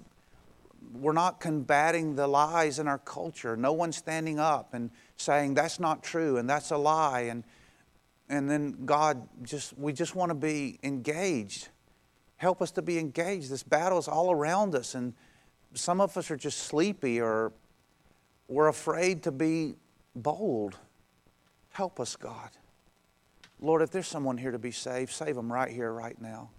we're 0.93 1.13
not 1.13 1.39
combating 1.39 2.15
the 2.15 2.27
lies 2.27 2.77
in 2.77 2.87
our 2.87 2.99
culture. 2.99 3.57
No 3.57 3.73
one's 3.73 3.97
standing 3.97 4.37
up 4.37 4.75
and 4.75 4.91
saying 5.17 5.55
that's 5.55 5.79
not 5.79 6.03
true 6.03 6.37
and 6.37 6.47
that's 6.47 6.69
a 6.69 6.77
lie. 6.77 7.21
And, 7.21 7.43
and 8.29 8.47
then 8.47 8.85
God, 8.85 9.27
just, 9.41 9.75
we 9.75 9.91
just 9.91 10.13
want 10.13 10.29
to 10.29 10.35
be 10.35 10.77
engaged. 10.83 11.69
Help 12.43 12.61
us 12.61 12.71
to 12.71 12.81
be 12.81 12.99
engaged. 12.99 13.49
This 13.49 13.63
battle 13.63 13.97
is 13.97 14.09
all 14.09 14.29
around 14.29 14.75
us, 14.75 14.95
and 14.95 15.13
some 15.73 16.01
of 16.01 16.17
us 16.17 16.29
are 16.29 16.35
just 16.35 16.57
sleepy 16.57 17.21
or 17.21 17.53
we're 18.49 18.67
afraid 18.67 19.23
to 19.23 19.31
be 19.31 19.75
bold. 20.13 20.75
Help 21.69 22.01
us, 22.01 22.17
God. 22.17 22.49
Lord, 23.61 23.81
if 23.81 23.91
there's 23.91 24.09
someone 24.09 24.37
here 24.37 24.51
to 24.51 24.59
be 24.59 24.71
saved, 24.71 25.13
save 25.13 25.35
them 25.35 25.49
right 25.49 25.71
here, 25.71 25.93
right 25.93 26.19
now. 26.21 26.49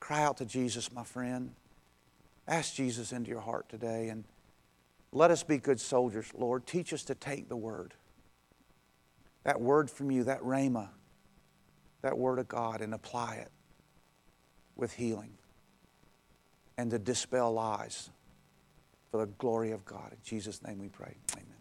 Cry 0.00 0.22
out 0.22 0.38
to 0.38 0.46
Jesus, 0.46 0.90
my 0.90 1.04
friend. 1.04 1.52
Ask 2.48 2.72
Jesus 2.74 3.12
into 3.12 3.28
your 3.28 3.42
heart 3.42 3.68
today 3.68 4.08
and 4.08 4.24
let 5.12 5.30
us 5.30 5.42
be 5.42 5.58
good 5.58 5.80
soldiers, 5.80 6.32
Lord. 6.34 6.66
Teach 6.66 6.94
us 6.94 7.04
to 7.04 7.14
take 7.14 7.50
the 7.50 7.56
word, 7.58 7.92
that 9.42 9.60
word 9.60 9.90
from 9.90 10.10
you, 10.10 10.24
that 10.24 10.40
rhema, 10.40 10.88
that 12.00 12.16
word 12.16 12.38
of 12.38 12.48
God, 12.48 12.80
and 12.80 12.94
apply 12.94 13.34
it 13.34 13.50
with 14.76 14.94
healing 14.94 15.32
and 16.76 16.90
to 16.90 16.98
dispel 16.98 17.52
lies 17.52 18.10
for 19.10 19.18
the 19.18 19.26
glory 19.26 19.72
of 19.72 19.84
God. 19.84 20.12
In 20.12 20.18
Jesus' 20.24 20.62
name 20.62 20.78
we 20.78 20.88
pray. 20.88 21.14
Amen. 21.32 21.53